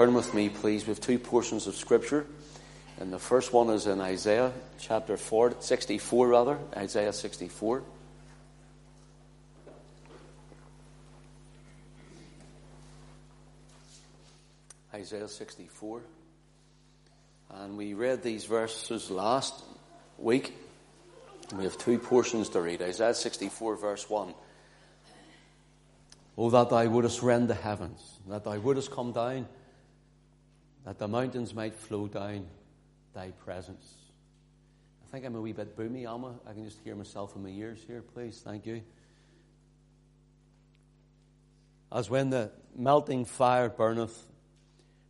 Turn 0.00 0.14
with 0.14 0.32
me, 0.32 0.48
please. 0.48 0.86
We 0.86 0.92
have 0.92 1.00
two 1.02 1.18
portions 1.18 1.66
of 1.66 1.76
Scripture. 1.76 2.24
And 2.98 3.12
the 3.12 3.18
first 3.18 3.52
one 3.52 3.68
is 3.68 3.86
in 3.86 4.00
Isaiah 4.00 4.50
chapter 4.78 5.18
4, 5.18 5.56
64, 5.60 6.26
rather. 6.26 6.58
Isaiah 6.74 7.12
64. 7.12 7.82
Isaiah 14.94 15.28
64. 15.28 16.00
And 17.50 17.76
we 17.76 17.92
read 17.92 18.22
these 18.22 18.46
verses 18.46 19.10
last 19.10 19.62
week. 20.16 20.56
We 21.54 21.64
have 21.64 21.76
two 21.76 21.98
portions 21.98 22.48
to 22.48 22.62
read. 22.62 22.80
Isaiah 22.80 23.12
64, 23.12 23.76
verse 23.76 24.08
1. 24.08 24.32
Oh, 26.38 26.48
that 26.48 26.70
thou 26.70 26.86
wouldest 26.86 27.20
rend 27.20 27.48
the 27.48 27.54
heavens, 27.54 28.18
that 28.28 28.44
thou 28.44 28.56
wouldest 28.56 28.90
come 28.90 29.12
down, 29.12 29.46
that 30.84 30.98
the 30.98 31.08
mountains 31.08 31.54
might 31.54 31.74
flow 31.74 32.06
down 32.06 32.46
thy 33.14 33.30
presence. 33.30 33.94
I 35.04 35.12
think 35.12 35.26
I'm 35.26 35.34
a 35.34 35.40
wee 35.40 35.52
bit 35.52 35.76
boomy, 35.76 36.08
Alma. 36.08 36.34
I 36.48 36.52
can 36.52 36.64
just 36.64 36.78
hear 36.84 36.94
myself 36.94 37.34
in 37.36 37.42
my 37.42 37.50
ears 37.50 37.80
here, 37.86 38.02
please. 38.02 38.40
Thank 38.44 38.66
you. 38.66 38.82
As 41.92 42.08
when 42.08 42.30
the 42.30 42.52
melting 42.76 43.24
fire 43.24 43.68
burneth, 43.68 44.16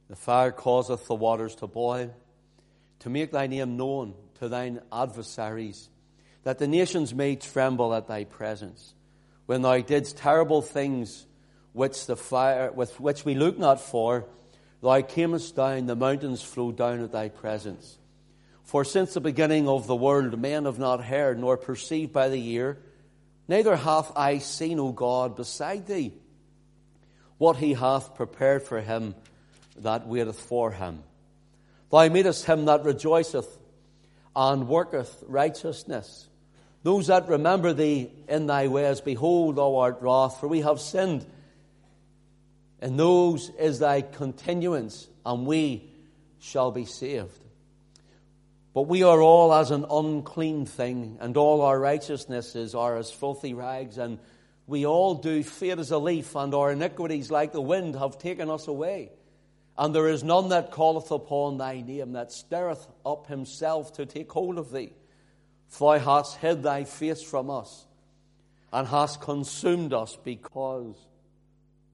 the 0.08 0.16
fire 0.16 0.50
causeth 0.50 1.06
the 1.06 1.14
waters 1.14 1.54
to 1.56 1.66
boil, 1.66 2.14
to 3.00 3.10
make 3.10 3.30
thy 3.30 3.46
name 3.46 3.76
known 3.76 4.14
to 4.38 4.48
thine 4.48 4.80
adversaries, 4.90 5.88
that 6.42 6.58
the 6.58 6.66
nations 6.66 7.14
may 7.14 7.36
tremble 7.36 7.94
at 7.94 8.08
thy 8.08 8.24
presence. 8.24 8.94
When 9.46 9.62
thou 9.62 9.80
didst 9.80 10.16
terrible 10.16 10.62
things 10.62 11.26
which 11.72 12.06
the 12.06 12.16
fire 12.16 12.72
with 12.72 12.98
which 12.98 13.24
we 13.24 13.34
look 13.34 13.58
not 13.58 13.80
for, 13.80 14.26
thou 14.82 15.02
camest 15.02 15.56
down, 15.56 15.86
the 15.86 15.96
mountains 15.96 16.42
flow 16.42 16.72
down 16.72 17.02
at 17.02 17.12
thy 17.12 17.28
presence. 17.28 17.98
For 18.64 18.84
since 18.84 19.14
the 19.14 19.20
beginning 19.20 19.68
of 19.68 19.86
the 19.86 19.96
world 19.96 20.38
men 20.38 20.64
have 20.64 20.78
not 20.78 21.04
heard 21.04 21.38
nor 21.38 21.56
perceived 21.56 22.12
by 22.12 22.28
the 22.28 22.48
ear, 22.50 22.78
neither 23.48 23.74
hath 23.76 24.12
I 24.16 24.38
seen, 24.38 24.78
O 24.78 24.92
God, 24.92 25.34
beside 25.34 25.86
thee, 25.86 26.12
what 27.36 27.56
he 27.56 27.74
hath 27.74 28.14
prepared 28.14 28.62
for 28.62 28.80
him 28.80 29.14
that 29.76 30.06
waiteth 30.06 30.38
for 30.38 30.70
him. 30.70 31.02
Thou 31.90 32.08
madest 32.08 32.44
him 32.44 32.66
that 32.66 32.84
rejoiceth 32.84 33.58
and 34.36 34.68
worketh 34.68 35.24
righteousness. 35.26 36.28
Those 36.82 37.08
that 37.08 37.28
remember 37.28 37.72
thee 37.72 38.10
in 38.28 38.46
thy 38.46 38.68
ways, 38.68 39.00
behold, 39.00 39.56
thou 39.56 39.76
art 39.76 40.00
wrath, 40.00 40.38
for 40.40 40.48
we 40.48 40.60
have 40.60 40.80
sinned. 40.80 41.26
And 42.80 42.98
those 42.98 43.50
is 43.58 43.78
thy 43.78 44.00
continuance, 44.00 45.06
and 45.24 45.46
we 45.46 45.90
shall 46.38 46.70
be 46.70 46.86
saved. 46.86 47.38
But 48.72 48.82
we 48.82 49.02
are 49.02 49.20
all 49.20 49.52
as 49.52 49.70
an 49.70 49.84
unclean 49.90 50.64
thing, 50.64 51.18
and 51.20 51.36
all 51.36 51.60
our 51.60 51.78
righteousnesses 51.78 52.74
are 52.74 52.96
as 52.96 53.10
filthy 53.10 53.52
rags, 53.52 53.98
and 53.98 54.18
we 54.66 54.86
all 54.86 55.16
do 55.16 55.42
fade 55.42 55.78
as 55.78 55.90
a 55.90 55.98
leaf, 55.98 56.34
and 56.36 56.54
our 56.54 56.72
iniquities, 56.72 57.30
like 57.30 57.52
the 57.52 57.60
wind, 57.60 57.96
have 57.96 58.18
taken 58.18 58.48
us 58.48 58.68
away. 58.68 59.10
And 59.76 59.94
there 59.94 60.08
is 60.08 60.22
none 60.22 60.50
that 60.50 60.72
calleth 60.72 61.10
upon 61.10 61.58
thy 61.58 61.80
name, 61.80 62.12
that 62.12 62.32
stirreth 62.32 62.86
up 63.04 63.26
himself 63.26 63.92
to 63.94 64.06
take 64.06 64.30
hold 64.30 64.56
of 64.58 64.70
thee. 64.70 64.92
For 65.68 65.98
thou 65.98 66.20
hast 66.20 66.36
hid 66.36 66.62
thy 66.62 66.84
face 66.84 67.22
from 67.22 67.50
us, 67.50 67.86
and 68.72 68.86
hast 68.86 69.20
consumed 69.20 69.92
us 69.92 70.16
because 70.22 70.96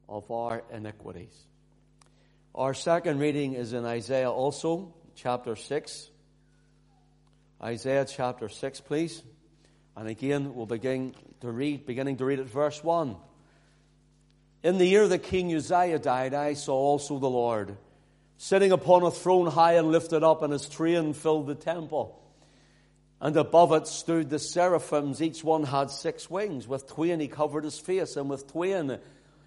of 0.08 0.30
our 0.30 0.62
iniquities. 0.72 1.34
Our 2.54 2.74
second 2.74 3.18
reading 3.18 3.54
is 3.54 3.72
in 3.72 3.84
Isaiah 3.84 4.30
also, 4.30 4.94
chapter 5.14 5.56
6. 5.56 6.10
Isaiah 7.62 8.04
chapter 8.04 8.48
6, 8.48 8.80
please. 8.80 9.22
And 9.96 10.08
again, 10.08 10.54
we'll 10.54 10.66
begin 10.66 11.14
to 11.40 11.50
read, 11.50 11.86
beginning 11.86 12.16
to 12.18 12.24
read 12.24 12.40
at 12.40 12.46
verse 12.46 12.82
1. 12.82 13.16
In 14.62 14.78
the 14.78 14.86
year 14.86 15.06
that 15.06 15.22
King 15.22 15.54
Uzziah 15.54 15.98
died, 15.98 16.34
I 16.34 16.54
saw 16.54 16.74
also 16.74 17.18
the 17.18 17.28
Lord, 17.28 17.76
sitting 18.36 18.72
upon 18.72 19.02
a 19.02 19.10
throne 19.10 19.46
high 19.46 19.74
and 19.74 19.92
lifted 19.92 20.22
up, 20.22 20.42
and 20.42 20.52
his 20.52 20.68
train 20.68 21.12
filled 21.12 21.46
the 21.46 21.54
temple. 21.54 22.22
And 23.20 23.36
above 23.36 23.72
it 23.72 23.86
stood 23.86 24.28
the 24.28 24.38
seraphims, 24.38 25.22
each 25.22 25.42
one 25.42 25.64
had 25.64 25.90
six 25.90 26.30
wings. 26.30 26.68
With 26.68 26.88
twain 26.88 27.20
he 27.20 27.28
covered 27.28 27.64
his 27.64 27.78
face, 27.78 28.16
and 28.16 28.28
with 28.28 28.50
twain 28.50 28.98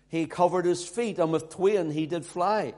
he 0.10 0.26
covered 0.26 0.66
his 0.66 0.86
feet, 0.86 1.20
and 1.20 1.32
with 1.32 1.50
twain 1.50 1.92
he 1.92 2.08
did 2.08 2.26
fly. 2.26 2.74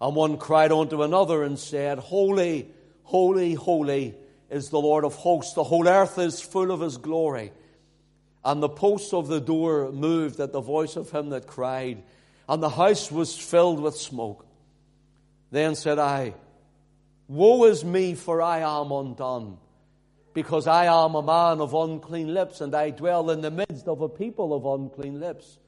And 0.00 0.16
one 0.16 0.38
cried 0.38 0.72
unto 0.72 1.02
another 1.02 1.42
and 1.42 1.58
said, 1.58 1.98
Holy, 1.98 2.68
holy, 3.04 3.54
holy 3.54 4.14
is 4.50 4.70
the 4.70 4.80
Lord 4.80 5.04
of 5.04 5.14
hosts. 5.14 5.54
The 5.54 5.64
whole 5.64 5.86
earth 5.86 6.18
is 6.18 6.40
full 6.40 6.70
of 6.70 6.80
his 6.80 6.96
glory. 6.96 7.52
And 8.44 8.62
the 8.62 8.70
posts 8.70 9.12
of 9.12 9.28
the 9.28 9.40
door 9.40 9.92
moved 9.92 10.40
at 10.40 10.52
the 10.52 10.60
voice 10.60 10.96
of 10.96 11.10
him 11.10 11.30
that 11.30 11.46
cried, 11.46 12.02
and 12.48 12.62
the 12.62 12.70
house 12.70 13.12
was 13.12 13.36
filled 13.36 13.80
with 13.80 13.96
smoke. 13.96 14.46
Then 15.50 15.74
said 15.74 15.98
I, 15.98 16.34
Woe 17.28 17.64
is 17.64 17.84
me, 17.84 18.14
for 18.14 18.40
I 18.40 18.60
am 18.60 18.92
undone, 18.92 19.58
because 20.32 20.66
I 20.66 20.84
am 20.84 21.16
a 21.16 21.22
man 21.22 21.60
of 21.60 21.74
unclean 21.74 22.32
lips, 22.32 22.60
and 22.60 22.74
I 22.74 22.90
dwell 22.90 23.30
in 23.30 23.40
the 23.40 23.50
midst 23.50 23.88
of 23.88 24.00
a 24.00 24.08
people 24.08 24.54
of 24.54 24.64
unclean 24.64 25.18
lips. 25.18 25.58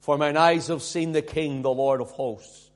For 0.00 0.16
mine 0.16 0.36
eyes 0.36 0.68
have 0.68 0.82
seen 0.82 1.12
the 1.12 1.22
King, 1.22 1.62
the 1.62 1.70
Lord 1.70 2.00
of 2.00 2.10
hosts. 2.10 2.70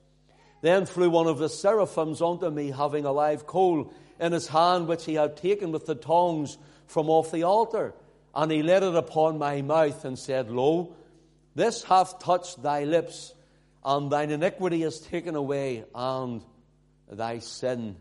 Then 0.61 0.87
flew 0.87 1.11
one 1.11 1.27
of 1.27 1.39
the 1.39 1.49
seraphims 1.49 2.23
unto 2.23 2.49
me, 2.51 2.71
having 2.71 3.05
a 3.05 3.13
live 3.13 3.47
coal 3.47 3.93
in 4.21 4.33
his 4.33 4.47
hand, 4.47 4.87
which 4.89 5.05
he 5.05 5.15
had 5.15 5.37
taken 5.37 5.73
with 5.73 5.87
the 5.87 5.95
tongs 5.95 6.57
from 6.87 7.11
off 7.11 7.33
the 7.33 7.43
altar. 7.43 7.95
And 8.35 8.51
he 8.51 8.63
laid 8.63 8.83
it 8.83 8.95
upon 8.95 9.39
my 9.39 9.63
mouth 9.63 10.05
and 10.05 10.19
said, 10.19 10.51
Lo, 10.51 10.95
this 11.55 11.83
hath 11.85 12.19
touched 12.19 12.63
thy 12.63 12.85
lips, 12.85 13.35
and 13.85 14.11
thine 14.11 14.31
iniquity 14.31 14.83
is 14.83 15.01
taken 15.01 15.35
away, 15.35 15.85
and 15.95 16.43
thy 17.11 17.39
sin 17.39 17.97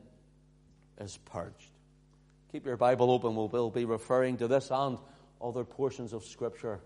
is 0.99 1.17
purged. 1.25 1.69
Keep 2.51 2.65
your 2.65 2.77
Bible 2.77 3.11
open. 3.11 3.35
We'll 3.35 3.69
be 3.69 3.85
referring 3.85 4.37
to 4.37 4.47
this 4.47 4.69
and 4.71 4.97
other 5.41 5.63
portions 5.63 6.13
of 6.13 6.23
Scripture 6.23 6.79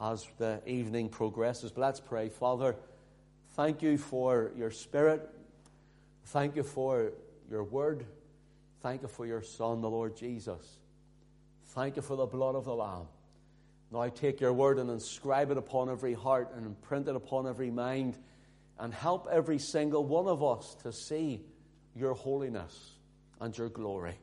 as 0.00 0.26
the 0.38 0.60
evening 0.66 1.08
progresses. 1.08 1.72
But 1.72 1.80
let's 1.82 2.00
pray. 2.00 2.28
Father, 2.28 2.76
thank 3.50 3.82
you 3.82 3.98
for 3.98 4.52
your 4.56 4.70
Spirit. 4.70 5.28
Thank 6.26 6.56
you 6.56 6.62
for 6.62 7.12
your 7.50 7.64
Word. 7.64 8.06
Thank 8.80 9.02
you 9.02 9.08
for 9.08 9.26
your 9.26 9.42
Son, 9.42 9.80
the 9.80 9.90
Lord 9.90 10.16
Jesus. 10.16 10.78
Thank 11.68 11.96
you 11.96 12.02
for 12.02 12.16
the 12.16 12.26
blood 12.26 12.54
of 12.54 12.64
the 12.64 12.74
Lamb. 12.74 13.06
Now 13.92 14.08
take 14.08 14.40
your 14.40 14.52
word 14.52 14.78
and 14.78 14.90
inscribe 14.90 15.50
it 15.50 15.56
upon 15.56 15.88
every 15.88 16.14
heart 16.14 16.52
and 16.56 16.66
imprint 16.66 17.08
it 17.08 17.14
upon 17.14 17.46
every 17.46 17.70
mind 17.70 18.16
and 18.78 18.92
help 18.92 19.28
every 19.30 19.58
single 19.58 20.04
one 20.04 20.26
of 20.26 20.42
us 20.42 20.76
to 20.82 20.92
see 20.92 21.40
your 21.94 22.14
holiness 22.14 22.92
and 23.40 23.56
your 23.56 23.68
glory. 23.68 24.14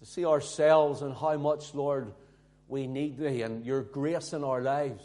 To 0.00 0.06
see 0.06 0.24
ourselves 0.24 1.02
and 1.02 1.14
how 1.14 1.36
much, 1.36 1.74
Lord, 1.74 2.12
we 2.68 2.86
need 2.86 3.18
thee 3.18 3.42
and 3.42 3.64
your 3.64 3.82
grace 3.82 4.32
in 4.32 4.44
our 4.44 4.60
lives, 4.60 5.04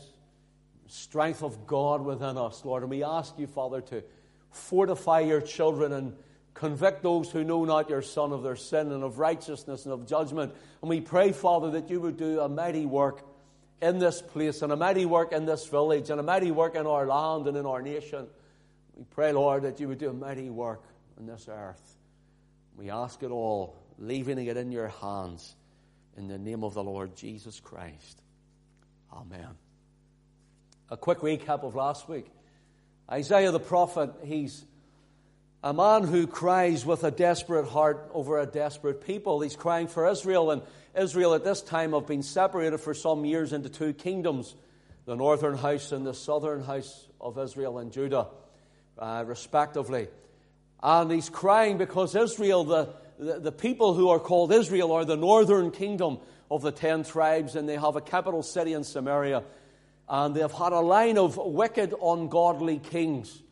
strength 0.88 1.44
of 1.44 1.66
God 1.66 2.04
within 2.04 2.38
us, 2.38 2.64
Lord. 2.66 2.84
And 2.84 2.90
we 2.90 3.04
ask 3.04 3.38
you, 3.38 3.48
Father, 3.48 3.82
to 3.82 4.04
fortify 4.52 5.22
your 5.22 5.42
children 5.42 5.94
and 5.94 6.16
Convict 6.54 7.02
those 7.02 7.32
who 7.32 7.44
know 7.44 7.66
not 7.66 7.90
your 7.90 8.02
Son 8.02 8.32
of 8.32 8.44
their 8.44 8.56
sin 8.56 8.92
and 8.92 9.04
of 9.04 9.18
righteousness 9.18 9.86
and 9.86 9.94
of 9.94 10.08
judgment. 10.08 10.54
And 10.82 10.90
we 10.90 11.02
pray, 11.02 11.32
Father, 11.32 11.72
that 11.72 11.90
you 11.90 12.00
would 12.02 12.18
do 12.18 12.40
a 12.40 12.50
mighty 12.50 12.86
work 12.86 13.26
in 13.82 14.00
this 14.00 14.22
place 14.22 14.62
and 14.62 14.72
a 14.72 14.76
mighty 14.76 15.06
work 15.06 15.34
in 15.34 15.46
this 15.46 15.68
village 15.68 16.10
and 16.10 16.20
a 16.20 16.24
mighty 16.24 16.52
work 16.52 16.76
in 16.76 16.86
our 16.86 17.08
land 17.08 17.48
and 17.48 17.58
in 17.58 17.66
our 17.66 17.82
nation. 17.82 18.28
We 18.96 19.04
pray, 19.04 19.34
Lord, 19.34 19.64
that 19.64 19.80
you 19.80 19.88
would 19.88 19.98
do 19.98 20.10
a 20.10 20.14
mighty 20.14 20.50
work 20.50 20.84
in 21.18 21.26
this 21.26 21.48
earth. 21.50 21.98
We 22.78 22.92
ask 22.92 23.24
it 23.24 23.32
all, 23.32 23.76
leaving 23.98 24.38
it 24.46 24.56
in 24.56 24.72
your 24.72 24.90
hands 24.90 25.56
in 26.18 26.28
the 26.28 26.38
name 26.38 26.64
of 26.64 26.74
the 26.74 26.84
Lord 26.84 27.16
Jesus 27.16 27.60
Christ. 27.60 28.22
Amen. 29.12 29.50
A 30.90 30.98
quick 30.98 31.20
recap 31.20 31.64
of 31.64 31.76
last 31.76 32.08
week. 32.08 32.28
Isaiah 33.12 33.52
the 33.52 33.60
prophet, 33.60 34.12
he's 34.24 34.64
a 35.64 35.74
man 35.74 36.04
who 36.04 36.28
cries 36.28 36.86
with 36.86 37.04
a 37.04 37.12
desperate 37.12 37.68
heart 37.68 38.10
over 38.14 38.40
a 38.40 38.46
desperate 38.46 39.06
people. 39.06 39.42
He's 39.42 39.56
crying 39.56 39.88
for 39.88 40.08
Israel, 40.10 40.52
and 40.52 40.62
Israel 40.96 41.34
at 41.34 41.44
this 41.44 41.62
time 41.62 41.94
have 41.94 42.08
been 42.08 42.24
separated 42.24 42.80
for 42.80 42.94
some 42.94 43.26
years 43.26 43.54
into 43.54 43.70
two 43.70 43.94
kingdoms 43.94 44.56
the 45.06 45.16
northern 45.16 45.58
house 45.58 45.92
and 45.92 46.06
the 46.06 46.14
southern 46.14 46.64
house 46.64 47.08
of 47.20 47.38
Israel 47.38 47.78
and 47.80 47.92
Judah, 47.92 48.28
uh, 48.98 49.24
respectively. 49.28 50.08
And 50.82 51.12
he's 51.12 51.30
crying 51.30 51.78
because 51.78 52.16
Israel, 52.16 52.64
the, 52.64 52.90
the, 53.20 53.52
people 53.52 53.94
who 53.94 54.10
are 54.10 54.20
called 54.20 54.52
Israel, 54.52 54.92
are 54.92 55.06
the 55.06 55.18
northern 55.18 55.72
kingdom 55.72 56.20
of 56.50 56.62
the 56.62 56.72
ten 56.72 57.04
tribes, 57.04 57.56
and 57.56 57.68
they 57.68 57.78
have 57.78 57.96
a 57.96 58.02
capital 58.02 58.44
city 58.44 58.74
in 58.74 58.84
Samaria. 58.84 59.44
And 60.10 60.36
they've 60.36 60.52
had 60.52 60.74
a 60.74 60.80
line 60.80 61.18
of 61.18 61.38
wicked, 61.38 61.94
ungodly 62.02 62.80
kings 62.80 63.44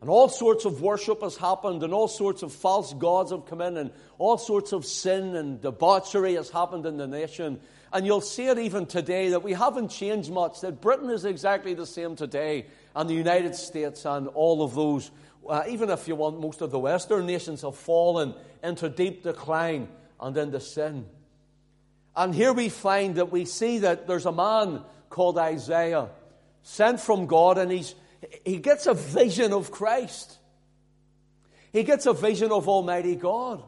And 0.00 0.10
all 0.10 0.28
sorts 0.28 0.66
of 0.66 0.82
worship 0.82 1.22
has 1.22 1.36
happened, 1.36 1.82
and 1.82 1.92
all 1.94 2.08
sorts 2.08 2.42
of 2.42 2.52
false 2.52 2.92
gods 2.92 3.30
have 3.30 3.46
come 3.46 3.62
in, 3.62 3.76
and 3.76 3.90
all 4.18 4.36
sorts 4.36 4.72
of 4.72 4.84
sin 4.84 5.34
and 5.34 5.60
debauchery 5.60 6.34
has 6.34 6.50
happened 6.50 6.84
in 6.84 6.98
the 6.98 7.06
nation. 7.06 7.60
And 7.92 8.04
you'll 8.04 8.20
see 8.20 8.46
it 8.46 8.58
even 8.58 8.86
today 8.86 9.30
that 9.30 9.42
we 9.42 9.54
haven't 9.54 9.88
changed 9.88 10.30
much, 10.30 10.60
that 10.60 10.82
Britain 10.82 11.08
is 11.08 11.24
exactly 11.24 11.72
the 11.72 11.86
same 11.86 12.14
today, 12.14 12.66
and 12.94 13.08
the 13.08 13.14
United 13.14 13.54
States 13.54 14.04
and 14.04 14.28
all 14.28 14.62
of 14.62 14.74
those, 14.74 15.10
uh, 15.48 15.64
even 15.68 15.90
if 15.90 16.08
you 16.08 16.16
want, 16.16 16.40
most 16.40 16.60
of 16.60 16.70
the 16.70 16.78
Western 16.78 17.26
nations 17.26 17.62
have 17.62 17.76
fallen 17.76 18.34
into 18.62 18.88
deep 18.88 19.22
decline 19.22 19.88
and 20.20 20.36
into 20.36 20.60
sin. 20.60 21.06
And 22.14 22.34
here 22.34 22.52
we 22.52 22.68
find 22.68 23.16
that 23.16 23.30
we 23.30 23.44
see 23.44 23.80
that 23.80 24.06
there's 24.06 24.26
a 24.26 24.32
man 24.32 24.82
called 25.10 25.38
Isaiah, 25.38 26.08
sent 26.62 27.00
from 27.00 27.26
God, 27.26 27.58
and 27.58 27.70
he's 27.70 27.94
he 28.44 28.58
gets 28.58 28.86
a 28.86 28.94
vision 28.94 29.52
of 29.52 29.70
Christ. 29.70 30.38
He 31.72 31.82
gets 31.82 32.06
a 32.06 32.12
vision 32.12 32.52
of 32.52 32.68
Almighty 32.68 33.16
God. 33.16 33.62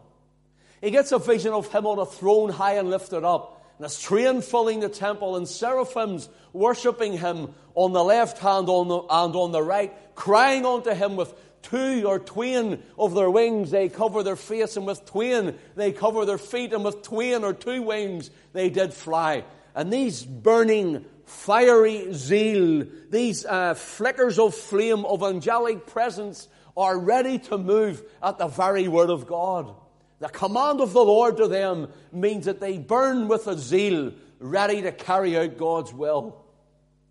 He 0.81 0.91
gets 0.91 1.13
a 1.13 1.19
vision 1.19 1.53
of 1.53 1.71
Him 1.73 1.87
on 1.87 1.99
a 1.99 2.07
throne 2.07 2.51
high 2.51 2.75
and 2.75 2.91
lifted 2.91 3.25
up, 3.25 3.63
and 3.77 3.87
a 3.87 3.91
train 3.91 4.41
filling 4.41 4.81
the 4.81 4.89
temple, 4.89 5.37
and 5.37 5.47
seraphims 5.47 6.29
worshipping 6.53 7.19
Him 7.19 7.55
on 7.75 7.93
the 7.93 8.03
left 8.03 8.39
hand 8.39 8.69
on 8.69 8.89
the, 8.89 8.99
and 8.99 9.37
on 9.37 9.53
the 9.53 9.63
right, 9.63 9.93
crying 10.15 10.65
unto 10.65 10.93
Him 10.93 11.17
with 11.17 11.35
two 11.63 12.05
or 12.07 12.19
twain 12.19 12.83
of 12.99 13.15
their 13.15 13.31
wings 13.31 13.71
they 13.71 13.89
cover 13.89 14.23
their 14.23 14.37
face, 14.37 14.77
and 14.77 14.87
with 14.87 15.05
twain 15.07 15.57
they 15.75 15.93
cover 15.93 16.25
their 16.25 16.39
feet, 16.39 16.73
and 16.73 16.85
with 16.85 17.03
twain 17.03 17.45
or 17.45 17.53
two 17.53 17.83
wings 17.83 18.31
they 18.53 18.71
did 18.71 18.95
fly. 18.95 19.45
And 19.75 19.93
these 19.93 20.25
burning 20.25 21.05
fiery 21.25 22.13
zeal, 22.13 22.87
these 23.11 23.45
uh, 23.45 23.75
flickers 23.75 24.39
of 24.39 24.55
flame 24.55 25.05
of 25.05 25.23
angelic 25.23 25.87
presence 25.87 26.49
are 26.77 26.99
ready 26.99 27.39
to 27.39 27.59
move 27.59 28.03
at 28.23 28.39
the 28.39 28.47
very 28.49 28.89
word 28.89 29.11
of 29.11 29.27
God. 29.27 29.75
The 30.21 30.29
command 30.29 30.81
of 30.81 30.93
the 30.93 31.05
Lord 31.05 31.37
to 31.37 31.49
them 31.49 31.89
means 32.13 32.47
that 32.47 32.61
they 32.61 32.79
burn 32.79 33.29
with 33.29 33.47
a 33.47 33.57
zeal 33.57 34.13
ready 34.41 34.83
to 34.83 34.93
carry 34.93 35.37
out 35.37 35.59
God's 35.59 35.93
will, 35.93 36.45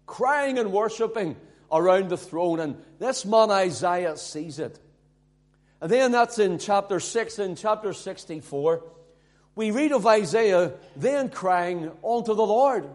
crying 0.05 0.57
and 0.57 0.71
worshipping 0.71 1.35
around 1.71 2.09
the 2.09 2.17
throne. 2.17 2.59
And 2.59 2.81
this 2.99 3.25
man 3.25 3.51
Isaiah 3.51 4.17
sees 4.17 4.59
it. 4.59 4.79
And 5.81 5.91
then 5.91 6.11
that's 6.11 6.39
in 6.39 6.57
chapter 6.59 6.99
6 6.99 7.39
in 7.39 7.55
chapter 7.55 7.93
64. 7.93 8.83
We 9.55 9.71
read 9.71 9.91
of 9.91 10.05
Isaiah 10.05 10.73
then 10.95 11.29
crying 11.29 11.91
unto 12.03 12.33
the 12.33 12.45
Lord. 12.45 12.87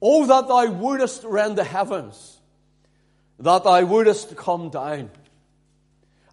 Oh, 0.00 0.26
that 0.26 0.48
thou 0.48 0.70
wouldest 0.70 1.24
rend 1.24 1.56
the 1.56 1.64
heavens, 1.64 2.38
that 3.38 3.64
thou 3.64 3.84
wouldest 3.84 4.36
come 4.36 4.70
down. 4.70 5.10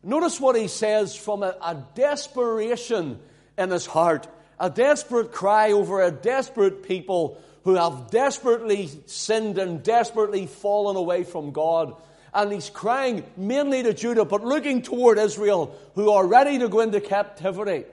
Notice 0.04 0.40
what 0.40 0.58
he 0.58 0.68
says 0.68 1.16
from 1.16 1.44
a, 1.44 1.56
a 1.62 1.82
desperation 1.96 3.20
in 3.58 3.72
his 3.72 3.86
heart, 3.86 4.28
a 4.60 4.70
desperate 4.70 5.32
cry 5.32 5.72
over 5.72 6.02
a 6.02 6.12
desperate 6.12 6.84
people 6.84 7.42
who 7.64 7.76
have 7.76 8.12
desperately 8.12 8.90
sinned 9.06 9.58
and 9.58 9.84
desperately 9.84 10.48
fallen 10.48 10.96
away 10.96 11.24
from 11.24 11.52
God. 11.52 11.96
And 12.34 12.52
he's 12.52 12.70
crying 12.70 13.24
mainly 13.38 13.84
to 13.84 13.94
Judah, 13.94 14.26
but 14.26 14.44
looking 14.44 14.82
toward 14.82 15.18
Israel, 15.18 15.76
who 15.96 16.10
are 16.10 16.26
ready 16.26 16.60
to 16.60 16.68
go 16.68 16.82
into 16.82 17.00
captivity. 17.00 17.86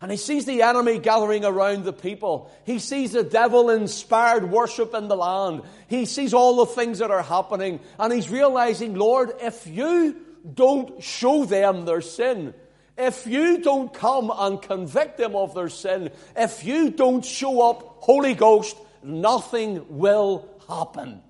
And 0.00 0.10
he 0.10 0.18
sees 0.18 0.44
the 0.44 0.60
enemy 0.60 0.98
gathering 0.98 1.46
around 1.46 1.84
the 1.84 1.92
people. 1.92 2.50
He 2.66 2.78
sees 2.78 3.12
the 3.12 3.22
devil 3.22 3.70
inspired 3.70 4.50
worship 4.50 4.92
in 4.94 5.08
the 5.08 5.16
land. 5.16 5.62
He 5.88 6.04
sees 6.04 6.34
all 6.34 6.56
the 6.56 6.66
things 6.66 6.98
that 6.98 7.10
are 7.10 7.22
happening. 7.22 7.80
And 7.98 8.12
he's 8.12 8.28
realizing, 8.28 8.96
Lord, 8.96 9.32
if 9.40 9.66
you 9.66 10.16
don't 10.52 11.02
show 11.02 11.46
them 11.46 11.86
their 11.86 12.02
sin, 12.02 12.52
if 12.96 13.26
you 13.26 13.58
don't 13.58 13.92
come 13.92 14.32
and 14.34 14.62
convict 14.62 15.18
them 15.18 15.34
of 15.34 15.54
their 15.54 15.68
sin, 15.68 16.10
if 16.36 16.64
you 16.64 16.90
don't 16.90 17.24
show 17.24 17.68
up, 17.68 17.82
Holy 18.00 18.34
Ghost, 18.34 18.76
nothing 19.02 19.84
will 19.88 20.48
happen. 20.68 21.20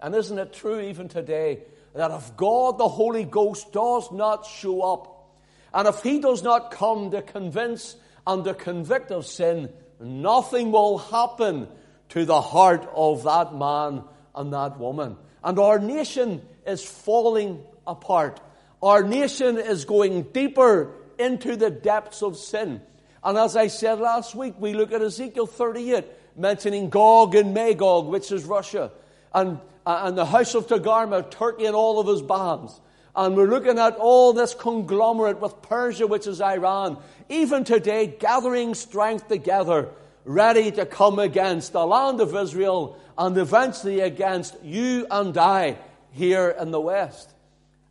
And 0.00 0.14
isn't 0.14 0.38
it 0.38 0.52
true 0.52 0.80
even 0.80 1.08
today 1.08 1.60
that 1.94 2.10
if 2.10 2.36
God 2.36 2.78
the 2.78 2.88
Holy 2.88 3.24
Ghost 3.24 3.72
does 3.72 4.10
not 4.10 4.46
show 4.46 4.80
up, 4.80 5.36
and 5.74 5.86
if 5.86 6.02
he 6.02 6.18
does 6.18 6.42
not 6.42 6.70
come 6.70 7.10
to 7.10 7.22
convince 7.22 7.96
and 8.26 8.44
to 8.44 8.54
convict 8.54 9.10
of 9.10 9.26
sin, 9.26 9.70
nothing 10.00 10.72
will 10.72 10.98
happen 10.98 11.68
to 12.10 12.24
the 12.24 12.40
heart 12.40 12.88
of 12.94 13.24
that 13.24 13.54
man 13.54 14.02
and 14.34 14.52
that 14.52 14.78
woman. 14.78 15.16
And 15.44 15.58
our 15.58 15.78
nation 15.78 16.42
is 16.66 16.84
falling 16.84 17.62
apart. 17.86 18.40
Our 18.82 19.02
nation 19.02 19.58
is 19.58 19.84
going 19.84 20.22
deeper 20.22 20.92
into 21.18 21.56
the 21.56 21.70
depths 21.70 22.22
of 22.22 22.36
sin. 22.36 22.80
And 23.22 23.36
as 23.36 23.54
I 23.54 23.66
said 23.66 24.00
last 24.00 24.34
week, 24.34 24.54
we 24.58 24.72
look 24.72 24.92
at 24.92 25.02
Ezekiel 25.02 25.46
38, 25.46 26.04
mentioning 26.36 26.88
Gog 26.88 27.34
and 27.34 27.52
Magog, 27.52 28.06
which 28.06 28.32
is 28.32 28.44
Russia, 28.44 28.90
and, 29.34 29.58
uh, 29.84 30.02
and 30.04 30.16
the 30.16 30.24
house 30.24 30.54
of 30.54 30.66
Togarmah, 30.66 31.30
Turkey, 31.30 31.66
and 31.66 31.76
all 31.76 32.00
of 32.00 32.06
his 32.06 32.22
bands. 32.22 32.80
And 33.14 33.36
we're 33.36 33.48
looking 33.48 33.78
at 33.78 33.96
all 33.96 34.32
this 34.32 34.54
conglomerate 34.54 35.40
with 35.40 35.60
Persia, 35.60 36.06
which 36.06 36.26
is 36.26 36.40
Iran, 36.40 36.96
even 37.28 37.64
today 37.64 38.06
gathering 38.06 38.74
strength 38.74 39.28
together, 39.28 39.90
ready 40.24 40.70
to 40.70 40.86
come 40.86 41.18
against 41.18 41.72
the 41.72 41.84
land 41.84 42.20
of 42.22 42.34
Israel 42.34 42.96
and 43.18 43.36
eventually 43.36 44.00
against 44.00 44.56
you 44.62 45.06
and 45.10 45.36
I 45.36 45.76
here 46.12 46.56
in 46.58 46.70
the 46.70 46.80
West. 46.80 47.34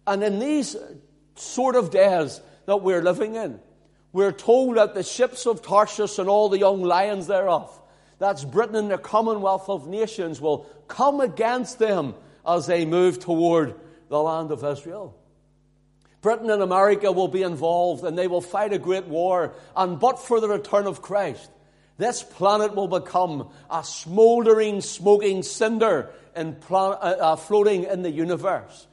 And 0.10 0.24
in 0.24 0.40
these 0.40 0.76
sort 1.36 1.76
of 1.76 1.92
days 1.92 2.42
that 2.66 2.78
we're 2.78 3.04
living 3.04 3.36
in, 3.36 3.60
we're 4.12 4.32
told 4.32 4.78
that 4.78 4.96
the 4.96 5.04
ships 5.04 5.46
of 5.46 5.62
Tarshish 5.62 6.18
and 6.18 6.28
all 6.28 6.50
the 6.50 6.58
young 6.58 6.82
lions 6.82 7.28
thereof, 7.28 7.80
that's 8.18 8.44
Britain 8.44 8.76
and 8.76 8.90
the 8.90 8.98
Commonwealth 8.98 9.70
of 9.70 9.88
Nations, 9.88 10.42
will 10.42 10.66
come 10.88 11.22
against 11.22 11.78
them 11.78 12.16
as 12.44 12.66
they 12.66 12.86
move 12.86 13.20
toward 13.20 13.76
the 14.10 14.20
land 14.20 14.50
of 14.50 14.64
Israel. 14.64 15.16
Britain 16.22 16.50
and 16.50 16.64
America 16.64 17.12
will 17.12 17.28
be 17.28 17.44
involved 17.44 18.04
and 18.04 18.18
they 18.18 18.28
will 18.28 18.42
fight 18.42 18.74
a 18.74 18.80
great 18.80 19.06
war. 19.06 19.54
And 19.76 20.00
but 20.00 20.18
for 20.18 20.42
the 20.42 20.50
return 20.50 20.88
of 20.88 21.04
Christ, 21.04 21.52
this 21.98 22.24
planet 22.24 22.74
will 22.74 22.88
become 22.88 23.50
a 23.70 23.84
smoldering, 23.84 24.82
smoking 24.82 25.44
cinder 25.44 26.10
in 26.36 26.58
uh, 26.72 26.90
uh, 26.90 27.36
floating 27.36 27.84
in 27.84 28.02
the 28.02 28.10
universe. 28.10 28.88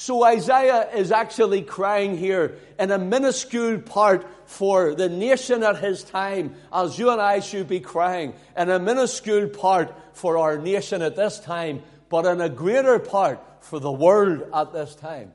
So 0.00 0.22
Isaiah 0.22 0.88
is 0.94 1.10
actually 1.10 1.62
crying 1.62 2.16
here 2.16 2.58
in 2.78 2.92
a 2.92 2.98
minuscule 2.98 3.80
part 3.80 4.24
for 4.48 4.94
the 4.94 5.08
nation 5.08 5.64
at 5.64 5.78
his 5.78 6.04
time, 6.04 6.54
as 6.72 6.96
you 7.00 7.10
and 7.10 7.20
I 7.20 7.40
should 7.40 7.66
be 7.66 7.80
crying, 7.80 8.34
in 8.56 8.70
a 8.70 8.78
minuscule 8.78 9.48
part 9.48 9.92
for 10.12 10.38
our 10.38 10.56
nation 10.56 11.02
at 11.02 11.16
this 11.16 11.40
time, 11.40 11.82
but 12.10 12.26
in 12.26 12.40
a 12.40 12.48
greater 12.48 13.00
part 13.00 13.40
for 13.58 13.80
the 13.80 13.90
world 13.90 14.48
at 14.54 14.72
this 14.72 14.94
time. 14.94 15.32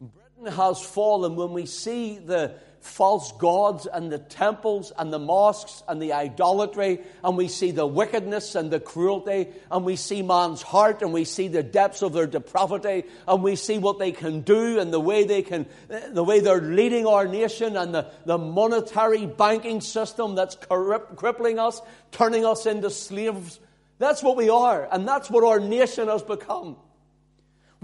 Britain 0.00 0.56
has 0.56 0.80
fallen 0.80 1.34
when 1.34 1.52
we 1.52 1.66
see 1.66 2.18
the 2.18 2.54
false 2.86 3.32
gods 3.32 3.86
and 3.86 4.10
the 4.10 4.18
temples 4.18 4.92
and 4.96 5.12
the 5.12 5.18
mosques 5.18 5.82
and 5.88 6.00
the 6.00 6.12
idolatry, 6.12 7.00
and 7.22 7.36
we 7.36 7.48
see 7.48 7.72
the 7.72 7.86
wickedness 7.86 8.54
and 8.54 8.70
the 8.70 8.80
cruelty, 8.80 9.48
and 9.70 9.84
we 9.84 9.96
see 9.96 10.22
man's 10.22 10.62
heart, 10.62 11.02
and 11.02 11.12
we 11.12 11.24
see 11.24 11.48
the 11.48 11.62
depths 11.62 12.02
of 12.02 12.12
their 12.12 12.26
depravity, 12.26 13.04
and 13.26 13.42
we 13.42 13.56
see 13.56 13.78
what 13.78 13.98
they 13.98 14.12
can 14.12 14.40
do 14.40 14.78
and 14.78 14.92
the 14.92 15.00
way 15.00 15.24
they 15.24 15.42
can, 15.42 15.66
the 16.10 16.24
way 16.24 16.40
they're 16.40 16.60
leading 16.60 17.06
our 17.06 17.26
nation 17.26 17.76
and 17.76 17.94
the, 17.94 18.10
the 18.24 18.38
monetary 18.38 19.26
banking 19.26 19.80
system 19.80 20.34
that's 20.34 20.56
crippling 20.56 21.58
us, 21.58 21.82
turning 22.12 22.46
us 22.46 22.66
into 22.66 22.90
slaves. 22.90 23.60
That's 23.98 24.22
what 24.22 24.36
we 24.36 24.48
are, 24.48 24.88
and 24.90 25.06
that's 25.06 25.28
what 25.30 25.44
our 25.44 25.60
nation 25.60 26.08
has 26.08 26.22
become. 26.22 26.76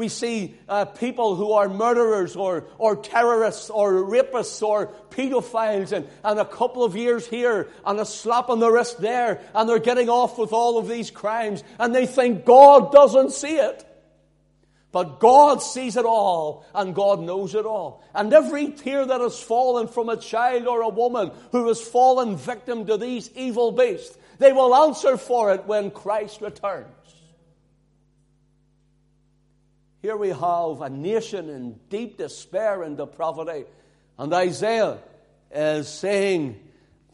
We 0.03 0.09
see 0.09 0.57
uh, 0.69 0.87
people 0.87 1.37
who 1.37 1.53
are 1.53 1.69
murderers 1.69 2.35
or, 2.35 2.65
or 2.77 2.97
terrorists 2.97 3.71
or 3.71 3.93
rapists 3.93 4.61
or 4.61 4.89
pedophiles 5.11 5.93
and, 5.93 6.09
and 6.25 6.41
a 6.41 6.45
couple 6.45 6.83
of 6.83 6.97
years 6.97 7.25
here 7.25 7.69
and 7.87 8.01
a 8.01 8.05
slap 8.05 8.49
on 8.49 8.59
the 8.59 8.69
wrist 8.69 9.01
there 9.01 9.41
and 9.55 9.69
they're 9.69 9.79
getting 9.79 10.09
off 10.09 10.39
with 10.39 10.53
all 10.53 10.77
of 10.77 10.89
these 10.89 11.13
crimes 11.13 11.63
and 11.79 11.95
they 11.95 12.07
think 12.07 12.45
God 12.45 12.91
doesn't 12.91 13.31
see 13.31 13.55
it. 13.59 13.87
But 14.91 15.21
God 15.21 15.63
sees 15.63 15.97
it 15.97 16.05
all 16.05 16.67
and 16.75 16.97
God 16.97 17.21
knows 17.21 17.55
it 17.55 17.65
all. 17.65 18.03
And 18.13 18.33
every 18.33 18.73
tear 18.73 19.07
that 19.07 19.21
has 19.21 19.41
fallen 19.41 19.87
from 19.87 20.09
a 20.09 20.17
child 20.17 20.67
or 20.67 20.83
a 20.83 20.89
woman 20.89 21.31
who 21.53 21.69
has 21.69 21.81
fallen 21.81 22.37
victim 22.37 22.87
to 22.87 22.97
these 22.97 23.31
evil 23.37 23.71
beasts, 23.71 24.19
they 24.41 24.53
will 24.53 24.75
answer 24.75 25.17
for 25.17 25.53
it 25.55 25.67
when 25.67 25.93
Christ 25.93 26.41
returns. 26.41 26.89
Here 30.03 30.17
we 30.17 30.31
have 30.31 30.81
a 30.81 30.91
nation 30.91 31.49
in 31.49 31.79
deep 31.89 32.19
despair 32.19 32.83
and 32.83 32.97
depravity. 32.97 33.65
And 34.19 34.35
Isaiah 34.35 34.99
is 35.55 35.87
saying, 35.87 36.59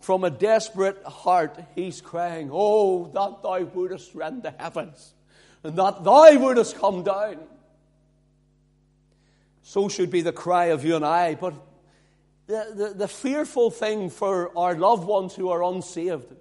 from 0.01 0.25
a 0.25 0.31
desperate 0.31 1.03
heart, 1.05 1.63
he's 1.75 2.01
crying, 2.01 2.49
Oh, 2.51 3.09
that 3.13 3.43
thou 3.43 3.63
wouldest 3.65 4.15
rend 4.15 4.43
the 4.43 4.53
heavens, 4.53 5.13
and 5.63 5.77
that 5.77 6.03
thou 6.03 6.39
wouldest 6.39 6.79
come 6.79 7.03
down. 7.03 7.39
So 9.63 9.91
should 9.91 10.11
be 10.11 10.23
the 10.23 10.33
cry 10.33 10.67
of 10.67 10.83
you 10.83 10.97
and 10.97 11.05
I. 11.05 11.35
But 11.35 11.53
the, 12.47 12.73
the, 12.75 12.89
the 13.01 13.09
fearful 13.09 13.71
thing 13.71 14.09
for 14.09 14.57
our 14.57 14.75
loved 14.75 15.05
ones 15.07 15.35
who 15.35 15.51
are 15.51 15.63
unsaved, 15.63 16.35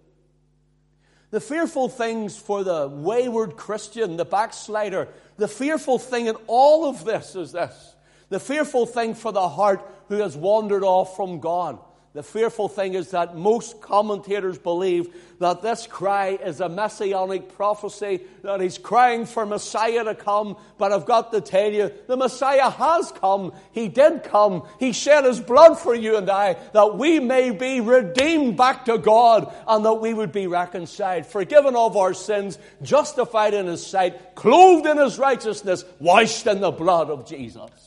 the 1.29 1.41
fearful 1.41 1.89
things 1.89 2.37
for 2.37 2.63
the 2.63 2.87
wayward 2.87 3.57
Christian, 3.57 4.15
the 4.15 4.23
backslider, 4.23 5.09
the 5.37 5.47
fearful 5.47 5.99
thing 5.99 6.27
in 6.27 6.35
all 6.47 6.89
of 6.89 7.05
this 7.05 7.35
is 7.35 7.51
this. 7.51 7.95
The 8.29 8.39
fearful 8.39 8.85
thing 8.85 9.15
for 9.15 9.31
the 9.31 9.47
heart 9.47 9.81
who 10.09 10.15
has 10.15 10.35
wandered 10.35 10.83
off 10.83 11.15
from 11.15 11.39
God 11.39 11.79
the 12.13 12.23
fearful 12.23 12.67
thing 12.67 12.95
is 12.95 13.11
that 13.11 13.35
most 13.35 13.79
commentators 13.79 14.57
believe 14.57 15.13
that 15.39 15.61
this 15.61 15.85
cry 15.85 16.29
is 16.29 16.61
a 16.61 16.69
messianic 16.69 17.53
prophecy, 17.53 18.21
that 18.41 18.59
he's 18.59 18.79
crying 18.79 19.25
for 19.25 19.45
Messiah 19.45 20.03
to 20.03 20.15
come. 20.15 20.57
But 20.79 20.91
I've 20.91 21.05
got 21.05 21.31
to 21.33 21.41
tell 21.41 21.71
you, 21.71 21.91
the 22.07 22.17
Messiah 22.17 22.71
has 22.71 23.11
come. 23.11 23.53
He 23.71 23.87
did 23.87 24.23
come. 24.23 24.63
He 24.79 24.93
shed 24.93 25.25
his 25.25 25.39
blood 25.39 25.77
for 25.77 25.93
you 25.93 26.17
and 26.17 26.29
I, 26.29 26.53
that 26.73 26.97
we 26.97 27.19
may 27.19 27.51
be 27.51 27.81
redeemed 27.81 28.57
back 28.57 28.85
to 28.85 28.97
God 28.97 29.53
and 29.67 29.85
that 29.85 29.95
we 29.95 30.13
would 30.13 30.31
be 30.31 30.47
reconciled, 30.47 31.27
forgiven 31.27 31.75
of 31.75 31.95
our 31.97 32.15
sins, 32.15 32.57
justified 32.81 33.53
in 33.53 33.67
his 33.67 33.85
sight, 33.85 34.33
clothed 34.33 34.87
in 34.87 34.97
his 34.97 35.19
righteousness, 35.19 35.85
washed 35.99 36.47
in 36.47 36.61
the 36.61 36.71
blood 36.71 37.09
of 37.09 37.27
Jesus. 37.27 37.86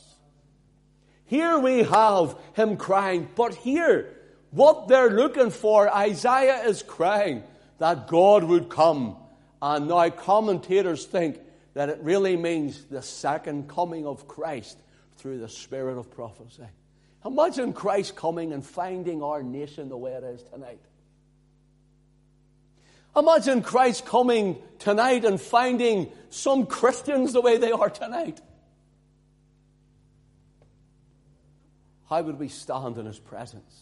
Here 1.31 1.57
we 1.57 1.83
have 1.83 2.35
him 2.55 2.75
crying, 2.75 3.29
but 3.35 3.55
here, 3.55 4.13
what 4.49 4.89
they're 4.89 5.11
looking 5.11 5.49
for, 5.49 5.87
Isaiah 5.89 6.65
is 6.65 6.83
crying 6.83 7.43
that 7.77 8.09
God 8.09 8.43
would 8.43 8.67
come. 8.67 9.15
And 9.61 9.87
now 9.87 10.09
commentators 10.09 11.05
think 11.05 11.39
that 11.73 11.87
it 11.87 11.99
really 12.01 12.35
means 12.35 12.83
the 12.83 13.01
second 13.01 13.69
coming 13.69 14.05
of 14.05 14.27
Christ 14.27 14.77
through 15.15 15.39
the 15.39 15.47
spirit 15.47 15.97
of 15.97 16.11
prophecy. 16.11 16.67
Imagine 17.25 17.71
Christ 17.71 18.17
coming 18.17 18.51
and 18.51 18.61
finding 18.61 19.23
our 19.23 19.41
nation 19.41 19.87
the 19.87 19.95
way 19.95 20.11
it 20.11 20.25
is 20.25 20.43
tonight. 20.43 20.81
Imagine 23.15 23.61
Christ 23.61 24.05
coming 24.05 24.57
tonight 24.79 25.23
and 25.23 25.39
finding 25.39 26.11
some 26.29 26.65
Christians 26.65 27.31
the 27.31 27.39
way 27.39 27.55
they 27.55 27.71
are 27.71 27.89
tonight. 27.89 28.41
How 32.11 32.21
would 32.21 32.39
we 32.39 32.49
stand 32.49 32.97
in 32.97 33.05
his 33.05 33.19
presence? 33.19 33.73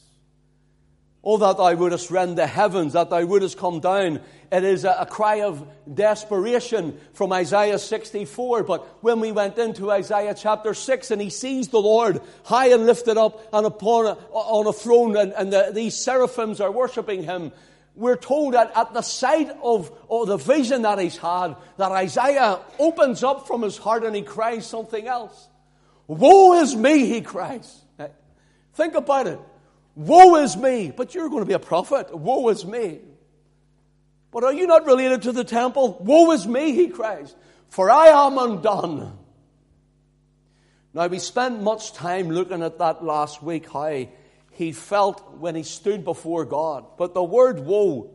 Oh, 1.24 1.38
that 1.38 1.58
thou 1.58 1.74
wouldest 1.74 2.12
rend 2.12 2.38
the 2.38 2.46
heavens, 2.46 2.94
that 2.94 3.10
thou 3.10 3.26
wouldest 3.26 3.58
come 3.58 3.80
down. 3.80 4.22
It 4.52 4.64
is 4.64 4.86
a, 4.86 4.98
a, 5.00 5.06
cry 5.08 5.42
of 5.42 5.68
desperation 5.92 7.00
from 7.14 7.34
Isaiah 7.34 7.80
64. 7.80 8.64
But 8.66 9.04
when 9.04 9.20
we 9.20 9.32
went 9.32 9.58
into 9.58 9.92
Isaiah 9.92 10.36
chapter 10.36 10.76
6 10.76 11.10
and 11.10 11.20
he 11.20 11.32
sees 11.32 11.70
the 11.70 11.82
Lord 11.82 12.22
high 12.44 12.68
and 12.68 12.86
lifted 12.86 13.18
up 13.18 13.50
and 13.52 13.66
upon 13.66 14.06
a, 14.06 14.12
on 14.32 14.68
a 14.68 14.74
throne 14.74 15.18
and, 15.18 15.34
and 15.34 15.52
the, 15.52 15.72
these 15.74 15.96
seraphims 15.96 16.62
are 16.62 16.72
worshipping 16.72 17.24
him, 17.24 17.52
we're 17.96 18.16
told 18.16 18.54
that 18.54 18.72
at 18.76 18.94
the 18.94 19.02
sight 19.02 19.50
of, 19.64 19.92
of 20.08 20.28
the 20.28 20.38
vision 20.38 20.84
that 20.84 21.00
he's 21.00 21.18
had, 21.18 21.56
that 21.78 21.92
Isaiah 21.92 22.60
opens 22.78 23.24
up 23.24 23.48
from 23.48 23.64
his 23.64 23.80
heart 23.80 24.04
and 24.04 24.16
he 24.16 24.22
cries 24.22 24.68
something 24.68 25.08
else. 25.08 25.48
Woe 26.06 26.62
is 26.62 26.76
me, 26.76 27.08
he 27.08 27.22
cries. 27.22 27.86
Think 28.80 28.96
about 28.96 29.28
it. 29.28 29.38
Woe 29.96 30.38
is 30.38 30.56
me. 30.56 30.90
But 30.96 31.14
you're 31.14 31.28
going 31.28 31.42
to 31.42 31.46
be 31.46 31.54
a 31.54 31.60
prophet. 31.60 32.18
Woe 32.18 32.48
is 32.48 32.66
me. 32.66 33.00
But 34.32 34.46
are 34.46 34.54
you 34.54 34.68
not 34.68 34.86
related 34.86 35.24
to 35.24 35.34
the 35.34 35.44
temple? 35.44 35.98
Woe 36.00 36.32
is 36.32 36.48
me, 36.48 36.72
he 36.72 36.88
cries, 36.88 37.36
for 37.68 37.92
I 37.92 38.08
am 38.08 38.38
undone. 38.38 39.18
Now, 40.94 41.08
we 41.08 41.20
spent 41.20 41.62
much 41.62 41.92
time 41.92 42.30
looking 42.30 42.64
at 42.64 42.78
that 42.78 43.04
last 43.04 43.44
week, 43.44 43.70
how 43.70 44.08
he 44.52 44.72
felt 44.72 45.38
when 45.38 45.56
he 45.56 45.64
stood 45.64 46.06
before 46.06 46.46
God. 46.46 46.86
But 46.98 47.14
the 47.14 47.24
word 47.24 47.60
woe, 47.60 48.12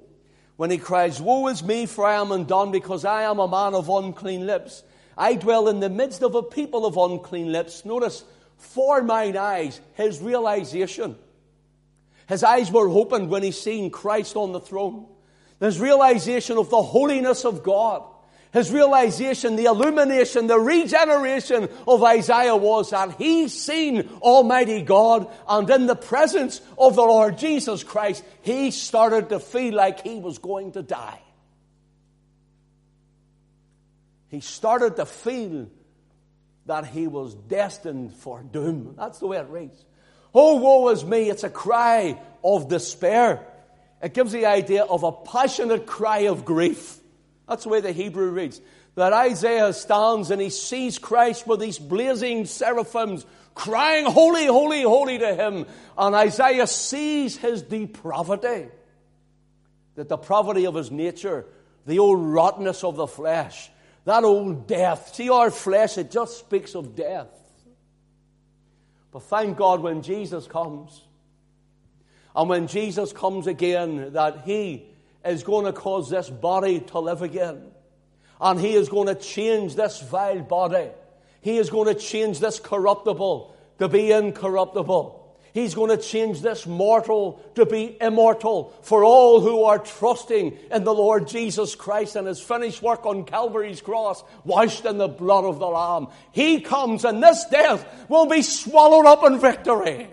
when 0.57 0.71
he 0.71 0.79
cries, 0.79 1.21
Woe 1.21 1.49
is 1.49 1.63
me, 1.63 1.85
for 1.85 2.07
I 2.07 2.15
am 2.15 2.33
undone, 2.33 2.71
because 2.71 3.05
I 3.05 3.25
am 3.25 3.39
a 3.39 3.49
man 3.49 3.75
of 3.75 3.91
unclean 3.91 4.47
lips. 4.47 4.83
I 5.19 5.35
dwell 5.35 5.69
in 5.69 5.81
the 5.81 5.91
midst 5.91 6.23
of 6.23 6.35
a 6.35 6.43
people 6.43 6.87
of 6.87 6.97
unclean 6.97 7.53
lips. 7.53 7.85
Notice, 7.85 8.25
for 8.65 9.03
mine 9.03 9.37
eyes, 9.37 9.81
his 9.95 10.21
realization 10.21 11.17
his 12.29 12.43
eyes 12.43 12.71
were 12.71 12.89
opened 12.89 13.29
when 13.29 13.43
he 13.43 13.51
seen 13.51 13.91
Christ 13.91 14.37
on 14.37 14.53
the 14.53 14.61
throne. 14.61 15.07
His 15.61 15.79
realization 15.79 16.57
of 16.57 16.71
the 16.71 16.83
holiness 16.83 17.45
of 17.45 17.63
God. 17.63 18.03
His 18.53 18.71
realization, 18.71 19.57
the 19.57 19.65
illumination, 19.65 20.47
the 20.47 20.59
regeneration 20.59 21.69
of 21.89 22.03
Isaiah 22.05 22.55
was 22.55 22.91
that 22.91 23.17
he 23.17 23.49
seen 23.49 24.09
Almighty 24.23 24.83
God 24.83 25.29
and 25.49 25.69
in 25.69 25.87
the 25.87 25.97
presence 25.97 26.61
of 26.79 26.95
the 26.95 27.03
Lord 27.03 27.37
Jesus 27.37 27.83
Christ, 27.83 28.25
he 28.43 28.71
started 28.71 29.31
to 29.31 29.41
feel 29.41 29.75
like 29.75 30.03
he 30.03 30.21
was 30.21 30.39
going 30.39 30.73
to 30.73 30.83
die. 30.83 31.21
He 34.29 34.41
started 34.41 34.97
to 34.97 35.07
feel 35.07 35.69
that 36.67 36.87
he 36.87 37.07
was 37.07 37.35
destined 37.35 38.15
for 38.15 38.43
doom. 38.43 38.95
That's 38.97 39.19
the 39.19 39.27
way 39.27 39.39
it 39.39 39.49
reads. 39.49 39.85
Oh, 40.35 40.57
woe 40.57 40.89
is 40.89 41.05
me. 41.05 41.31
It's 41.31 41.45
a 41.45 41.51
cry 41.51 42.21
of 42.43 42.69
despair. 42.69 43.47
It 44.03 44.15
gives 44.15 44.33
the 44.33 44.47
idea 44.47 44.85
of 44.85 45.03
a 45.03 45.13
passionate 45.13 45.87
cry 45.87 46.21
of 46.21 46.45
grief. 46.45 46.99
That's 47.49 47.65
the 47.65 47.69
way 47.69 47.81
the 47.81 47.93
Hebrew 47.93 48.31
reads. 48.31 48.61
That 48.97 49.13
Isaiah 49.13 49.73
stands 49.73 50.31
and 50.31 50.41
he 50.41 50.51
sees 50.51 50.99
Christ 50.99 51.47
with 51.47 51.61
these 51.61 51.79
blazing 51.79 52.47
seraphims 52.47 53.27
crying, 53.55 54.05
Holy, 54.07 54.47
holy, 54.47 54.83
holy 54.83 55.19
to 55.19 55.35
him. 55.35 55.67
And 55.97 56.15
Isaiah 56.15 56.67
sees 56.67 57.37
his 57.37 57.63
depravity. 57.63 58.69
The 59.95 60.05
depravity 60.05 60.67
of 60.67 60.75
his 60.75 60.91
nature, 60.91 61.47
the 61.87 62.01
old 62.01 62.21
rottenness 62.21 62.83
of 62.83 62.97
the 62.97 63.07
flesh, 63.07 63.71
that 64.05 64.25
old 64.25 64.67
death. 64.67 65.15
See, 65.15 65.31
our 65.31 65.51
flesh, 65.51 65.99
it 65.99 66.11
just 66.11 66.39
speaks 66.39 66.75
of 66.75 66.95
death. 66.95 67.29
But 69.11 69.23
thank 69.23 69.57
God 69.57 69.81
when 69.81 70.03
Jesus 70.03 70.47
comes, 70.47 71.01
and 72.35 72.49
when 72.49 72.67
Jesus 72.67 73.13
comes 73.13 73.47
again, 73.47 74.13
that 74.15 74.43
He 74.45 74.87
is 75.25 75.43
going 75.43 75.67
to 75.67 75.73
cause 75.73 76.11
this 76.11 76.29
body 76.29 76.81
to 76.81 76.99
live 76.99 77.23
again. 77.23 77.71
And 78.41 78.61
He 78.61 78.75
is 78.75 78.89
going 78.89 79.07
to 79.07 79.15
change 79.15 79.77
this 79.77 80.01
vile 80.01 80.43
body. 80.43 80.91
He 81.41 81.59
is 81.59 81.71
going 81.71 81.95
to 81.95 81.99
change 81.99 82.41
this 82.41 82.59
corruptible 82.59 83.55
to 83.79 83.89
be 83.89 84.11
incorruptible. 84.11 85.24
He's 85.55 85.77
going 85.77 85.97
to 85.97 86.03
change 86.03 86.41
this 86.41 86.67
mortal 86.67 87.41
to 87.55 87.65
be 87.65 87.97
immortal 88.01 88.75
for 88.83 89.05
all 89.05 89.41
who 89.41 89.63
are 89.63 89.79
trusting 89.79 90.59
in 90.73 90.83
the 90.83 90.93
Lord 90.93 91.29
Jesus 91.29 91.77
Christ 91.77 92.17
and 92.17 92.27
his 92.27 92.41
finished 92.41 92.83
work 92.83 93.07
on 93.07 93.25
Calvary's 93.25 93.81
cross, 93.81 94.25
washed 94.43 94.85
in 94.85 94.99
the 94.99 95.07
blood 95.07 95.45
of 95.45 95.61
the 95.61 95.69
Lamb. 95.69 96.09
He 96.33 96.61
comes 96.61 97.05
and 97.05 97.23
this 97.23 97.45
death 97.53 97.87
will 98.09 98.27
be 98.27 98.43
swallowed 98.43 99.07
up 99.07 99.23
in 99.23 99.39
victory. 99.39 100.09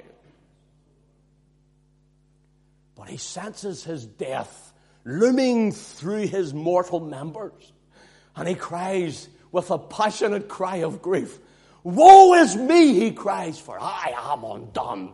But 2.96 3.10
he 3.10 3.18
senses 3.18 3.84
his 3.84 4.06
death 4.06 4.72
looming 5.06 5.72
through 5.72 6.28
his 6.28 6.54
mortal 6.54 7.00
members. 7.00 7.74
And 8.36 8.48
he 8.48 8.54
cries 8.54 9.28
with 9.52 9.72
a 9.72 9.80
passionate 9.80 10.48
cry 10.48 10.84
of 10.84 11.02
grief, 11.02 11.40
Woe 11.84 12.36
is 12.36 12.56
me, 12.56 12.94
he 12.94 13.12
cries, 13.12 13.58
for 13.58 13.76
I 13.82 14.14
am 14.16 14.44
undone. 14.44 15.14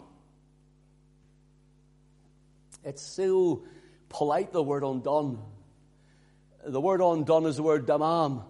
It's 2.87 3.03
so 3.03 3.65
polite, 4.07 4.53
the 4.53 4.63
word 4.63 4.83
undone. 4.83 5.39
The 6.65 6.79
word 6.79 7.01
undone 7.01 7.45
is 7.45 7.57
the 7.57 7.63
word 7.63 7.85
damam. 7.85 8.45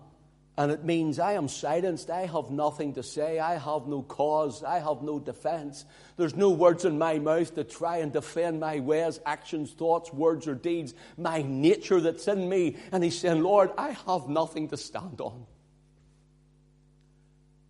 And 0.59 0.71
it 0.71 0.83
means 0.83 1.17
I 1.17 1.33
am 1.33 1.47
silenced. 1.47 2.11
I 2.11 2.27
have 2.27 2.51
nothing 2.51 2.93
to 2.93 3.03
say. 3.03 3.39
I 3.39 3.57
have 3.57 3.87
no 3.87 4.03
cause. 4.03 4.63
I 4.63 4.77
have 4.77 5.01
no 5.01 5.19
defense. 5.19 5.85
There's 6.17 6.35
no 6.35 6.51
words 6.51 6.85
in 6.85 6.99
my 6.99 7.17
mouth 7.17 7.55
to 7.55 7.63
try 7.63 7.97
and 7.97 8.13
defend 8.13 8.59
my 8.59 8.79
ways, 8.79 9.19
actions, 9.25 9.71
thoughts, 9.71 10.13
words, 10.13 10.47
or 10.47 10.53
deeds, 10.53 10.93
my 11.17 11.41
nature 11.41 11.99
that's 11.99 12.27
in 12.27 12.47
me. 12.47 12.77
And 12.91 13.03
he's 13.03 13.17
saying, 13.17 13.41
Lord, 13.41 13.71
I 13.75 13.91
have 14.05 14.29
nothing 14.29 14.67
to 14.69 14.77
stand 14.77 15.19
on. 15.19 15.47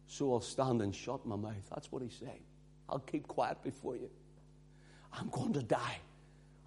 So 0.07 0.33
I'll 0.33 0.41
stand 0.41 0.81
and 0.81 0.93
shut 0.93 1.25
my 1.25 1.38
mouth. 1.38 1.69
That's 1.69 1.89
what 1.93 2.01
he's 2.01 2.17
saying. 2.19 2.43
I'll 2.89 3.00
keep 3.00 3.25
quiet 3.27 3.63
before 3.63 3.95
you. 3.95 4.09
I'm 5.13 5.29
going 5.29 5.53
to 5.53 5.63
die. 5.63 5.97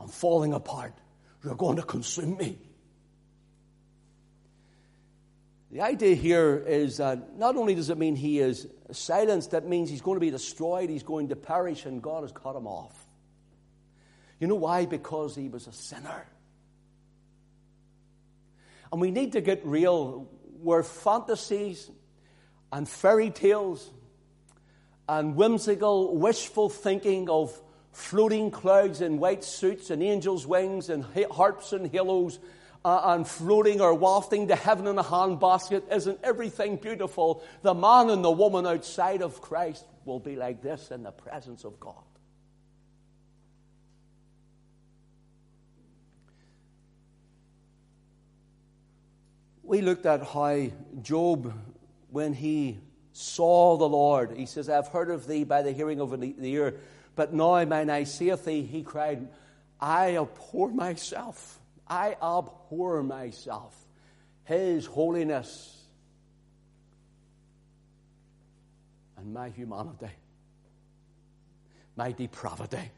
I'm 0.00 0.08
falling 0.08 0.54
apart. 0.54 0.94
You're 1.44 1.54
going 1.54 1.76
to 1.76 1.82
consume 1.82 2.36
me. 2.36 2.58
The 5.70 5.82
idea 5.82 6.16
here 6.16 6.64
is 6.66 6.96
that 6.96 7.36
not 7.36 7.54
only 7.56 7.74
does 7.76 7.90
it 7.90 7.98
mean 7.98 8.16
he 8.16 8.40
is 8.40 8.66
silenced, 8.90 9.52
that 9.52 9.68
means 9.68 9.88
he's 9.88 10.00
going 10.00 10.16
to 10.16 10.20
be 10.20 10.30
destroyed, 10.30 10.90
he's 10.90 11.04
going 11.04 11.28
to 11.28 11.36
perish, 11.36 11.84
and 11.86 12.02
God 12.02 12.22
has 12.22 12.32
cut 12.32 12.56
him 12.56 12.66
off. 12.66 12.96
You 14.40 14.48
know 14.48 14.56
why? 14.56 14.86
Because 14.86 15.36
he 15.36 15.48
was 15.48 15.66
a 15.68 15.72
sinner. 15.72 16.26
And 18.90 19.00
we 19.00 19.12
need 19.12 19.32
to 19.32 19.40
get 19.40 19.64
real 19.64 20.28
where 20.60 20.82
fantasies 20.82 21.88
and 22.72 22.88
fairy 22.88 23.30
tales 23.30 23.88
and 25.08 25.36
whimsical, 25.36 26.16
wishful 26.16 26.68
thinking 26.68 27.30
of 27.30 27.60
floating 27.92 28.50
clouds 28.50 29.00
in 29.00 29.18
white 29.18 29.44
suits 29.44 29.90
and 29.90 30.02
angels' 30.02 30.46
wings 30.46 30.88
and 30.88 31.04
harps 31.30 31.72
and 31.72 31.90
halos 31.90 32.38
uh, 32.84 33.00
and 33.04 33.26
floating 33.26 33.80
or 33.80 33.94
wafting 33.94 34.48
to 34.48 34.56
heaven 34.56 34.86
in 34.86 34.98
a 34.98 35.04
handbasket. 35.04 35.92
Isn't 35.92 36.18
everything 36.22 36.76
beautiful? 36.76 37.42
The 37.62 37.74
man 37.74 38.10
and 38.10 38.24
the 38.24 38.30
woman 38.30 38.66
outside 38.66 39.22
of 39.22 39.40
Christ 39.40 39.84
will 40.04 40.20
be 40.20 40.36
like 40.36 40.62
this 40.62 40.90
in 40.90 41.02
the 41.02 41.10
presence 41.10 41.64
of 41.64 41.78
God. 41.78 41.94
We 49.62 49.82
looked 49.82 50.06
at 50.06 50.24
how 50.24 50.68
Job, 51.00 51.52
when 52.10 52.32
he 52.32 52.78
saw 53.12 53.76
the 53.76 53.88
Lord. 53.88 54.36
He 54.36 54.46
says, 54.46 54.68
I've 54.68 54.88
heard 54.88 55.10
of 55.10 55.26
thee 55.26 55.44
by 55.44 55.62
the 55.62 55.72
hearing 55.72 56.00
of 56.00 56.18
the 56.18 56.34
ear, 56.40 56.76
but 57.16 57.32
now 57.32 57.64
mine 57.64 57.90
eye 57.90 58.04
seeth 58.04 58.44
thee. 58.44 58.62
He 58.62 58.82
cried, 58.82 59.28
I 59.80 60.16
abhor 60.16 60.70
myself. 60.70 61.58
I 61.86 62.16
abhor 62.22 63.02
myself. 63.02 63.76
His 64.44 64.86
holiness 64.86 65.76
and 69.16 69.34
my 69.34 69.50
humanity, 69.50 70.10
my 71.96 72.12
depravity. 72.12 72.90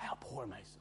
I 0.00 0.06
abhor 0.12 0.46
myself. 0.46 0.79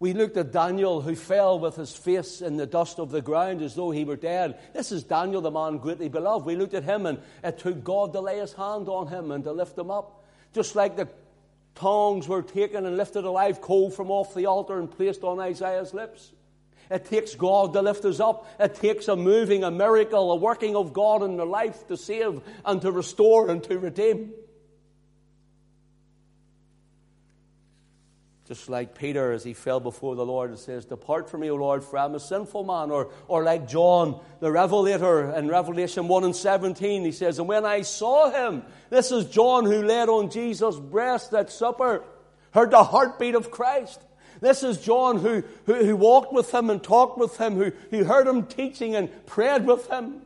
We 0.00 0.12
looked 0.12 0.36
at 0.36 0.52
Daniel 0.52 1.00
who 1.00 1.14
fell 1.14 1.58
with 1.58 1.76
his 1.76 1.94
face 1.94 2.40
in 2.40 2.56
the 2.56 2.66
dust 2.66 2.98
of 2.98 3.10
the 3.10 3.22
ground 3.22 3.62
as 3.62 3.74
though 3.74 3.90
he 3.90 4.04
were 4.04 4.16
dead. 4.16 4.58
This 4.72 4.92
is 4.92 5.04
Daniel, 5.04 5.40
the 5.40 5.50
man 5.50 5.78
greatly 5.78 6.08
beloved. 6.08 6.44
We 6.44 6.56
looked 6.56 6.74
at 6.74 6.84
him 6.84 7.06
and 7.06 7.20
it 7.42 7.58
took 7.58 7.84
God 7.84 8.12
to 8.12 8.20
lay 8.20 8.38
his 8.38 8.52
hand 8.52 8.88
on 8.88 9.06
him 9.06 9.30
and 9.30 9.44
to 9.44 9.52
lift 9.52 9.78
him 9.78 9.90
up. 9.90 10.24
Just 10.52 10.74
like 10.74 10.96
the 10.96 11.08
tongs 11.74 12.28
were 12.28 12.42
taken 12.42 12.86
and 12.86 12.96
lifted 12.96 13.24
a 13.24 13.30
live 13.30 13.60
coal 13.60 13.90
from 13.90 14.10
off 14.10 14.34
the 14.34 14.46
altar 14.46 14.78
and 14.78 14.90
placed 14.90 15.22
on 15.22 15.40
Isaiah's 15.40 15.94
lips. 15.94 16.32
It 16.90 17.06
takes 17.06 17.34
God 17.34 17.72
to 17.72 17.82
lift 17.82 18.04
us 18.04 18.20
up. 18.20 18.46
It 18.60 18.74
takes 18.74 19.08
a 19.08 19.16
moving, 19.16 19.64
a 19.64 19.70
miracle, 19.70 20.32
a 20.32 20.36
working 20.36 20.76
of 20.76 20.92
God 20.92 21.22
in 21.22 21.36
their 21.36 21.46
life 21.46 21.86
to 21.88 21.96
save 21.96 22.40
and 22.64 22.82
to 22.82 22.92
restore 22.92 23.48
and 23.48 23.62
to 23.64 23.78
redeem. 23.78 24.32
Just 28.46 28.68
like 28.68 28.94
Peter, 28.94 29.32
as 29.32 29.42
he 29.42 29.54
fell 29.54 29.80
before 29.80 30.16
the 30.16 30.26
Lord, 30.26 30.50
and 30.50 30.58
says, 30.58 30.84
Depart 30.84 31.30
from 31.30 31.40
me, 31.40 31.50
O 31.50 31.54
Lord, 31.54 31.82
for 31.82 31.96
I'm 31.96 32.14
a 32.14 32.20
sinful 32.20 32.64
man. 32.64 32.90
Or, 32.90 33.10
or 33.26 33.42
like 33.42 33.66
John, 33.66 34.20
the 34.40 34.52
Revelator, 34.52 35.30
in 35.30 35.48
Revelation 35.48 36.08
1 36.08 36.24
and 36.24 36.36
17, 36.36 37.04
he 37.04 37.12
says, 37.12 37.38
And 37.38 37.48
when 37.48 37.64
I 37.64 37.80
saw 37.80 38.30
him, 38.30 38.62
this 38.90 39.10
is 39.10 39.24
John 39.26 39.64
who 39.64 39.82
laid 39.82 40.10
on 40.10 40.28
Jesus' 40.28 40.76
breast 40.76 41.32
at 41.32 41.50
supper, 41.50 42.04
heard 42.50 42.70
the 42.70 42.84
heartbeat 42.84 43.34
of 43.34 43.50
Christ. 43.50 44.02
This 44.42 44.62
is 44.62 44.78
John 44.78 45.20
who, 45.20 45.42
who, 45.64 45.74
who 45.82 45.96
walked 45.96 46.34
with 46.34 46.52
him 46.52 46.68
and 46.68 46.82
talked 46.82 47.16
with 47.16 47.38
him, 47.38 47.54
who, 47.54 47.72
who 47.90 48.04
heard 48.04 48.26
him 48.26 48.44
teaching 48.44 48.94
and 48.94 49.08
prayed 49.24 49.64
with 49.64 49.88
him. 49.88 50.20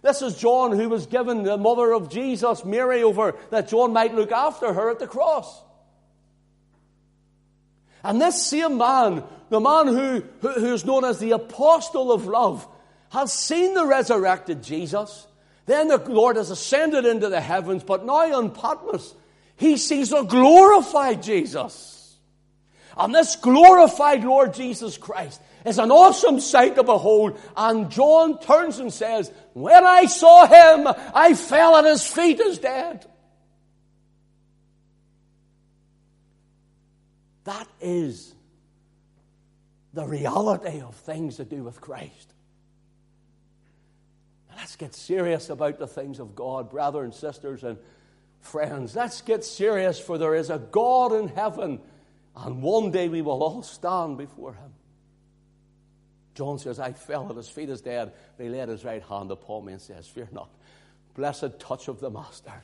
This 0.00 0.22
is 0.22 0.36
John 0.36 0.72
who 0.72 0.88
was 0.88 1.04
given 1.04 1.42
the 1.42 1.58
mother 1.58 1.92
of 1.92 2.08
Jesus, 2.08 2.64
Mary, 2.64 3.02
over 3.02 3.36
that 3.50 3.68
John 3.68 3.92
might 3.92 4.14
look 4.14 4.32
after 4.32 4.72
her 4.72 4.90
at 4.90 4.98
the 4.98 5.06
cross. 5.06 5.62
And 8.02 8.20
this 8.20 8.46
same 8.46 8.78
man, 8.78 9.22
the 9.48 9.60
man 9.60 9.88
who, 9.88 10.22
who, 10.40 10.48
who 10.48 10.74
is 10.74 10.84
known 10.84 11.04
as 11.04 11.18
the 11.18 11.32
apostle 11.32 12.12
of 12.12 12.26
love, 12.26 12.66
has 13.10 13.32
seen 13.32 13.74
the 13.74 13.84
resurrected 13.84 14.62
Jesus. 14.62 15.26
Then 15.66 15.88
the 15.88 15.98
Lord 15.98 16.36
has 16.36 16.50
ascended 16.50 17.04
into 17.04 17.28
the 17.28 17.40
heavens, 17.40 17.84
but 17.84 18.04
now 18.04 18.36
on 18.36 18.50
Patmos, 18.50 19.14
he 19.56 19.76
sees 19.76 20.12
a 20.12 20.24
glorified 20.24 21.22
Jesus. 21.22 22.16
And 22.96 23.14
this 23.14 23.36
glorified 23.36 24.24
Lord 24.24 24.54
Jesus 24.54 24.96
Christ 24.96 25.40
is 25.64 25.78
an 25.78 25.90
awesome 25.90 26.40
sight 26.40 26.76
to 26.76 26.82
behold. 26.82 27.38
And 27.56 27.90
John 27.90 28.40
turns 28.40 28.78
and 28.78 28.92
says, 28.92 29.30
When 29.52 29.84
I 29.84 30.06
saw 30.06 30.46
him, 30.46 30.88
I 31.14 31.34
fell 31.34 31.76
at 31.76 31.84
his 31.84 32.06
feet 32.06 32.40
as 32.40 32.58
dead. 32.58 33.06
That 37.44 37.68
is 37.80 38.34
the 39.92 40.06
reality 40.06 40.80
of 40.80 40.94
things 40.94 41.36
to 41.36 41.44
do 41.44 41.62
with 41.64 41.80
Christ. 41.80 42.34
Let's 44.56 44.76
get 44.76 44.94
serious 44.94 45.48
about 45.48 45.78
the 45.78 45.86
things 45.86 46.18
of 46.18 46.34
God, 46.34 46.70
brothers 46.70 47.04
and 47.04 47.14
sisters 47.14 47.64
and 47.64 47.78
friends. 48.40 48.94
Let's 48.94 49.22
get 49.22 49.44
serious, 49.44 49.98
for 49.98 50.18
there 50.18 50.34
is 50.34 50.50
a 50.50 50.58
God 50.58 51.12
in 51.12 51.28
heaven, 51.28 51.80
and 52.36 52.62
one 52.62 52.90
day 52.90 53.08
we 53.08 53.22
will 53.22 53.42
all 53.42 53.62
stand 53.62 54.18
before 54.18 54.52
him. 54.52 54.72
John 56.34 56.58
says, 56.58 56.78
I 56.78 56.92
fell 56.92 57.28
at 57.30 57.36
his 57.36 57.48
feet 57.48 57.68
as 57.70 57.80
dead. 57.80 58.12
He 58.38 58.48
laid 58.48 58.68
his 58.68 58.84
right 58.84 59.02
hand 59.02 59.30
upon 59.30 59.64
me 59.64 59.72
and 59.72 59.82
says, 59.82 60.06
Fear 60.06 60.28
not. 60.32 60.48
Blessed 61.14 61.58
touch 61.58 61.88
of 61.88 62.00
the 62.00 62.10
Master. 62.10 62.62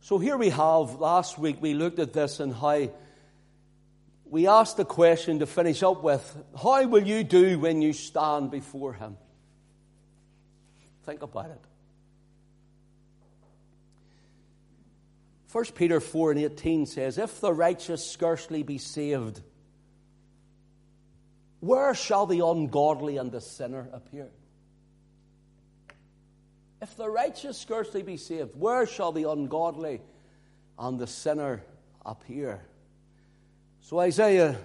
So 0.00 0.18
here 0.18 0.36
we 0.36 0.50
have, 0.50 0.94
last 0.96 1.38
week 1.38 1.60
we 1.60 1.74
looked 1.74 1.98
at 1.98 2.12
this 2.12 2.40
and 2.40 2.54
how 2.54 2.88
we 4.24 4.46
asked 4.46 4.76
the 4.76 4.84
question 4.84 5.38
to 5.40 5.46
finish 5.46 5.82
up 5.82 6.02
with 6.02 6.36
how 6.60 6.86
will 6.86 7.06
you 7.06 7.24
do 7.24 7.58
when 7.58 7.82
you 7.82 7.92
stand 7.92 8.50
before 8.50 8.92
Him? 8.92 9.16
Think 11.04 11.22
about 11.22 11.46
it. 11.46 11.60
1 15.50 15.64
Peter 15.74 15.98
4 15.98 16.32
and 16.32 16.40
18 16.40 16.86
says, 16.86 17.16
If 17.16 17.40
the 17.40 17.52
righteous 17.52 18.10
scarcely 18.10 18.62
be 18.62 18.76
saved, 18.76 19.40
where 21.60 21.94
shall 21.94 22.26
the 22.26 22.44
ungodly 22.44 23.16
and 23.16 23.32
the 23.32 23.40
sinner 23.40 23.88
appear? 23.92 24.28
If 26.80 26.96
the 26.96 27.08
righteous 27.08 27.58
scarcely 27.58 28.02
be 28.02 28.16
saved, 28.16 28.54
where 28.54 28.86
shall 28.86 29.12
the 29.12 29.28
ungodly 29.30 30.00
and 30.78 30.98
the 30.98 31.06
sinner 31.06 31.62
appear? 32.04 32.62
So 33.80 33.98
Isaiah 33.98 34.56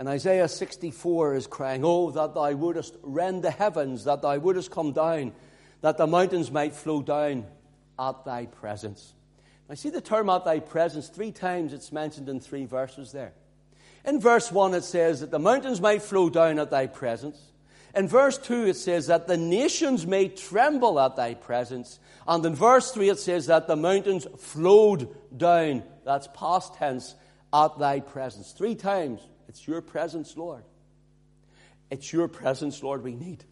in 0.00 0.08
Isaiah 0.08 0.48
64 0.48 1.34
is 1.34 1.46
crying, 1.46 1.84
Oh, 1.84 2.10
that 2.12 2.34
thou 2.34 2.50
wouldest 2.52 2.96
rend 3.02 3.44
the 3.44 3.50
heavens, 3.50 4.04
that 4.04 4.22
thou 4.22 4.38
wouldest 4.38 4.70
come 4.70 4.92
down, 4.92 5.34
that 5.82 5.98
the 5.98 6.06
mountains 6.06 6.50
might 6.50 6.74
flow 6.74 7.02
down 7.02 7.46
at 7.98 8.24
thy 8.24 8.46
presence. 8.46 9.12
I 9.68 9.74
see 9.74 9.90
the 9.90 10.00
term 10.00 10.30
at 10.30 10.46
thy 10.46 10.58
presence 10.58 11.08
three 11.08 11.32
times, 11.32 11.74
it's 11.74 11.92
mentioned 11.92 12.30
in 12.30 12.40
three 12.40 12.64
verses 12.64 13.12
there. 13.12 13.34
In 14.06 14.18
verse 14.18 14.50
1, 14.50 14.72
it 14.72 14.84
says 14.84 15.20
that 15.20 15.30
the 15.30 15.38
mountains 15.38 15.82
might 15.82 16.00
flow 16.00 16.30
down 16.30 16.58
at 16.58 16.70
thy 16.70 16.86
presence. 16.86 17.38
In 17.94 18.06
verse 18.06 18.38
2, 18.38 18.66
it 18.66 18.76
says 18.76 19.08
that 19.08 19.26
the 19.26 19.36
nations 19.36 20.06
may 20.06 20.28
tremble 20.28 21.00
at 21.00 21.16
thy 21.16 21.34
presence. 21.34 21.98
And 22.26 22.44
in 22.46 22.54
verse 22.54 22.92
3, 22.92 23.10
it 23.10 23.18
says 23.18 23.46
that 23.46 23.66
the 23.66 23.76
mountains 23.76 24.26
flowed 24.38 25.08
down. 25.36 25.82
That's 26.04 26.28
past 26.34 26.74
tense, 26.74 27.14
at 27.52 27.78
thy 27.78 28.00
presence. 28.00 28.52
Three 28.52 28.74
times. 28.74 29.20
It's 29.48 29.66
your 29.66 29.80
presence, 29.80 30.36
Lord. 30.36 30.62
It's 31.90 32.12
your 32.12 32.28
presence, 32.28 32.82
Lord, 32.82 33.02
we 33.02 33.14
need. 33.14 33.44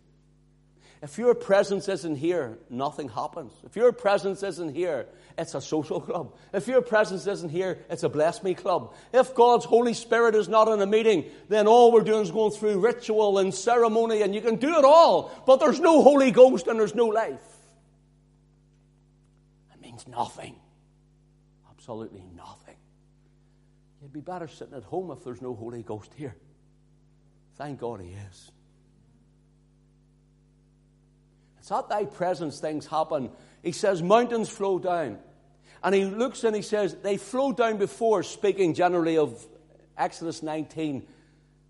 If 1.00 1.16
your 1.16 1.34
presence 1.34 1.88
isn't 1.88 2.16
here, 2.16 2.58
nothing 2.68 3.08
happens. 3.08 3.52
If 3.64 3.76
your 3.76 3.92
presence 3.92 4.42
isn't 4.42 4.74
here, 4.74 5.06
it's 5.37 5.54
a 5.54 5.61
social 5.61 6.00
club. 6.00 6.34
If 6.52 6.66
your 6.66 6.82
presence 6.82 7.26
isn't 7.26 7.50
here, 7.50 7.78
it's 7.88 8.02
a 8.02 8.08
bless 8.08 8.42
me 8.42 8.54
club. 8.54 8.94
If 9.12 9.34
God's 9.34 9.64
Holy 9.64 9.94
Spirit 9.94 10.34
is 10.34 10.48
not 10.48 10.66
in 10.66 10.82
a 10.82 10.87
meeting, 10.87 11.26
then 11.48 11.68
all 11.68 11.92
we're 11.92 12.02
doing 12.02 12.22
is 12.22 12.32
going 12.32 12.50
through 12.50 12.80
ritual 12.80 13.38
and 13.38 13.54
ceremony, 13.54 14.22
and 14.22 14.34
you 14.34 14.40
can 14.40 14.56
do 14.56 14.76
it 14.76 14.84
all, 14.84 15.30
but 15.46 15.61
there's 15.61 15.78
no 15.78 16.02
Holy 16.02 16.32
Ghost 16.32 16.66
and 16.66 16.80
there's 16.80 16.96
no 16.96 17.06
life. 17.06 17.40
It 19.72 19.80
means 19.80 20.08
nothing. 20.08 20.56
Absolutely 21.70 22.24
nothing. 22.34 22.76
You'd 24.02 24.12
be 24.12 24.20
better 24.20 24.48
sitting 24.48 24.74
at 24.74 24.82
home 24.82 25.12
if 25.12 25.22
there's 25.22 25.40
no 25.40 25.54
Holy 25.54 25.84
Ghost 25.84 26.12
here. 26.16 26.34
Thank 27.56 27.78
God 27.78 28.00
He 28.00 28.16
is. 28.30 28.50
It's 31.68 31.72
at 31.74 31.90
thy 31.90 32.07
presence 32.07 32.61
things 32.61 32.87
happen. 32.87 33.28
He 33.62 33.72
says, 33.72 34.02
mountains 34.02 34.48
flow 34.48 34.78
down. 34.78 35.18
And 35.85 35.94
he 35.94 36.07
looks 36.07 36.42
and 36.42 36.57
he 36.57 36.62
says, 36.62 36.94
they 37.02 37.18
flow 37.18 37.52
down 37.52 37.76
before, 37.76 38.22
speaking 38.22 38.72
generally 38.72 39.18
of 39.18 39.46
Exodus 39.94 40.42
19, 40.42 41.07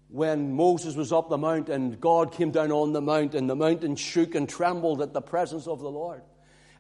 when 0.09 0.55
Moses 0.55 0.95
was 0.95 1.13
up 1.13 1.29
the 1.29 1.37
mount 1.37 1.69
and 1.69 2.01
God 2.01 2.31
came 2.31 2.53
down 2.53 2.71
on 2.71 2.93
the 2.93 3.01
mount 3.01 3.35
and 3.35 3.51
the 3.51 3.57
mountain 3.57 3.97
shook 3.97 4.37
and 4.37 4.49
trembled 4.49 5.03
at 5.03 5.15
the 5.15 5.21
presence 5.21 5.67
of 5.67 5.81
the 5.81 5.91
Lord. 5.91 6.23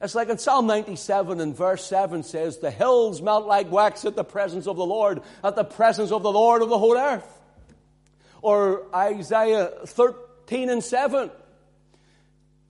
It's 0.01 0.15
like 0.15 0.29
in 0.29 0.39
Psalm 0.39 0.69
97 0.69 1.41
and 1.41 1.57
verse 1.57 1.85
7 1.87 2.23
says, 2.23 2.59
The 2.59 2.71
hills 2.71 3.21
melt 3.21 3.49
like 3.49 3.69
wax 3.73 4.05
at 4.05 4.15
the 4.15 4.23
presence 4.23 4.69
of 4.69 4.77
the 4.77 4.87
Lord, 4.87 5.23
at 5.43 5.57
the 5.57 5.65
presence 5.65 6.13
of 6.13 6.23
the 6.23 6.31
Lord 6.31 6.63
of 6.63 6.69
the 6.69 6.79
whole 6.79 6.97
earth. 6.97 7.27
Or 8.43 8.87
Isaiah 8.95 9.73
13 9.87 10.71
and 10.71 10.85
7 10.85 11.33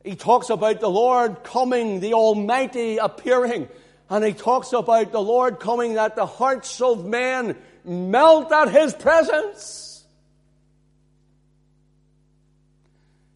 He 0.04 0.14
talks 0.14 0.50
about 0.50 0.80
the 0.80 0.90
Lord 0.90 1.42
coming, 1.42 2.00
the 2.00 2.14
Almighty 2.14 2.98
appearing. 2.98 3.68
And 4.10 4.24
he 4.24 4.32
talks 4.32 4.72
about 4.72 5.12
the 5.12 5.20
Lord 5.20 5.60
coming 5.60 5.94
that 5.94 6.16
the 6.16 6.26
hearts 6.26 6.80
of 6.80 7.04
men 7.04 7.56
melt 7.84 8.50
at 8.52 8.70
his 8.70 8.94
presence. 8.94 10.04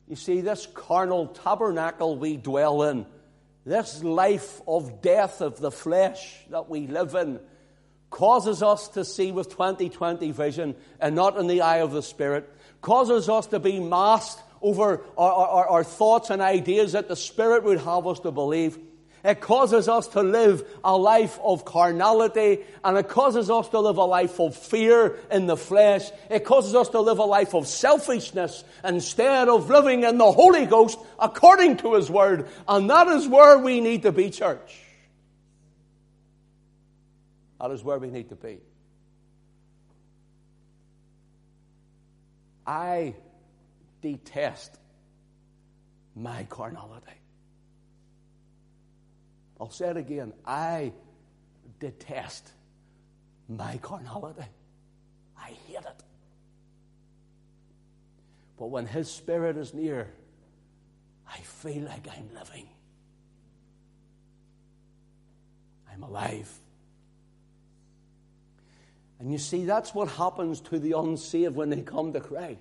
You 0.08 0.16
see, 0.16 0.40
this 0.40 0.66
carnal 0.74 1.28
tabernacle 1.28 2.16
we 2.16 2.36
dwell 2.36 2.82
in, 2.82 3.06
this 3.64 4.02
life 4.02 4.60
of 4.66 5.00
death 5.00 5.40
of 5.40 5.58
the 5.58 5.70
flesh 5.70 6.36
that 6.50 6.68
we 6.68 6.86
live 6.86 7.14
in, 7.14 7.40
causes 8.10 8.62
us 8.62 8.88
to 8.88 9.04
see 9.04 9.32
with 9.32 9.48
2020 9.48 10.30
vision 10.32 10.74
and 11.00 11.14
not 11.14 11.38
in 11.38 11.46
the 11.46 11.62
eye 11.62 11.78
of 11.78 11.92
the 11.92 12.02
Spirit, 12.02 12.48
causes 12.82 13.28
us 13.28 13.46
to 13.48 13.58
be 13.58 13.80
masked 13.80 14.42
over 14.62 15.02
our, 15.18 15.32
our, 15.32 15.68
our 15.68 15.84
thoughts 15.84 16.30
and 16.30 16.40
ideas 16.40 16.92
that 16.92 17.08
the 17.08 17.16
Spirit 17.16 17.64
would 17.64 17.80
have 17.80 18.06
us 18.06 18.20
to 18.20 18.30
believe. 18.30 18.78
It 19.24 19.40
causes 19.40 19.88
us 19.88 20.08
to 20.08 20.22
live 20.22 20.64
a 20.82 20.96
life 20.96 21.38
of 21.44 21.64
carnality 21.64 22.58
and 22.82 22.98
it 22.98 23.08
causes 23.08 23.50
us 23.50 23.68
to 23.68 23.78
live 23.78 23.96
a 23.96 24.04
life 24.04 24.40
of 24.40 24.56
fear 24.56 25.16
in 25.30 25.46
the 25.46 25.56
flesh. 25.56 26.10
It 26.28 26.44
causes 26.44 26.74
us 26.74 26.88
to 26.88 27.00
live 27.00 27.18
a 27.18 27.24
life 27.24 27.54
of 27.54 27.68
selfishness 27.68 28.64
instead 28.82 29.48
of 29.48 29.70
living 29.70 30.02
in 30.02 30.18
the 30.18 30.32
Holy 30.32 30.66
Ghost 30.66 30.98
according 31.20 31.76
to 31.78 31.94
His 31.94 32.10
Word. 32.10 32.48
And 32.66 32.90
that 32.90 33.06
is 33.08 33.28
where 33.28 33.58
we 33.58 33.80
need 33.80 34.02
to 34.02 34.10
be, 34.12 34.30
church. 34.30 34.80
That 37.60 37.70
is 37.70 37.84
where 37.84 37.98
we 37.98 38.10
need 38.10 38.28
to 38.30 38.36
be. 38.36 38.58
I 42.66 43.14
detest 44.02 44.76
my 46.14 46.44
carnality. 46.44 47.12
I'll 49.58 49.70
say 49.70 49.88
it 49.88 49.96
again. 49.96 50.32
I 50.44 50.92
detest 51.80 52.50
my 53.48 53.78
carnality. 53.78 54.44
I 55.38 55.52
hate 55.66 55.76
it. 55.76 56.02
But 58.58 58.66
when 58.66 58.86
His 58.86 59.10
Spirit 59.10 59.56
is 59.56 59.72
near, 59.72 60.12
I 61.28 61.38
feel 61.38 61.84
like 61.84 62.06
I'm 62.08 62.28
living. 62.34 62.68
I'm 65.92 66.02
alive. 66.02 66.52
And 69.18 69.30
you 69.30 69.38
see, 69.38 69.64
that's 69.64 69.94
what 69.94 70.08
happens 70.08 70.60
to 70.62 70.78
the 70.78 70.98
unsaved 70.98 71.54
when 71.54 71.70
they 71.70 71.82
come 71.82 72.12
to 72.12 72.20
Christ. 72.20 72.58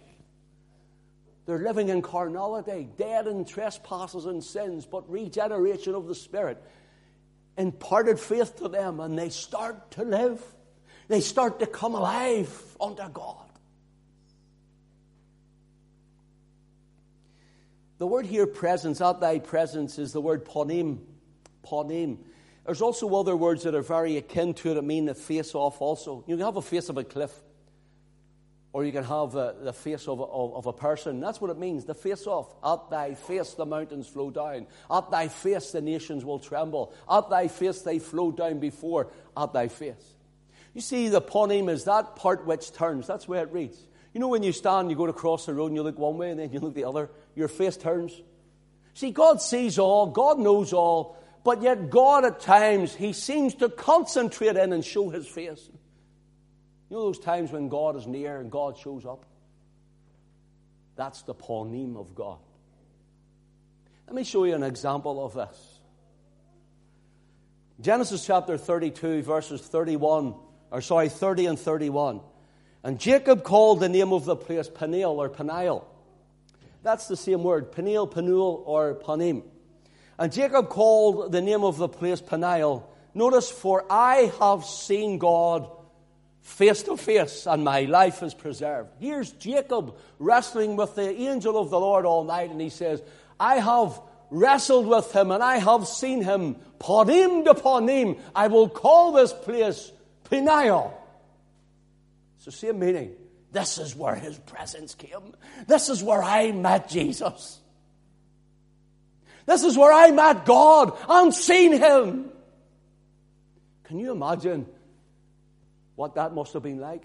They're 1.45 1.59
living 1.59 1.89
in 1.89 2.01
carnality, 2.01 2.87
dead 2.97 3.27
in 3.27 3.45
trespasses 3.45 4.25
and 4.25 4.43
sins, 4.43 4.85
but 4.85 5.09
regeneration 5.09 5.95
of 5.95 6.07
the 6.07 6.15
Spirit 6.15 6.61
imparted 7.57 8.19
faith 8.19 8.57
to 8.57 8.67
them, 8.67 8.99
and 8.99 9.17
they 9.17 9.29
start 9.29 9.91
to 9.91 10.03
live. 10.03 10.41
They 11.07 11.21
start 11.21 11.59
to 11.59 11.67
come 11.67 11.95
alive 11.95 12.49
unto 12.79 13.07
God. 13.09 13.37
The 17.97 18.07
word 18.07 18.25
here, 18.25 18.47
presence, 18.47 19.01
at 19.01 19.19
thy 19.19 19.39
presence, 19.39 19.99
is 19.99 20.11
the 20.13 20.21
word 20.21 20.45
ponim. 20.45 20.99
Ponim. 21.63 22.17
There's 22.65 22.81
also 22.81 23.13
other 23.15 23.35
words 23.35 23.63
that 23.63 23.75
are 23.75 23.81
very 23.81 24.17
akin 24.17 24.53
to 24.55 24.71
it 24.71 24.73
that 24.75 24.83
mean 24.83 25.05
the 25.05 25.13
face 25.13 25.53
off 25.53 25.81
also. 25.81 26.23
You 26.27 26.37
can 26.37 26.45
have 26.45 26.57
a 26.57 26.61
face 26.61 26.89
of 26.89 26.97
a 26.97 27.03
cliff, 27.03 27.31
or 28.73 28.85
you 28.85 28.91
can 28.91 29.03
have 29.03 29.35
a, 29.35 29.55
the 29.61 29.73
face 29.73 30.07
of 30.07 30.19
a, 30.19 30.23
of, 30.23 30.55
of 30.55 30.65
a 30.65 30.73
person. 30.73 31.19
That's 31.19 31.41
what 31.41 31.51
it 31.51 31.57
means, 31.57 31.85
the 31.85 31.93
face 31.93 32.25
off. 32.25 32.53
At 32.63 32.89
thy 32.89 33.15
face 33.15 33.53
the 33.53 33.65
mountains 33.65 34.07
flow 34.07 34.31
down. 34.31 34.67
At 34.89 35.11
thy 35.11 35.27
face 35.27 35.71
the 35.71 35.81
nations 35.81 36.23
will 36.23 36.39
tremble. 36.39 36.93
At 37.09 37.29
thy 37.29 37.47
face 37.47 37.81
they 37.81 37.99
flow 37.99 38.31
down 38.31 38.59
before, 38.59 39.07
at 39.35 39.53
thy 39.53 39.67
face. 39.67 40.13
You 40.73 40.81
see, 40.81 41.09
the 41.09 41.21
ponim 41.21 41.69
is 41.69 41.83
that 41.83 42.15
part 42.15 42.45
which 42.45 42.71
turns. 42.71 43.07
That's 43.07 43.27
where 43.27 43.43
it 43.43 43.51
reads. 43.51 43.77
You 44.13 44.21
know, 44.21 44.29
when 44.29 44.43
you 44.43 44.53
stand, 44.53 44.89
you 44.89 44.95
go 44.95 45.05
to 45.05 45.13
cross 45.13 45.45
the 45.45 45.53
road 45.53 45.67
and 45.67 45.75
you 45.75 45.83
look 45.83 45.99
one 45.99 46.17
way 46.17 46.31
and 46.31 46.39
then 46.39 46.51
you 46.51 46.59
look 46.59 46.73
the 46.73 46.85
other, 46.85 47.09
your 47.35 47.47
face 47.47 47.75
turns. 47.75 48.19
See, 48.93 49.11
God 49.11 49.41
sees 49.41 49.79
all, 49.79 50.07
God 50.07 50.39
knows 50.39 50.73
all, 50.73 51.17
but 51.43 51.61
yet 51.61 51.89
God 51.89 52.25
at 52.25 52.39
times, 52.39 52.93
He 52.93 53.13
seems 53.13 53.55
to 53.55 53.69
concentrate 53.69 54.55
in 54.57 54.73
and 54.73 54.83
show 54.83 55.09
His 55.09 55.27
face. 55.27 55.69
You 56.91 56.97
know 56.97 57.03
those 57.03 57.19
times 57.19 57.53
when 57.53 57.69
God 57.69 57.95
is 57.95 58.05
near 58.05 58.41
and 58.41 58.51
God 58.51 58.77
shows 58.77 59.05
up? 59.05 59.25
That's 60.97 61.21
the 61.21 61.33
ponim 61.33 61.95
of 61.95 62.13
God. 62.13 62.39
Let 64.07 64.13
me 64.13 64.25
show 64.25 64.43
you 64.43 64.55
an 64.55 64.63
example 64.63 65.23
of 65.23 65.33
this. 65.33 65.79
Genesis 67.79 68.25
chapter 68.25 68.57
32, 68.57 69.21
verses 69.21 69.61
31, 69.61 70.35
or 70.69 70.81
sorry, 70.81 71.07
30 71.07 71.45
and 71.45 71.57
31. 71.57 72.19
And 72.83 72.99
Jacob 72.99 73.45
called 73.45 73.79
the 73.79 73.87
name 73.87 74.11
of 74.11 74.25
the 74.25 74.35
place 74.35 74.67
Peniel 74.67 75.17
or 75.17 75.29
Penuel. 75.29 75.87
That's 76.83 77.07
the 77.07 77.15
same 77.15 77.41
word, 77.41 77.71
Peniel, 77.71 78.05
Penuel, 78.05 78.63
or 78.65 78.95
Panim. 78.95 79.43
And 80.19 80.29
Jacob 80.29 80.67
called 80.67 81.31
the 81.31 81.39
name 81.39 81.63
of 81.63 81.77
the 81.77 81.87
place 81.87 82.19
Peniel. 82.19 82.93
Notice, 83.13 83.49
for 83.49 83.85
I 83.89 84.33
have 84.41 84.65
seen 84.65 85.17
God 85.17 85.71
face 86.41 86.83
to 86.83 86.97
face, 86.97 87.47
and 87.47 87.63
my 87.63 87.81
life 87.81 88.23
is 88.23 88.33
preserved. 88.33 88.89
Here's 88.99 89.31
Jacob 89.31 89.95
wrestling 90.19 90.75
with 90.75 90.95
the 90.95 91.09
angel 91.09 91.57
of 91.57 91.69
the 91.69 91.79
Lord 91.79 92.05
all 92.05 92.23
night, 92.23 92.49
and 92.49 92.59
he 92.59 92.69
says, 92.69 93.01
I 93.39 93.55
have 93.55 93.99
wrestled 94.29 94.87
with 94.87 95.15
him, 95.15 95.31
and 95.31 95.43
I 95.43 95.57
have 95.57 95.87
seen 95.87 96.23
him, 96.23 96.55
panim 96.79 97.45
to 97.45 97.53
panim. 97.53 98.19
I 98.35 98.47
will 98.47 98.69
call 98.69 99.13
this 99.13 99.33
place 99.33 99.91
Peniel. 100.29 100.97
The 102.43 102.51
same 102.51 102.79
meaning. 102.79 103.13
This 103.51 103.77
is 103.77 103.95
where 103.95 104.15
his 104.15 104.37
presence 104.39 104.95
came. 104.95 105.35
This 105.67 105.89
is 105.89 106.01
where 106.01 106.23
I 106.23 106.51
met 106.51 106.89
Jesus. 106.89 107.59
This 109.45 109.63
is 109.63 109.77
where 109.77 109.91
I 109.91 110.11
met 110.11 110.45
God 110.45 110.97
and 111.09 111.33
seen 111.33 111.73
Him. 111.73 112.29
Can 113.83 113.99
you 113.99 114.11
imagine 114.11 114.65
what 116.01 116.15
that 116.15 116.33
must 116.33 116.53
have 116.53 116.63
been 116.63 116.79
like? 116.79 117.03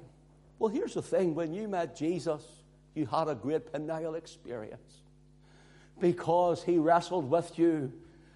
Well, 0.59 0.71
here's 0.71 0.95
the 0.95 1.03
thing 1.03 1.35
when 1.35 1.53
you 1.53 1.69
met 1.69 1.97
Jesus, 1.97 2.43
you 2.95 3.05
had 3.05 3.29
a 3.29 3.35
great 3.35 3.71
Peniel 3.71 4.15
experience 4.15 5.03
because 6.01 6.63
He 6.63 6.79
wrestled 6.79 7.29
with 7.29 7.59
you 7.59 7.93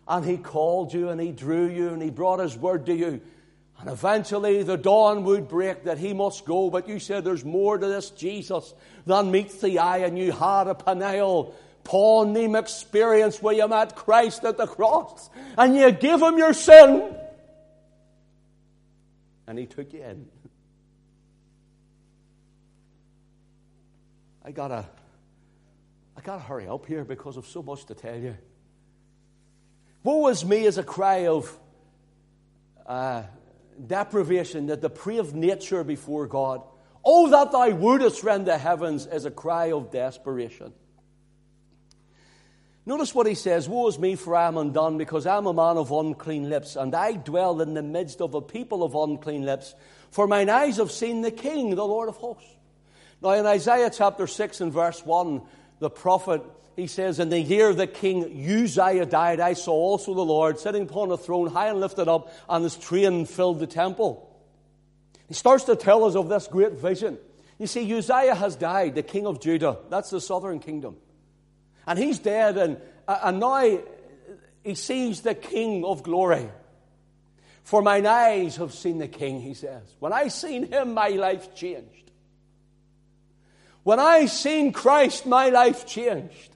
and 0.07 0.23
He 0.23 0.37
called 0.37 0.93
you 0.93 1.09
and 1.09 1.19
He 1.19 1.33
drew 1.33 1.67
you 1.67 1.89
and 1.89 2.03
He 2.03 2.11
brought 2.11 2.41
His 2.41 2.59
word 2.59 2.85
to 2.87 2.95
you. 2.95 3.23
And 3.81 3.89
eventually 3.89 4.63
the 4.63 4.77
dawn 4.77 5.25
would 5.25 5.49
break 5.49 5.85
that 5.85 5.97
he 5.97 6.13
must 6.13 6.45
go, 6.45 6.69
but 6.69 6.87
you 6.87 6.99
said 6.99 7.25
there's 7.25 7.47
more 7.47 7.79
to 7.79 7.87
this 7.87 8.11
Jesus 8.11 8.75
than 9.07 9.31
meets 9.31 9.63
the 9.63 9.79
eye, 9.79 9.99
and 9.99 10.19
you 10.19 10.31
had 10.31 10.69
a 10.69 10.75
Peniel 10.75 11.55
Paul 11.85 12.37
experience 12.57 13.41
where 13.41 13.55
you 13.55 13.67
met 13.67 13.97
Christ 13.97 14.45
at 14.45 14.59
the 14.59 14.67
cross 14.67 15.31
and 15.57 15.75
you 15.75 15.91
give 15.93 16.21
him 16.21 16.37
your 16.37 16.53
sin. 16.53 17.17
And 19.47 19.59
he 19.59 19.65
took 19.65 19.95
you 19.95 20.05
in. 20.05 20.29
I 24.51 24.53
gotta, 24.53 24.85
I 26.17 26.21
gotta 26.23 26.43
hurry 26.43 26.67
up 26.67 26.85
here 26.85 27.05
because 27.05 27.37
of 27.37 27.47
so 27.47 27.63
much 27.63 27.85
to 27.85 27.95
tell 27.95 28.17
you. 28.17 28.37
Woe 30.03 30.27
is 30.27 30.45
me 30.45 30.67
as 30.67 30.77
a 30.77 30.83
cry 30.83 31.29
of 31.29 31.57
uh, 32.85 33.23
deprivation, 33.87 34.67
the 34.67 34.77
depraved 34.77 35.37
nature 35.37 35.85
before 35.85 36.27
God. 36.27 36.63
Oh, 37.05 37.31
that 37.31 37.53
thou 37.53 37.71
wouldest 37.71 38.25
rend 38.25 38.49
the 38.49 38.59
heavens 38.59 39.07
as 39.07 39.25
a 39.25 39.31
cry 39.31 39.71
of 39.71 39.93
desperation. 39.93 40.73
Notice 42.85 43.15
what 43.15 43.29
he 43.29 43.37
says 43.37 43.69
Woe 43.69 43.87
is 43.87 44.01
me, 44.01 44.17
for 44.17 44.35
I 44.35 44.49
am 44.49 44.57
undone, 44.57 44.99
because 44.99 45.27
I 45.27 45.37
am 45.37 45.47
a 45.47 45.55
man 45.55 45.77
of 45.77 45.93
unclean 45.93 46.51
lips, 46.51 46.75
and 46.75 46.93
I 46.93 47.13
dwell 47.13 47.61
in 47.61 47.75
the 47.75 47.85
midst 47.85 48.21
of 48.21 48.35
a 48.35 48.43
people 48.43 48.83
of 48.83 48.97
unclean 48.97 49.45
lips. 49.45 49.77
For 50.11 50.27
mine 50.27 50.51
eyes 50.51 50.79
have 50.79 50.91
seen 50.91 51.21
the 51.21 51.31
King, 51.31 51.77
the 51.77 51.87
Lord 51.87 52.09
of 52.09 52.17
hosts. 52.17 52.57
Now, 53.23 53.31
in 53.33 53.47
Isaiah 53.47 53.91
chapter 53.91 54.27
6 54.27 54.61
and 54.61 54.73
verse 54.73 55.05
1, 55.05 55.43
the 55.79 55.91
prophet, 55.91 56.43
he 56.77 56.87
says, 56.87 57.19
In 57.19 57.29
the 57.29 57.41
year 57.41 57.75
that 57.75 57.95
king 57.95 58.25
Uzziah 58.25 59.07
died, 59.07 59.41
I 59.41 59.53
saw 59.53 59.73
also 59.73 60.15
the 60.15 60.25
Lord 60.25 60.59
sitting 60.59 60.83
upon 60.83 61.11
a 61.11 61.17
throne, 61.17 61.49
high 61.49 61.69
and 61.69 61.81
lifted 61.81 62.09
up, 62.09 62.33
and 62.49 62.65
his 62.65 62.77
train 62.77 63.27
filled 63.27 63.61
the 63.61 63.67
temple. 63.67 64.27
He 65.29 65.35
starts 65.35 65.65
to 65.65 65.77
tell 65.77 66.05
us 66.05 66.17
of 66.17 66.29
this 66.29 66.49
great 66.49 66.73
vision. 66.73 67.19
You 67.59 67.67
see, 67.67 67.93
Uzziah 67.93 68.35
has 68.35 68.57
died, 68.57 68.95
the 68.95 69.03
king 69.03 69.27
of 69.27 69.41
Judah. 69.41 69.79
That's 69.91 70.11
the 70.11 70.21
southern 70.21 70.61
kingdom. 70.61 70.97
And 71.87 71.99
he's 71.99 72.19
dead, 72.19 72.57
and, 72.57 72.81
and 73.07 73.41
now 73.41 73.81
he 74.63 74.75
sees 74.75 75.23
the 75.23 75.35
King 75.35 75.85
of 75.85 76.03
glory. 76.03 76.49
For 77.65 77.83
mine 77.83 78.07
eyes 78.07 78.57
have 78.57 78.73
seen 78.73 78.99
the 78.99 79.09
King, 79.09 79.41
he 79.41 79.55
says. 79.55 79.83
When 79.99 80.13
I 80.13 80.29
seen 80.29 80.71
him, 80.71 80.95
my 80.95 81.09
life 81.09 81.55
changed. 81.55 82.10
When 83.83 83.99
I 83.99 84.27
seen 84.27 84.73
Christ, 84.73 85.27
my 85.27 85.49
life 85.49 85.87
changed. 85.87 86.51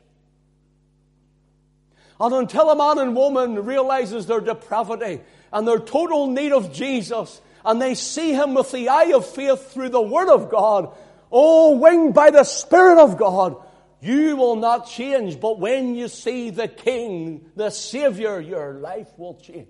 And 2.20 2.34
until 2.34 2.70
a 2.70 2.76
man 2.76 2.98
and 2.98 3.16
woman 3.16 3.64
realizes 3.64 4.26
their 4.26 4.40
depravity 4.40 5.20
and 5.52 5.66
their 5.66 5.78
total 5.78 6.28
need 6.28 6.52
of 6.52 6.72
Jesus, 6.72 7.40
and 7.64 7.80
they 7.80 7.94
see 7.94 8.32
him 8.34 8.54
with 8.54 8.70
the 8.72 8.88
eye 8.88 9.12
of 9.14 9.26
faith 9.26 9.72
through 9.72 9.88
the 9.88 10.00
Word 10.00 10.28
of 10.28 10.50
God, 10.50 10.94
oh, 11.32 11.76
winged 11.76 12.14
by 12.14 12.30
the 12.30 12.44
Spirit 12.44 12.98
of 13.02 13.16
God, 13.16 13.56
you 14.00 14.36
will 14.36 14.56
not 14.56 14.86
change. 14.86 15.40
But 15.40 15.58
when 15.58 15.94
you 15.94 16.08
see 16.08 16.50
the 16.50 16.68
King, 16.68 17.50
the 17.56 17.70
Savior, 17.70 18.38
your 18.38 18.74
life 18.74 19.08
will 19.16 19.34
change. 19.34 19.68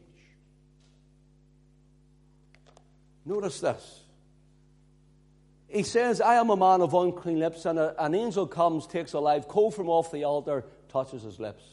Notice 3.25 3.61
this. 3.61 4.04
He 5.75 5.83
says, 5.83 6.21
I 6.21 6.37
am 6.37 6.51
a 6.51 6.57
man 6.57 6.83
of 6.83 6.95
unclean 6.95 7.41
lips, 7.41 7.67
and 7.67 7.81
a, 7.81 8.01
an 8.03 8.15
angel 8.15 8.47
comes, 8.47 8.87
takes 8.87 9.13
a 9.13 9.19
live 9.19 9.49
coal 9.49 9.73
from 9.73 9.89
off 9.89 10.13
the 10.13 10.23
altar, 10.23 10.65
touches 10.89 11.25
his 11.25 11.41
lips. 11.41 11.65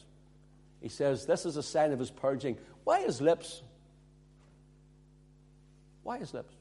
He 0.81 0.89
says, 0.89 1.27
This 1.27 1.45
is 1.45 1.55
a 1.55 1.61
sign 1.61 1.91
of 1.91 1.99
his 1.99 2.09
purging. 2.09 2.57
Why 2.83 3.01
his 3.03 3.21
lips? 3.21 3.61
Why 6.01 6.17
his 6.17 6.33
lips? 6.33 6.51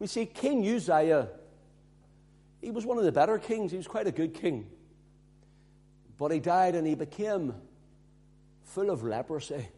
We 0.00 0.08
see 0.08 0.26
King 0.26 0.68
Uzziah, 0.68 1.28
he 2.60 2.72
was 2.72 2.84
one 2.84 2.98
of 2.98 3.04
the 3.04 3.12
better 3.12 3.38
kings. 3.38 3.70
He 3.70 3.76
was 3.76 3.86
quite 3.86 4.08
a 4.08 4.12
good 4.12 4.34
king. 4.34 4.66
But 6.18 6.32
he 6.32 6.40
died 6.40 6.74
and 6.74 6.84
he 6.84 6.96
became 6.96 7.54
full 8.64 8.90
of 8.90 9.04
leprosy. 9.04 9.68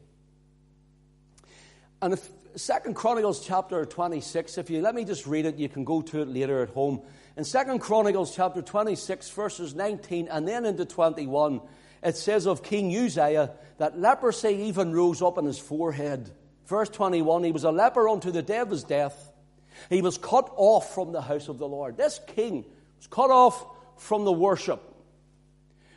And 2.01 2.15
if 2.15 2.27
Second 2.57 2.95
Chronicles 2.95 3.45
chapter 3.45 3.85
26, 3.85 4.57
if 4.57 4.71
you 4.71 4.81
let 4.81 4.95
me 4.95 5.05
just 5.05 5.27
read 5.27 5.45
it, 5.45 5.57
you 5.57 5.69
can 5.69 5.85
go 5.85 6.01
to 6.01 6.23
it 6.23 6.29
later 6.29 6.63
at 6.63 6.71
home. 6.71 7.03
In 7.37 7.45
Second 7.45 7.81
Chronicles 7.81 8.35
chapter 8.35 8.63
26, 8.63 9.29
verses 9.29 9.75
19 9.75 10.29
and 10.29 10.49
then 10.49 10.65
into 10.65 10.87
21, 10.87 11.61
it 12.03 12.17
says 12.17 12.47
of 12.47 12.63
King 12.63 12.97
Uzziah 12.97 13.51
that 13.77 14.01
leprosy 14.01 14.69
even 14.69 14.95
rose 14.95 15.21
up 15.21 15.37
on 15.37 15.45
his 15.45 15.59
forehead. 15.59 16.31
Verse 16.65 16.89
21 16.89 17.45
He 17.45 17.53
was 17.53 17.65
a 17.65 17.71
leper 17.71 18.09
unto 18.09 18.31
the 18.31 18.41
day 18.41 18.61
of 18.61 18.71
his 18.71 18.85
death. 18.85 19.33
He 19.91 20.01
was 20.01 20.17
cut 20.17 20.51
off 20.57 20.95
from 20.95 21.13
the 21.13 21.21
house 21.21 21.49
of 21.49 21.59
the 21.59 21.69
Lord. 21.69 21.99
This 21.99 22.21
king 22.27 22.65
was 22.97 23.07
cut 23.07 23.29
off 23.29 23.67
from 23.99 24.25
the 24.25 24.33
worship 24.33 24.83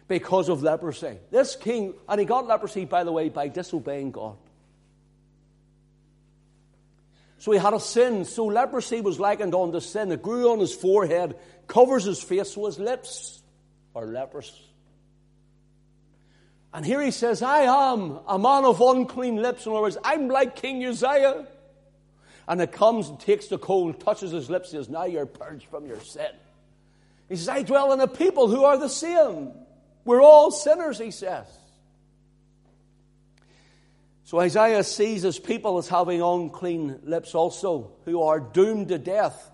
because 0.10 0.50
of 0.50 0.62
leprosy. 0.62 1.20
This 1.32 1.56
king, 1.56 1.94
and 2.10 2.20
he 2.20 2.26
got 2.26 2.48
leprosy, 2.48 2.84
by 2.84 3.06
the 3.06 3.14
way, 3.14 3.30
by 3.30 3.48
disobeying 3.48 4.12
God. 4.12 4.36
So 7.40 7.52
he 7.52 7.58
had 7.58 7.74
a 7.74 7.80
sin. 7.80 8.26
So 8.26 8.46
leprosy 8.46 9.02
was 9.02 9.20
likened 9.20 9.56
unto 9.56 9.80
sin. 9.80 10.12
It 10.12 10.22
grew 10.22 10.52
on 10.52 10.60
his 10.60 10.74
forehead, 10.74 11.36
covers 11.68 12.04
his 12.04 12.22
face, 12.22 12.52
so 12.52 12.66
his 12.66 12.78
lips 12.78 13.42
are 13.96 14.06
leprous. 14.06 14.52
And 16.74 16.86
here 16.86 17.02
he 17.02 17.12
says, 17.12 17.42
I 17.42 17.62
am 17.92 18.20
a 18.28 18.38
man 18.38 18.66
of 18.66 18.80
unclean 18.80 19.38
lips. 19.38 19.66
In 19.66 19.72
other 19.72 19.82
words, 19.82 19.98
I'm 20.04 20.28
like 20.28 20.56
King 20.56 20.86
Uzziah. 20.86 21.48
And 22.48 22.62
it 22.62 22.72
comes 22.72 23.10
and 23.10 23.20
takes 23.20 23.48
the 23.48 23.58
coal, 23.58 23.94
touches 23.94 24.32
his 24.32 24.50
lips, 24.50 24.72
says, 24.72 24.90
Now 24.90 25.06
you're 25.06 25.26
purged 25.26 25.68
from 25.68 25.86
your 25.86 26.00
sin. 26.02 26.32
He 27.30 27.36
says, 27.36 27.48
I 27.48 27.62
dwell 27.62 27.94
in 27.94 28.02
a 28.02 28.08
people 28.08 28.48
who 28.48 28.66
are 28.66 28.78
the 28.78 28.90
same. 28.90 29.52
We're 30.04 30.22
all 30.22 30.52
sinners, 30.52 30.98
he 30.98 31.12
says. 31.12 31.46
So 34.30 34.40
Isaiah 34.40 34.84
sees 34.84 35.24
his 35.24 35.40
people 35.40 35.80
as 35.80 35.88
having 35.88 36.22
unclean 36.22 37.00
lips 37.02 37.34
also, 37.34 37.94
who 38.06 38.22
are 38.22 38.40
doomed 38.40 38.90
to 38.90 39.00
death. 39.00 39.50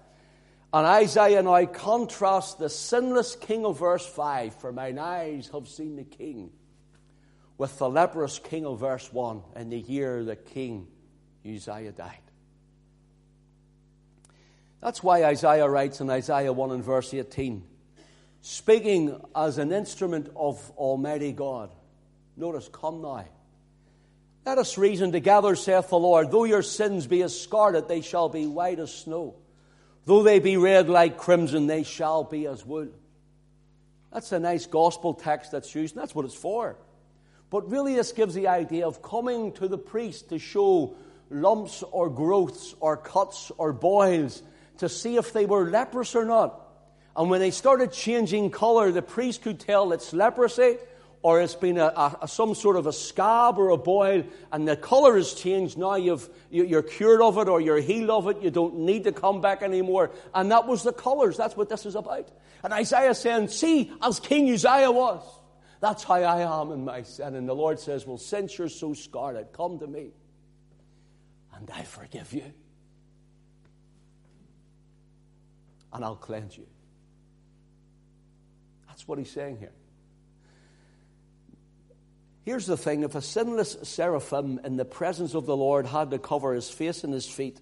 And 0.74 0.86
Isaiah 0.86 1.42
now 1.44 1.66
contrasts 1.66 2.56
the 2.56 2.68
sinless 2.68 3.38
king 3.38 3.66
of 3.66 3.80
verse 3.80 4.06
5, 4.06 4.54
for 4.56 4.74
mine 4.74 5.00
eyes 5.00 5.50
have 5.54 5.70
seen 5.70 5.96
the 5.96 6.04
king, 6.04 6.52
with 7.58 7.78
the 7.78 7.88
leprous 7.88 8.38
king 8.38 8.66
of 8.66 8.82
verse 8.82 9.14
1, 9.14 9.44
in 9.56 9.70
the 9.70 9.80
year 9.80 10.26
the 10.26 10.36
King 10.36 10.88
Uzziah 11.46 11.94
died. 11.94 12.20
That's 14.82 15.02
why 15.02 15.24
Isaiah 15.24 15.70
writes 15.70 16.02
in 16.02 16.10
Isaiah 16.10 16.52
1 16.52 16.72
and 16.72 16.84
verse 16.84 17.14
18, 17.14 17.64
speaking 18.42 19.22
as 19.34 19.58
an 19.58 19.72
instrument 19.72 20.28
of 20.36 20.70
Almighty 20.72 21.32
God. 21.32 21.74
Notice, 22.36 22.68
come 22.68 23.02
now 23.02 23.26
let 24.46 24.60
us 24.60 24.78
reason 24.78 25.12
together, 25.12 25.56
saith 25.56 25.90
the 25.90 25.98
Lord. 25.98 26.30
Though 26.30 26.44
your 26.44 26.62
sins 26.62 27.08
be 27.08 27.24
as 27.24 27.40
scarlet, 27.40 27.88
they 27.88 28.02
shall 28.02 28.30
be 28.30 28.46
white 28.46 28.80
as 28.80 28.94
snow. 28.94 29.36
Though 30.06 30.22
they 30.22 30.40
be 30.40 30.58
red 30.58 30.88
like 30.88 31.18
crimson, 31.18 31.66
they 31.66 31.84
shall 31.84 32.24
be 32.24 32.46
as 32.46 32.64
wool. 32.64 32.90
That's 34.14 34.32
a 34.32 34.40
nice 34.40 34.68
gospel 34.68 35.16
text 35.16 35.52
that's 35.52 35.74
used, 35.74 35.96
and 35.96 36.02
that's 36.02 36.14
what 36.14 36.26
it's 36.26 36.36
for. 36.36 36.78
But 37.50 37.72
really, 37.72 37.96
this 37.96 38.12
gives 38.12 38.36
the 38.36 38.48
idea 38.48 38.88
of 38.88 39.02
coming 39.02 39.52
to 39.54 39.68
the 39.68 39.78
priest 39.78 40.30
to 40.30 40.38
show 40.38 40.96
lumps 41.32 41.84
or 41.84 42.10
growths 42.10 42.76
or 42.80 42.98
cuts 42.98 43.52
or 43.58 43.74
boils 43.74 44.44
to 44.78 44.90
see 44.90 45.18
if 45.18 45.34
they 45.34 45.46
were 45.46 45.70
leprous 45.70 46.16
or 46.16 46.26
not. 46.26 46.62
And 47.16 47.30
when 47.30 47.40
they 47.40 47.52
started 47.52 47.92
changing 47.92 48.52
color, 48.52 48.92
the 48.92 49.02
priest 49.02 49.42
could 49.42 49.60
tell 49.60 49.92
it's 49.92 50.14
leprosy 50.14 50.78
or 51.26 51.42
it's 51.42 51.56
been 51.56 51.80
a, 51.80 52.18
a, 52.22 52.28
some 52.28 52.54
sort 52.54 52.76
of 52.76 52.86
a 52.86 52.94
scab 52.94 53.58
or 53.58 53.70
a 53.70 53.78
boil, 53.78 54.24
and 54.52 54.68
the 54.68 54.78
colour 54.78 55.16
has 55.16 55.34
changed. 55.34 55.76
Now 55.76 55.96
you've, 55.96 56.30
you're 56.52 56.84
cured 56.84 57.20
of 57.20 57.40
it 57.40 57.48
or 57.48 57.60
you're 57.60 57.80
healed 57.80 58.12
of 58.12 58.28
it. 58.28 58.44
You 58.44 58.52
don't 58.52 58.82
need 58.82 59.06
to 59.06 59.12
come 59.12 59.42
back 59.42 59.64
anymore. 59.64 60.12
And 60.36 60.52
that 60.52 60.68
was 60.68 60.84
the 60.84 60.94
colours. 60.94 61.36
That's 61.36 61.58
what 61.58 61.68
this 61.68 61.88
is 61.88 61.96
about. 61.96 62.30
And 62.64 62.72
Isaiah 62.72 63.16
saying, 63.16 63.48
See, 63.48 63.92
as 64.04 64.20
King 64.20 64.54
Uzziah 64.54 64.92
was, 64.92 65.24
that's 65.80 66.04
how 66.04 66.14
I 66.14 66.62
am 66.62 66.72
in 66.72 66.86
my 66.86 67.02
sin. 67.02 67.34
And 67.34 67.50
the 67.50 67.56
Lord 67.56 67.80
says, 67.80 68.06
Well, 68.06 68.20
since 68.20 68.56
you're 68.60 68.70
so 68.70 68.94
scarlet, 68.94 69.52
come 69.52 69.80
to 69.80 69.88
me, 69.88 70.12
and 71.56 71.68
I 71.72 71.82
forgive 71.86 72.34
you. 72.34 72.54
And 75.92 76.06
I'll 76.06 76.18
cleanse 76.18 76.56
you. 76.56 76.68
That's 78.88 79.08
what 79.08 79.18
he's 79.18 79.32
saying 79.32 79.58
here. 79.58 79.74
Here's 82.46 82.68
the 82.68 82.78
thing 82.78 83.02
if 83.02 83.16
a 83.16 83.22
sinless 83.22 83.76
seraphim 83.82 84.60
in 84.64 84.78
the 84.78 84.86
presence 84.86 85.34
of 85.34 85.48
the 85.48 85.58
Lord 85.58 85.88
had 85.88 86.12
to 86.12 86.20
cover 86.20 86.54
his 86.54 86.70
face 86.70 87.04
and 87.04 87.12
his 87.12 87.28
feet, 87.28 87.60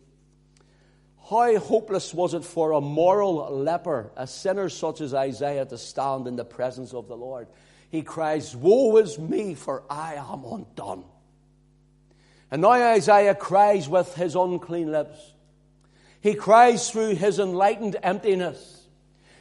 how 1.29 1.57
hopeless 1.57 2.13
was 2.13 2.33
it 2.33 2.43
for 2.43 2.73
a 2.73 2.81
moral 2.81 3.49
leper, 3.49 4.11
a 4.17 4.27
sinner 4.27 4.67
such 4.67 4.99
as 4.99 5.13
Isaiah, 5.13 5.65
to 5.65 5.77
stand 5.77 6.27
in 6.27 6.35
the 6.35 6.43
presence 6.43 6.93
of 6.93 7.07
the 7.07 7.15
Lord? 7.15 7.47
He 7.89 8.01
cries, 8.01 8.53
Woe 8.55 8.97
is 8.97 9.17
me, 9.17 9.55
for 9.55 9.83
I 9.89 10.15
am 10.15 10.43
undone. 10.43 11.05
And 12.51 12.61
now 12.61 12.71
Isaiah 12.71 13.35
cries 13.35 13.87
with 13.87 14.13
his 14.15 14.35
unclean 14.35 14.91
lips. 14.91 15.17
He 16.19 16.33
cries 16.33 16.91
through 16.91 17.15
his 17.15 17.39
enlightened 17.39 17.95
emptiness. 18.03 18.85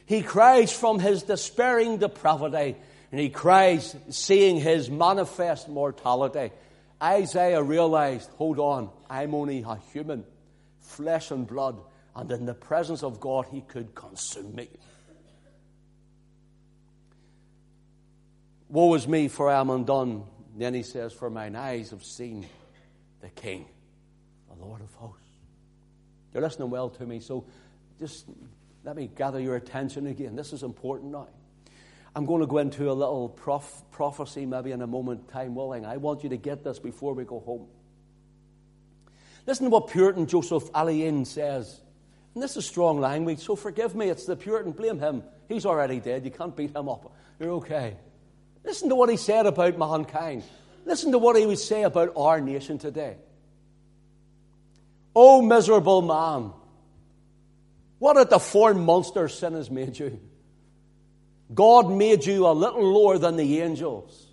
He 0.05 0.21
cries 0.21 0.71
from 0.71 0.99
his 0.99 1.23
despairing 1.23 1.97
depravity. 1.97 2.77
And 3.13 3.19
he 3.19 3.29
cries, 3.29 3.95
seeing 4.09 4.59
his 4.59 4.89
manifest 4.89 5.69
mortality. 5.69 6.51
Isaiah 6.99 7.61
realized, 7.61 8.27
hold 8.37 8.57
on, 8.57 8.89
I'm 9.07 9.35
only 9.35 9.61
a 9.61 9.75
human, 9.91 10.23
flesh 10.79 11.29
and 11.29 11.45
blood, 11.45 11.79
and 12.15 12.31
in 12.31 12.47
the 12.47 12.55
presence 12.55 13.03
of 13.03 13.19
God, 13.19 13.45
he 13.51 13.61
could 13.61 13.93
consume 13.93 14.55
me. 14.55 14.67
Woe 18.69 18.95
is 18.95 19.07
me, 19.07 19.27
for 19.27 19.47
I 19.47 19.59
am 19.59 19.69
undone. 19.69 20.23
Then 20.57 20.73
he 20.73 20.81
says, 20.81 21.13
For 21.13 21.29
mine 21.29 21.55
eyes 21.55 21.91
have 21.91 22.03
seen 22.03 22.47
the 23.21 23.29
King, 23.29 23.67
the 24.49 24.65
Lord 24.65 24.81
of 24.81 24.91
hosts. 24.95 25.21
You're 26.33 26.41
listening 26.41 26.71
well 26.71 26.89
to 26.89 27.05
me, 27.05 27.19
so 27.19 27.45
just 27.99 28.25
let 28.83 28.95
me 28.95 29.07
gather 29.15 29.39
your 29.39 29.55
attention 29.55 30.07
again. 30.07 30.35
This 30.35 30.51
is 30.51 30.63
important 30.63 31.11
now. 31.11 31.27
I'm 32.15 32.25
going 32.25 32.41
to 32.41 32.47
go 32.47 32.59
into 32.59 32.91
a 32.91 32.93
little 32.93 33.29
prof- 33.29 33.83
prophecy 33.91 34.45
maybe 34.45 34.71
in 34.71 34.81
a 34.81 34.87
moment, 34.87 35.29
time 35.29 35.55
willing. 35.55 35.85
I 35.85 35.97
want 35.97 36.23
you 36.23 36.29
to 36.29 36.37
get 36.37 36.63
this 36.63 36.79
before 36.79 37.13
we 37.13 37.23
go 37.23 37.39
home. 37.39 37.67
Listen 39.47 39.65
to 39.65 39.69
what 39.71 39.87
Puritan 39.89 40.27
Joseph 40.27 40.69
Alleine 40.73 41.25
says. 41.25 41.81
And 42.33 42.43
this 42.43 42.55
is 42.55 42.65
strong 42.65 42.99
language, 42.99 43.39
so 43.39 43.55
forgive 43.55 43.95
me. 43.95 44.09
It's 44.09 44.25
the 44.25 44.35
Puritan. 44.35 44.71
Blame 44.71 44.99
him. 44.99 45.23
He's 45.47 45.65
already 45.65 45.99
dead. 45.99 46.23
You 46.23 46.31
can't 46.31 46.55
beat 46.55 46.75
him 46.75 46.87
up. 46.87 47.13
You're 47.39 47.51
okay. 47.53 47.97
Listen 48.63 48.89
to 48.89 48.95
what 48.95 49.09
he 49.09 49.17
said 49.17 49.45
about 49.45 49.77
mankind. 49.77 50.43
Listen 50.85 51.11
to 51.11 51.17
what 51.17 51.35
he 51.35 51.45
would 51.45 51.59
say 51.59 51.83
about 51.83 52.13
our 52.15 52.39
nation 52.39 52.77
today. 52.77 53.17
Oh, 55.15 55.41
miserable 55.41 56.01
man, 56.01 56.53
what 57.99 58.17
a 58.17 58.25
deformed 58.25 58.81
monster 58.81 59.27
sin 59.27 59.53
has 59.53 59.69
made 59.69 59.97
you. 59.99 60.19
God 61.51 61.89
made 61.91 62.25
you 62.25 62.45
a 62.47 62.53
little 62.53 62.83
lower 62.83 63.17
than 63.17 63.35
the 63.35 63.61
angels. 63.61 64.27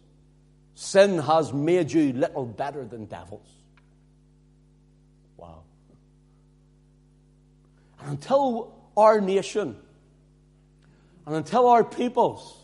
Sin 0.74 1.18
has 1.18 1.52
made 1.52 1.90
you 1.92 2.12
little 2.12 2.44
better 2.44 2.84
than 2.84 3.06
devils. 3.06 3.48
Wow. 5.36 5.62
And 8.00 8.10
until 8.10 8.74
our 8.96 9.20
nation 9.20 9.76
and 11.26 11.36
until 11.36 11.68
our 11.68 11.84
peoples 11.84 12.56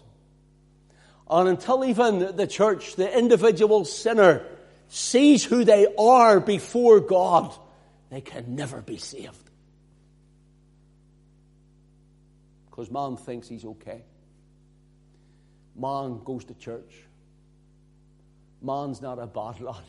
And 1.28 1.48
until 1.48 1.85
even 1.85 2.37
the 2.37 2.46
church, 2.46 2.96
the 2.96 3.16
individual 3.16 3.85
sinner, 3.85 4.46
sees 4.88 5.44
who 5.44 5.64
they 5.64 5.87
are 5.98 6.38
before 6.38 7.00
God, 7.00 7.52
they 8.11 8.20
can 8.20 8.54
never 8.54 8.80
be 8.80 8.98
saved. 8.98 9.50
Because 12.70 12.90
man 12.90 13.16
thinks 13.16 13.48
he's 13.48 13.64
okay. 13.64 14.02
Man 15.79 16.21
goes 16.25 16.45
to 16.47 16.55
church. 16.55 16.95
Man's 18.62 19.03
not 19.03 19.19
a 19.19 19.27
bad 19.27 19.61
lad. 19.61 19.83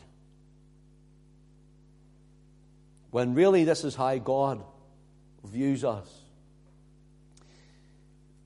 When 3.11 3.33
really 3.33 3.63
this 3.63 3.83
is 3.83 3.95
how 3.95 4.17
God 4.17 4.63
views 5.43 5.83
us. 5.83 6.07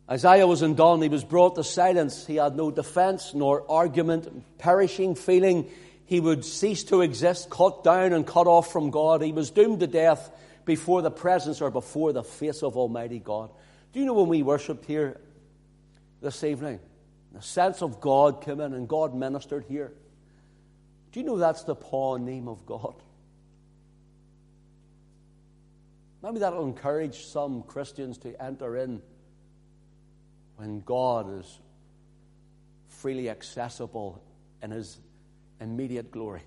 Isaiah 0.10 0.46
was 0.46 0.62
undone. 0.62 1.02
He 1.02 1.10
was 1.10 1.24
brought 1.24 1.56
to 1.56 1.64
silence. 1.64 2.28
He 2.28 2.36
had 2.36 2.56
no 2.56 2.70
defense 2.70 3.34
nor 3.34 3.66
argument, 3.72 4.58
perishing, 4.58 5.16
feeling 5.16 5.70
he 6.06 6.20
would 6.20 6.44
cease 6.44 6.84
to 6.86 7.00
exist, 7.00 7.50
cut 7.50 7.86
down 7.86 8.12
and 8.12 8.28
cut 8.28 8.46
off 8.46 8.72
from 8.72 8.90
God. 8.90 9.22
He 9.22 9.32
was 9.32 9.50
doomed 9.50 9.80
to 9.80 9.88
death 9.88 10.30
before 10.66 11.02
the 11.02 11.10
presence 11.10 11.62
or 11.62 11.72
before 11.72 12.12
the 12.12 12.24
face 12.24 12.62
of 12.62 12.76
Almighty 12.76 13.20
God. 13.20 13.50
Do 13.94 14.00
you 14.02 14.06
know 14.06 14.14
when 14.14 14.28
we 14.28 14.44
worshipped 14.44 14.86
here 14.86 15.20
this 16.22 16.44
evening? 16.44 16.82
The 17.34 17.41
sense 17.41 17.82
of 17.82 18.02
God 18.02 18.44
came 18.44 18.60
in 18.60 18.74
and 18.74 18.88
God 18.88 19.15
ministered 19.15 19.65
here. 19.67 19.94
Do 21.12 21.20
you 21.20 21.26
know 21.26 21.38
that's 21.38 21.63
the 21.63 21.76
panim 21.76 22.48
of 22.48 22.65
God? 22.65 22.96
Maybe 26.24 26.39
that'll 26.39 26.65
encourage 26.65 27.26
some 27.26 27.63
Christians 27.63 28.17
to 28.20 28.41
enter 28.41 28.78
in 28.78 29.02
when 30.58 30.82
God 30.82 31.39
is 31.39 31.60
freely 32.88 33.30
accessible 33.30 34.22
in 34.62 34.72
His 34.72 35.00
immediate 35.60 36.12
glory. 36.12 36.44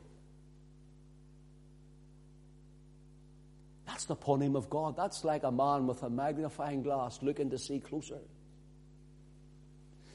That's 3.86 4.04
the 4.04 4.16
panim 4.16 4.56
of 4.56 4.70
God. 4.70 4.96
That's 4.96 5.24
like 5.24 5.42
a 5.42 5.50
man 5.50 5.86
with 5.86 6.02
a 6.02 6.10
magnifying 6.10 6.82
glass 6.82 7.20
looking 7.22 7.50
to 7.50 7.58
see 7.58 7.80
closer. 7.80 8.18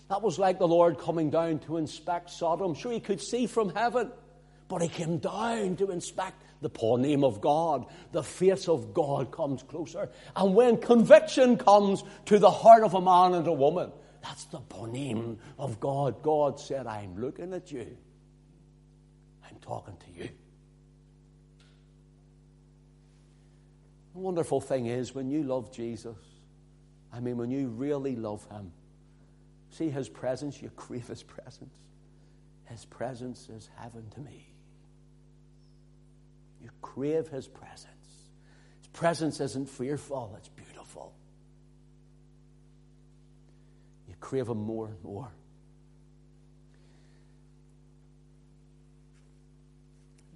That 0.10 0.24
was 0.24 0.40
like 0.40 0.58
the 0.58 0.68
Lord 0.68 0.98
coming 0.98 1.30
down 1.30 1.60
to 1.60 1.78
inspect 1.78 2.32
Sodom. 2.32 2.74
Sure, 2.74 2.92
he 2.92 3.00
could 3.00 3.22
see 3.22 3.46
from 3.46 3.70
heaven, 3.70 4.12
but 4.68 4.82
he 4.82 4.88
came 4.88 5.20
down 5.20 5.76
to 5.78 5.92
inspect 5.92 6.42
the 6.62 6.70
panim 6.70 7.24
of 7.24 7.42
God. 7.42 7.86
The 8.12 8.24
face 8.24 8.68
of 8.68 8.94
God 8.94 9.32
comes 9.32 9.62
closer. 9.62 10.10
And 10.36 10.56
when 10.56 10.78
conviction 10.78 11.58
comes 11.58 12.04
to 12.26 12.40
the 12.40 12.50
heart 12.50 12.84
of 12.84 12.96
a 12.96 13.02
man 13.02 13.36
and 13.36 13.48
a 13.48 13.54
woman, 13.54 13.92
that's 14.24 14.46
the 14.46 14.60
panim 14.60 15.38
of 15.60 15.80
God. 15.80 16.24
God 16.24 16.60
said, 16.60 16.88
I'm 16.88 17.20
looking 17.22 17.54
at 17.54 17.72
you. 17.72 17.96
I'm 19.48 19.58
talking 19.62 19.96
to 19.96 20.24
you. 20.24 20.30
The 24.14 24.20
wonderful 24.20 24.60
thing 24.60 24.88
is 24.88 25.14
when 25.14 25.30
you 25.30 25.44
love 25.44 25.72
Jesus, 25.72 26.18
I 27.14 27.20
mean, 27.20 27.38
when 27.38 27.52
you 27.52 27.68
really 27.68 28.16
love 28.16 28.46
Him, 28.50 28.72
see 29.70 29.90
His 29.90 30.10
presence, 30.10 30.62
you 30.62 30.70
crave 30.76 31.08
His 31.08 31.24
presence. 31.24 31.76
His 32.66 32.86
presence 32.86 33.50
is 33.50 33.70
heaven 33.78 34.10
to 34.16 34.20
me. 34.20 34.48
You 36.62 36.70
crave 36.82 37.28
His 37.28 37.48
presence. 37.48 37.88
His 38.80 38.88
presence 38.94 39.40
isn't 39.40 39.70
fearful, 39.70 40.36
it's 40.38 40.50
beautiful. 40.50 41.14
You 44.08 44.16
crave 44.20 44.48
Him 44.48 44.58
more 44.58 44.88
and 44.88 45.04
more. 45.04 45.32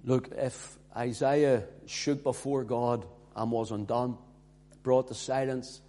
Look, 0.04 0.28
if 0.36 0.78
Isaiah 0.94 1.64
shook 1.86 2.22
before 2.22 2.64
God 2.64 3.06
and 3.34 3.50
was 3.50 3.70
undone, 3.70 4.18
brought 4.82 5.08
to 5.08 5.14
silence, 5.14 5.80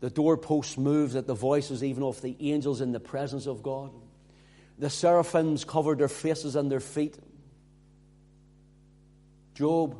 the 0.00 0.10
doorposts 0.10 0.78
moved 0.78 1.16
at 1.16 1.26
the 1.26 1.34
voices 1.34 1.82
even 1.82 2.02
of 2.02 2.20
the 2.22 2.36
angels 2.40 2.80
in 2.80 2.92
the 2.92 3.00
presence 3.00 3.46
of 3.46 3.62
God. 3.62 3.90
The 4.78 4.90
seraphims 4.90 5.64
covered 5.64 5.98
their 5.98 6.08
faces 6.08 6.54
and 6.54 6.70
their 6.70 6.80
feet. 6.80 7.18
Job, 9.54 9.96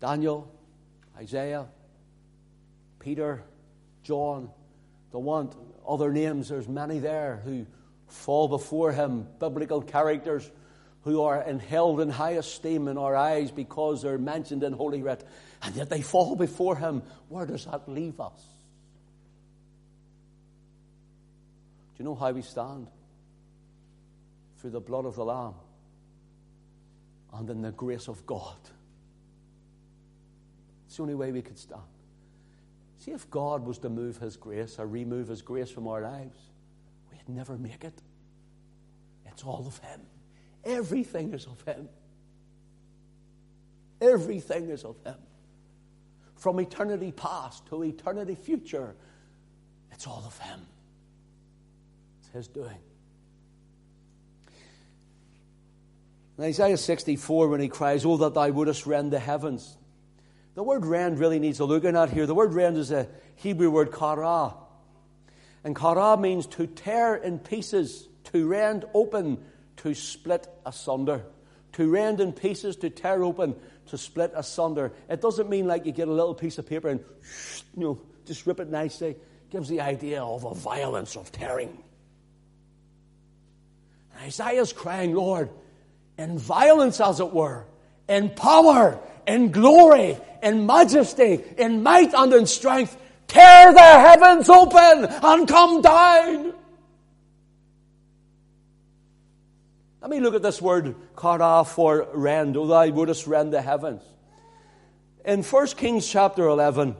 Daniel, 0.00 0.50
Isaiah, 1.16 1.66
Peter, 2.98 3.42
John, 4.02 4.50
the 5.10 5.18
want 5.18 5.54
other 5.86 6.10
names, 6.10 6.48
there's 6.48 6.68
many 6.68 7.00
there 7.00 7.42
who 7.44 7.66
fall 8.08 8.48
before 8.48 8.92
him, 8.92 9.26
biblical 9.38 9.82
characters 9.82 10.50
who 11.04 11.22
are 11.22 11.42
held 11.58 12.00
in 12.00 12.08
high 12.08 12.32
esteem 12.32 12.88
in 12.88 12.96
our 12.96 13.16
eyes 13.16 13.50
because 13.50 14.02
they're 14.02 14.18
mentioned 14.18 14.62
in 14.62 14.72
Holy 14.72 15.02
Writ, 15.02 15.26
and 15.62 15.74
yet 15.74 15.90
they 15.90 16.00
fall 16.00 16.36
before 16.36 16.76
him. 16.76 17.02
Where 17.28 17.46
does 17.46 17.64
that 17.64 17.88
leave 17.88 18.20
us? 18.20 18.40
Do 21.94 22.02
you 22.02 22.04
know 22.04 22.14
how 22.14 22.30
we 22.30 22.42
stand? 22.42 22.88
Through 24.58 24.70
the 24.70 24.80
blood 24.80 25.04
of 25.04 25.16
the 25.16 25.24
Lamb 25.24 25.54
and 27.32 27.50
in 27.50 27.62
the 27.62 27.72
grace 27.72 28.08
of 28.08 28.24
God. 28.24 28.56
It's 30.86 30.96
the 30.96 31.02
only 31.02 31.14
way 31.16 31.32
we 31.32 31.42
could 31.42 31.58
stand. 31.58 31.82
See, 32.98 33.10
if 33.10 33.28
God 33.28 33.66
was 33.66 33.78
to 33.78 33.88
move 33.88 34.18
His 34.18 34.36
grace 34.36 34.78
or 34.78 34.86
remove 34.86 35.28
His 35.28 35.42
grace 35.42 35.70
from 35.70 35.88
our 35.88 36.02
lives, 36.02 36.38
we'd 37.10 37.34
never 37.34 37.58
make 37.58 37.82
it. 37.82 38.00
It's 39.26 39.42
all 39.42 39.66
of 39.66 39.78
Him. 39.78 40.00
Everything 40.64 41.32
is 41.32 41.46
of 41.46 41.60
Him. 41.62 41.88
Everything 44.00 44.70
is 44.70 44.84
of 44.84 44.96
Him. 45.04 45.16
From 46.36 46.60
eternity 46.60 47.12
past 47.12 47.66
to 47.66 47.82
eternity 47.84 48.34
future, 48.34 48.94
it's 49.92 50.06
all 50.06 50.24
of 50.26 50.38
Him. 50.38 50.60
It's 52.20 52.28
His 52.32 52.48
doing. 52.48 52.78
In 56.38 56.44
Isaiah 56.44 56.76
64, 56.76 57.48
when 57.48 57.60
he 57.60 57.68
cries, 57.68 58.04
Oh, 58.04 58.16
that 58.16 58.34
thou 58.34 58.48
wouldest 58.50 58.86
rend 58.86 59.12
the 59.12 59.18
heavens. 59.18 59.76
The 60.54 60.62
word 60.62 60.84
rend 60.84 61.18
really 61.18 61.38
needs 61.38 61.60
a 61.60 61.64
looking 61.64 61.96
at 61.96 62.10
here. 62.10 62.26
The 62.26 62.34
word 62.34 62.52
rend 62.52 62.76
is 62.76 62.90
a 62.90 63.08
Hebrew 63.36 63.70
word 63.70 63.92
kara. 63.92 64.54
And 65.64 65.76
kara 65.76 66.16
means 66.16 66.46
to 66.48 66.66
tear 66.66 67.14
in 67.14 67.38
pieces, 67.38 68.08
to 68.32 68.46
rend 68.46 68.84
open, 68.92 69.44
to 69.82 69.94
split 69.94 70.48
asunder. 70.64 71.22
To 71.72 71.90
rend 71.90 72.20
in 72.20 72.32
pieces, 72.32 72.76
to 72.76 72.90
tear 72.90 73.24
open, 73.24 73.54
to 73.86 73.98
split 73.98 74.32
asunder. 74.34 74.92
It 75.08 75.20
doesn't 75.20 75.48
mean 75.48 75.66
like 75.66 75.86
you 75.86 75.92
get 75.92 76.08
a 76.08 76.12
little 76.12 76.34
piece 76.34 76.58
of 76.58 76.66
paper 76.66 76.88
and 76.88 77.00
you 77.76 77.82
know, 77.82 78.00
just 78.26 78.46
rip 78.46 78.60
it 78.60 78.68
nicely. 78.68 79.10
It 79.10 79.50
gives 79.50 79.68
the 79.68 79.80
idea 79.80 80.22
of 80.22 80.44
a 80.44 80.54
violence 80.54 81.16
of 81.16 81.32
tearing. 81.32 81.82
Isaiah's 84.20 84.72
crying, 84.72 85.14
Lord, 85.14 85.50
in 86.16 86.38
violence, 86.38 87.00
as 87.00 87.18
it 87.18 87.32
were, 87.32 87.64
in 88.08 88.30
power, 88.30 89.00
in 89.26 89.50
glory, 89.50 90.16
in 90.42 90.66
majesty, 90.66 91.42
in 91.58 91.82
might, 91.82 92.14
and 92.14 92.32
in 92.32 92.46
strength. 92.46 92.96
Tear 93.26 93.72
the 93.72 93.80
heavens 93.80 94.48
open 94.48 95.06
and 95.06 95.48
come 95.48 95.80
down. 95.80 96.54
Let 100.02 100.10
me 100.10 100.18
look 100.18 100.34
at 100.34 100.42
this 100.42 100.60
word, 100.60 100.96
kara, 101.16 101.64
for 101.64 102.08
rend, 102.12 102.56
O 102.56 102.66
thou 102.66 102.88
wouldest 102.88 103.28
rend 103.28 103.52
the 103.52 103.62
heavens. 103.62 104.02
In 105.24 105.44
1 105.44 105.66
Kings 105.68 106.08
chapter 106.08 106.48
11, 106.48 106.96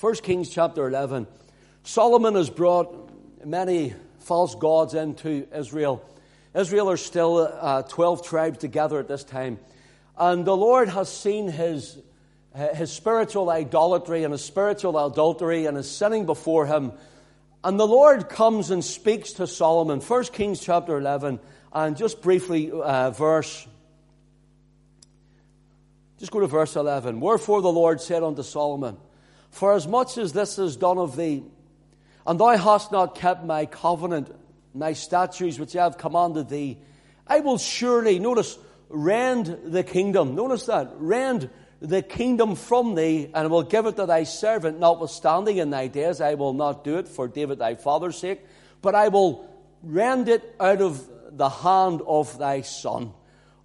1 0.00 0.14
Kings 0.16 0.48
chapter 0.48 0.88
11, 0.88 1.26
Solomon 1.82 2.36
has 2.36 2.48
brought 2.48 3.10
many 3.44 3.92
false 4.20 4.54
gods 4.54 4.94
into 4.94 5.46
Israel. 5.54 6.02
Israel 6.54 6.90
are 6.90 6.96
still 6.96 7.54
uh, 7.60 7.82
12 7.82 8.26
tribes 8.26 8.56
together 8.56 8.98
at 8.98 9.06
this 9.06 9.22
time. 9.22 9.58
And 10.16 10.46
the 10.46 10.56
Lord 10.56 10.88
has 10.88 11.14
seen 11.14 11.48
his, 11.48 11.98
his 12.72 12.90
spiritual 12.92 13.50
idolatry 13.50 14.24
and 14.24 14.32
his 14.32 14.42
spiritual 14.42 14.98
adultery 15.06 15.66
and 15.66 15.76
his 15.76 15.90
sinning 15.90 16.24
before 16.24 16.64
him. 16.64 16.92
And 17.62 17.78
the 17.78 17.86
Lord 17.86 18.30
comes 18.30 18.70
and 18.70 18.82
speaks 18.82 19.34
to 19.34 19.46
Solomon. 19.46 20.00
1 20.00 20.24
Kings 20.32 20.60
chapter 20.60 20.96
11, 20.96 21.40
and 21.74 21.96
just 21.96 22.22
briefly, 22.22 22.70
uh, 22.70 23.10
verse. 23.10 23.66
Just 26.18 26.30
go 26.30 26.40
to 26.40 26.46
verse 26.46 26.76
11. 26.76 27.20
Wherefore 27.20 27.60
the 27.60 27.72
Lord 27.72 28.00
said 28.00 28.22
unto 28.22 28.42
Solomon, 28.42 28.96
For 29.50 29.74
as 29.74 29.86
much 29.86 30.16
as 30.16 30.32
this 30.32 30.58
is 30.58 30.76
done 30.76 30.98
of 30.98 31.16
thee, 31.16 31.42
and 32.26 32.38
thou 32.38 32.56
hast 32.56 32.92
not 32.92 33.16
kept 33.16 33.44
my 33.44 33.66
covenant, 33.66 34.34
my 34.72 34.92
statutes 34.92 35.58
which 35.58 35.74
I 35.76 35.82
have 35.82 35.98
commanded 35.98 36.48
thee, 36.48 36.78
I 37.26 37.40
will 37.40 37.58
surely, 37.58 38.18
notice, 38.18 38.56
rend 38.88 39.58
the 39.64 39.82
kingdom. 39.82 40.34
Notice 40.36 40.66
that. 40.66 40.92
Rend 40.96 41.50
the 41.80 42.02
kingdom 42.02 42.54
from 42.54 42.94
thee, 42.94 43.30
and 43.34 43.50
will 43.50 43.64
give 43.64 43.86
it 43.86 43.96
to 43.96 44.06
thy 44.06 44.22
servant, 44.22 44.78
notwithstanding 44.78 45.56
in 45.56 45.70
thy 45.70 45.88
days 45.88 46.20
I 46.20 46.34
will 46.34 46.52
not 46.52 46.84
do 46.84 46.98
it 46.98 47.08
for 47.08 47.26
David 47.26 47.58
thy 47.58 47.74
father's 47.74 48.16
sake, 48.16 48.40
but 48.80 48.94
I 48.94 49.08
will 49.08 49.50
rend 49.82 50.28
it 50.28 50.54
out 50.60 50.80
of 50.80 51.06
the 51.36 51.48
hand 51.48 52.00
of 52.06 52.38
thy 52.38 52.62
son. 52.62 53.12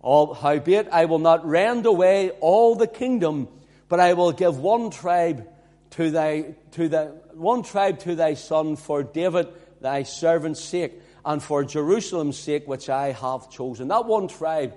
Howbeit, 0.03 0.87
I 0.91 1.05
will 1.05 1.19
not 1.19 1.45
rend 1.45 1.85
away 1.85 2.31
all 2.39 2.75
the 2.75 2.87
kingdom, 2.87 3.47
but 3.87 3.99
I 3.99 4.13
will 4.13 4.31
give 4.31 4.57
one 4.57 4.91
tribe 4.91 5.47
to 5.91 6.11
thy, 6.11 6.55
to 6.71 6.87
the, 6.87 7.05
one 7.33 7.63
tribe 7.63 7.99
to 7.99 8.15
thy 8.15 8.35
son 8.35 8.75
for 8.75 9.03
David 9.03 9.47
thy 9.81 10.03
servant's 10.03 10.63
sake, 10.63 10.93
and 11.25 11.41
for 11.41 11.63
Jerusalem's 11.63 12.37
sake, 12.37 12.67
which 12.67 12.89
I 12.89 13.11
have 13.11 13.49
chosen. 13.49 13.89
That 13.89 14.05
one 14.05 14.27
tribe 14.27 14.73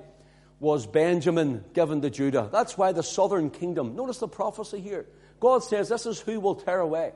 was 0.61 0.87
Benjamin 0.87 1.65
given 1.73 2.01
to 2.03 2.11
Judah. 2.11 2.49
That's 2.53 2.79
why 2.79 2.93
the 2.93 3.03
southern 3.03 3.51
kingdom, 3.51 3.97
notice 3.97 4.19
the 4.19 4.29
prophecy 4.29 4.81
here. 4.81 5.07
God 5.41 5.65
says, 5.65 5.89
This 5.89 6.07
is 6.07 6.21
who 6.21 6.41
will 6.41 6.55
tear 6.55 6.81
away. 6.81 7.13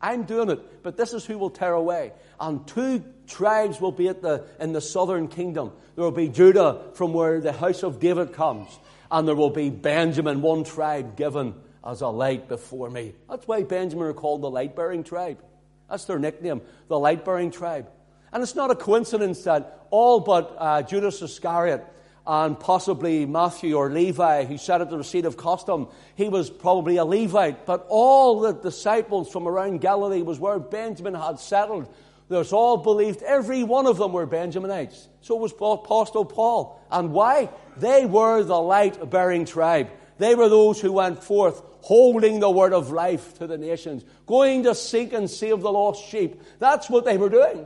I'm 0.00 0.24
doing 0.24 0.50
it, 0.50 0.82
but 0.82 0.96
this 0.96 1.12
is 1.12 1.24
who 1.24 1.38
will 1.38 1.50
tear 1.50 1.72
away. 1.72 2.12
And 2.38 2.66
two 2.66 3.02
tribes 3.26 3.80
will 3.80 3.92
be 3.92 4.08
at 4.08 4.22
the, 4.22 4.44
in 4.60 4.72
the 4.72 4.80
southern 4.80 5.28
kingdom. 5.28 5.72
There 5.94 6.04
will 6.04 6.10
be 6.10 6.28
Judah, 6.28 6.82
from 6.94 7.12
where 7.12 7.40
the 7.40 7.52
house 7.52 7.82
of 7.82 7.98
David 7.98 8.32
comes, 8.32 8.68
and 9.10 9.26
there 9.26 9.34
will 9.34 9.50
be 9.50 9.70
Benjamin, 9.70 10.42
one 10.42 10.64
tribe 10.64 11.16
given 11.16 11.54
as 11.84 12.02
a 12.02 12.08
light 12.08 12.48
before 12.48 12.90
me. 12.90 13.14
That's 13.28 13.46
why 13.48 13.62
Benjamin 13.62 14.06
are 14.06 14.12
called 14.12 14.42
the 14.42 14.50
light 14.50 14.76
bearing 14.76 15.04
tribe. 15.04 15.42
That's 15.88 16.04
their 16.04 16.18
nickname, 16.18 16.62
the 16.88 16.98
light 16.98 17.24
bearing 17.24 17.50
tribe. 17.50 17.88
And 18.32 18.42
it's 18.42 18.56
not 18.56 18.70
a 18.70 18.74
coincidence 18.74 19.44
that 19.44 19.86
all 19.90 20.20
but 20.20 20.56
uh, 20.58 20.82
Judas 20.82 21.22
Iscariot 21.22 21.86
and 22.26 22.58
possibly 22.58 23.24
Matthew 23.24 23.76
or 23.76 23.88
Levi, 23.88 24.44
who 24.44 24.58
sat 24.58 24.80
at 24.80 24.90
the 24.90 24.98
receipt 24.98 25.24
of 25.24 25.36
custom, 25.36 25.88
he 26.16 26.28
was 26.28 26.50
probably 26.50 26.96
a 26.96 27.04
Levite. 27.04 27.66
But 27.66 27.86
all 27.88 28.40
the 28.40 28.52
disciples 28.52 29.30
from 29.30 29.46
around 29.46 29.80
Galilee 29.80 30.22
was 30.22 30.40
where 30.40 30.58
Benjamin 30.58 31.14
had 31.14 31.38
settled. 31.38 31.88
There's 32.28 32.52
all 32.52 32.78
believed, 32.78 33.22
every 33.22 33.62
one 33.62 33.86
of 33.86 33.98
them 33.98 34.12
were 34.12 34.26
Benjaminites. 34.26 35.06
So 35.20 35.36
was 35.36 35.52
Apostle 35.52 36.24
Paul. 36.24 36.82
And 36.90 37.12
why? 37.12 37.50
They 37.76 38.06
were 38.06 38.42
the 38.42 38.60
light 38.60 39.08
bearing 39.08 39.44
tribe. 39.44 39.90
They 40.18 40.34
were 40.34 40.48
those 40.48 40.80
who 40.80 40.92
went 40.92 41.22
forth 41.22 41.62
holding 41.82 42.40
the 42.40 42.50
word 42.50 42.72
of 42.72 42.90
life 42.90 43.38
to 43.38 43.46
the 43.46 43.58
nations, 43.58 44.04
going 44.26 44.64
to 44.64 44.74
seek 44.74 45.12
and 45.12 45.30
save 45.30 45.60
the 45.60 45.70
lost 45.70 46.04
sheep. 46.08 46.42
That's 46.58 46.90
what 46.90 47.04
they 47.04 47.16
were 47.16 47.28
doing. 47.28 47.64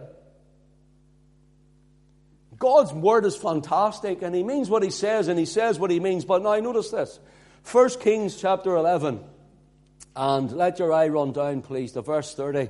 God's 2.61 2.93
word 2.93 3.25
is 3.25 3.37
fantastic, 3.37 4.21
and 4.21 4.35
he 4.35 4.45
means 4.45 4.69
what 4.69 4.83
he 4.83 4.91
says, 4.91 5.29
and 5.29 5.39
he 5.39 5.47
says 5.47 5.79
what 5.79 5.91
he 5.91 5.99
means. 5.99 6.27
But 6.27 6.43
now 6.43 6.55
notice 6.57 6.91
this. 6.91 7.19
1 7.73 7.89
Kings 8.01 8.37
chapter 8.37 8.77
11. 8.77 9.19
And 10.15 10.53
let 10.53 10.79
your 10.79 10.93
eye 10.93 11.09
run 11.09 11.33
down, 11.33 11.63
please, 11.63 11.93
to 11.93 12.03
verse 12.03 12.35
30. 12.35 12.69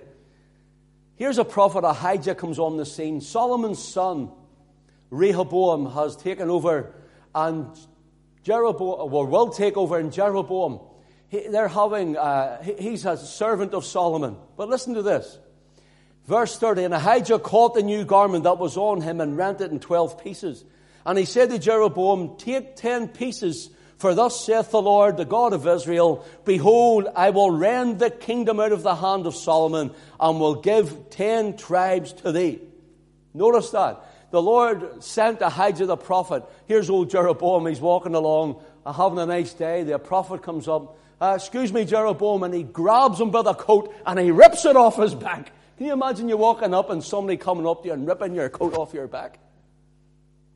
Here's 1.16 1.38
a 1.38 1.44
prophet, 1.44 1.84
Ahijah, 1.84 2.36
comes 2.36 2.60
on 2.60 2.76
the 2.76 2.86
scene. 2.86 3.20
Solomon's 3.20 3.82
son, 3.82 4.30
Rehoboam, 5.10 5.90
has 5.92 6.16
taken 6.16 6.50
over, 6.50 6.94
and 7.34 7.66
Jeroboam, 8.44 9.10
well, 9.10 9.26
will 9.26 9.50
take 9.50 9.76
over, 9.76 9.98
and 9.98 10.12
Jeroboam, 10.12 10.78
he, 11.28 11.48
they're 11.48 11.66
having, 11.66 12.16
uh, 12.16 12.62
he, 12.62 12.74
he's 12.74 13.04
a 13.06 13.16
servant 13.16 13.74
of 13.74 13.84
Solomon. 13.84 14.36
But 14.56 14.68
listen 14.68 14.94
to 14.94 15.02
this. 15.02 15.36
Verse 16.26 16.58
30 16.58 16.84
And 16.84 16.94
Ahijah 16.94 17.38
caught 17.38 17.74
the 17.74 17.82
new 17.82 18.04
garment 18.04 18.44
that 18.44 18.58
was 18.58 18.76
on 18.76 19.00
him 19.00 19.20
and 19.20 19.36
rent 19.36 19.60
it 19.60 19.70
in 19.70 19.80
twelve 19.80 20.22
pieces. 20.22 20.64
And 21.04 21.18
he 21.18 21.24
said 21.24 21.50
to 21.50 21.58
Jeroboam, 21.58 22.36
Take 22.36 22.76
ten 22.76 23.08
pieces, 23.08 23.70
for 23.98 24.14
thus 24.14 24.44
saith 24.44 24.70
the 24.70 24.82
Lord, 24.82 25.16
the 25.16 25.24
God 25.24 25.52
of 25.52 25.66
Israel, 25.66 26.24
Behold, 26.44 27.08
I 27.14 27.30
will 27.30 27.50
rend 27.50 27.98
the 27.98 28.10
kingdom 28.10 28.60
out 28.60 28.72
of 28.72 28.82
the 28.82 28.94
hand 28.94 29.26
of 29.26 29.34
Solomon, 29.34 29.92
and 30.18 30.40
will 30.40 30.56
give 30.56 31.10
ten 31.10 31.56
tribes 31.56 32.12
to 32.14 32.32
thee. 32.32 32.60
Notice 33.34 33.70
that. 33.70 34.04
The 34.30 34.42
Lord 34.42 35.02
sent 35.02 35.42
Ahijah 35.42 35.86
the 35.86 35.96
prophet. 35.96 36.44
Here's 36.66 36.88
old 36.88 37.10
Jeroboam. 37.10 37.66
He's 37.66 37.80
walking 37.80 38.14
along, 38.14 38.62
uh, 38.86 38.92
having 38.92 39.18
a 39.18 39.26
nice 39.26 39.52
day. 39.52 39.82
The 39.82 39.98
prophet 39.98 40.42
comes 40.42 40.68
up. 40.68 40.96
Uh, 41.20 41.34
excuse 41.36 41.72
me, 41.72 41.84
Jeroboam, 41.84 42.44
and 42.44 42.54
he 42.54 42.62
grabs 42.62 43.20
him 43.20 43.30
by 43.30 43.42
the 43.42 43.54
coat 43.54 43.94
and 44.06 44.18
he 44.18 44.30
rips 44.30 44.64
it 44.64 44.76
off 44.76 44.96
his 44.96 45.14
back. 45.14 45.52
Can 45.80 45.86
you 45.86 45.94
imagine 45.94 46.28
you 46.28 46.36
walking 46.36 46.74
up 46.74 46.90
and 46.90 47.02
somebody 47.02 47.38
coming 47.38 47.66
up 47.66 47.80
to 47.80 47.88
you 47.88 47.94
and 47.94 48.06
ripping 48.06 48.34
your 48.34 48.50
coat 48.50 48.74
off 48.74 48.92
your 48.92 49.06
back? 49.06 49.38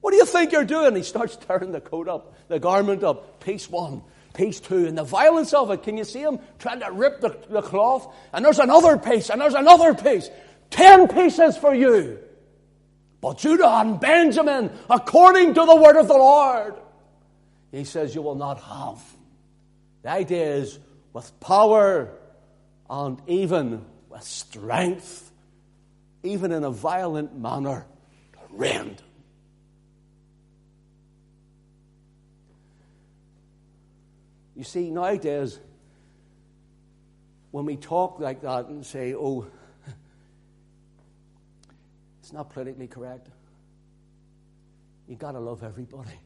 What 0.03 0.11
do 0.11 0.18
you 0.18 0.27
think 0.27 0.53
you're 0.53 0.66
doing? 0.66 0.95
He 0.95 1.03
starts 1.03 1.35
tearing 1.47 1.72
the 1.72 1.81
coat 1.81 2.09
up, 2.09 2.35
the 2.49 2.59
garment 2.59 3.03
up. 3.03 3.41
Piece 3.41 3.70
one, 3.70 4.03
piece 4.35 4.61
two, 4.61 4.87
and 4.87 4.99
the 4.99 5.03
violence 5.03 5.55
of 5.55 5.70
it. 5.70 5.83
Can 5.83 5.97
you 5.97 6.05
see 6.05 6.20
him 6.20 6.41
trying 6.59 6.81
to 6.81 6.93
rip 6.93 7.22
the, 7.22 7.39
the 7.49 7.62
cloth? 7.62 8.14
And 8.35 8.45
there's 8.45 8.59
another 8.59 8.99
piece, 8.99 9.31
and 9.31 9.41
there's 9.41 9.55
another 9.55 9.95
piece. 9.95 10.29
Ten 10.68 11.09
pieces 11.09 11.57
for 11.57 11.75
you. 11.75 12.18
But 13.22 13.39
Judah 13.39 13.77
and 13.77 13.99
Benjamin, 13.99 14.72
according 14.91 15.55
to 15.55 15.64
the 15.64 15.77
word 15.77 15.97
of 15.97 16.07
the 16.07 16.18
Lord, 16.18 16.75
he 17.72 17.85
says, 17.85 18.14
you 18.14 18.20
will 18.20 18.35
not 18.35 18.61
have. 18.61 19.03
The 20.03 20.11
idea 20.11 20.57
is 20.57 20.79
with 21.14 21.41
power 21.41 22.11
and 22.91 23.22
even 23.27 23.87
with 24.15 24.23
strength, 24.23 25.33
even 26.23 26.53
in 26.53 26.62
a 26.62 26.71
violent 26.71 27.37
manner, 27.37 27.85
to 28.33 28.39
rend. 28.51 29.03
You 34.55 34.62
see, 34.62 34.89
nowadays, 34.91 35.59
when 37.51 37.67
we 37.67 37.77
talk 37.77 38.21
like 38.21 38.43
that 38.43 38.67
and 38.69 38.87
say, 38.87 39.15
oh, 39.15 39.47
it's 42.21 42.33
not 42.33 42.51
politically 42.51 42.87
correct, 42.87 43.27
you've 45.09 45.19
got 45.19 45.33
to 45.33 45.41
love 45.41 45.65
everybody. 45.65 46.21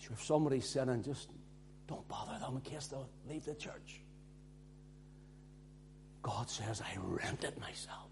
So 0.00 0.08
if 0.12 0.24
somebody's 0.24 0.68
sinning, 0.68 1.04
just 1.04 1.28
don't 1.86 2.06
bother 2.08 2.36
them 2.40 2.56
in 2.56 2.60
case 2.62 2.88
they'll 2.88 3.08
leave 3.28 3.44
the 3.44 3.54
church. 3.54 4.00
God 6.26 6.50
says, 6.50 6.82
I 6.82 6.98
rent 7.00 7.44
it 7.44 7.56
myself. 7.60 8.08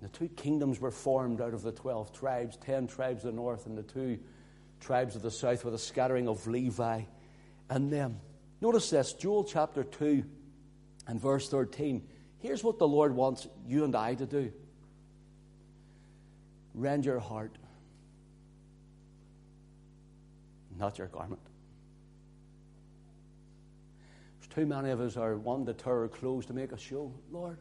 The 0.00 0.08
two 0.08 0.28
kingdoms 0.28 0.80
were 0.80 0.90
formed 0.90 1.42
out 1.42 1.52
of 1.52 1.60
the 1.60 1.72
12 1.72 2.10
tribes, 2.14 2.56
10 2.64 2.86
tribes 2.86 3.22
of 3.22 3.32
the 3.32 3.36
north 3.36 3.66
and 3.66 3.76
the 3.76 3.82
two 3.82 4.18
tribes 4.80 5.14
of 5.14 5.20
the 5.20 5.30
south, 5.30 5.62
with 5.62 5.74
a 5.74 5.78
scattering 5.78 6.26
of 6.26 6.46
Levi 6.46 7.02
and 7.68 7.92
them. 7.92 8.18
Notice 8.62 8.88
this, 8.88 9.12
Joel 9.12 9.44
chapter 9.44 9.84
2 9.84 10.24
and 11.06 11.20
verse 11.20 11.50
13. 11.50 12.02
Here's 12.38 12.64
what 12.64 12.78
the 12.78 12.88
Lord 12.88 13.14
wants 13.14 13.46
you 13.66 13.84
and 13.84 13.94
I 13.94 14.14
to 14.14 14.24
do 14.24 14.52
rend 16.72 17.04
your 17.04 17.20
heart, 17.20 17.52
not 20.78 20.96
your 20.96 21.08
garment. 21.08 21.42
Too 24.54 24.66
many 24.66 24.90
of 24.90 25.00
us 25.00 25.16
are 25.16 25.36
wanting 25.36 25.66
to 25.66 25.72
tear 25.74 26.02
our 26.02 26.08
clothes 26.08 26.46
to 26.46 26.52
make 26.52 26.72
a 26.72 26.78
show. 26.78 27.12
Lord, 27.32 27.58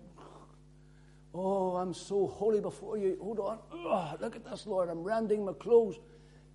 oh, 1.33 1.75
I'm 1.75 1.93
so 1.93 2.27
holy 2.27 2.61
before 2.61 2.97
you. 2.97 3.17
Hold 3.21 3.39
on. 3.39 3.59
Oh, 3.71 4.15
look 4.19 4.35
at 4.35 4.45
this, 4.45 4.67
Lord. 4.67 4.89
I'm 4.89 5.03
rending 5.03 5.43
my 5.43 5.53
clothes. 5.53 5.97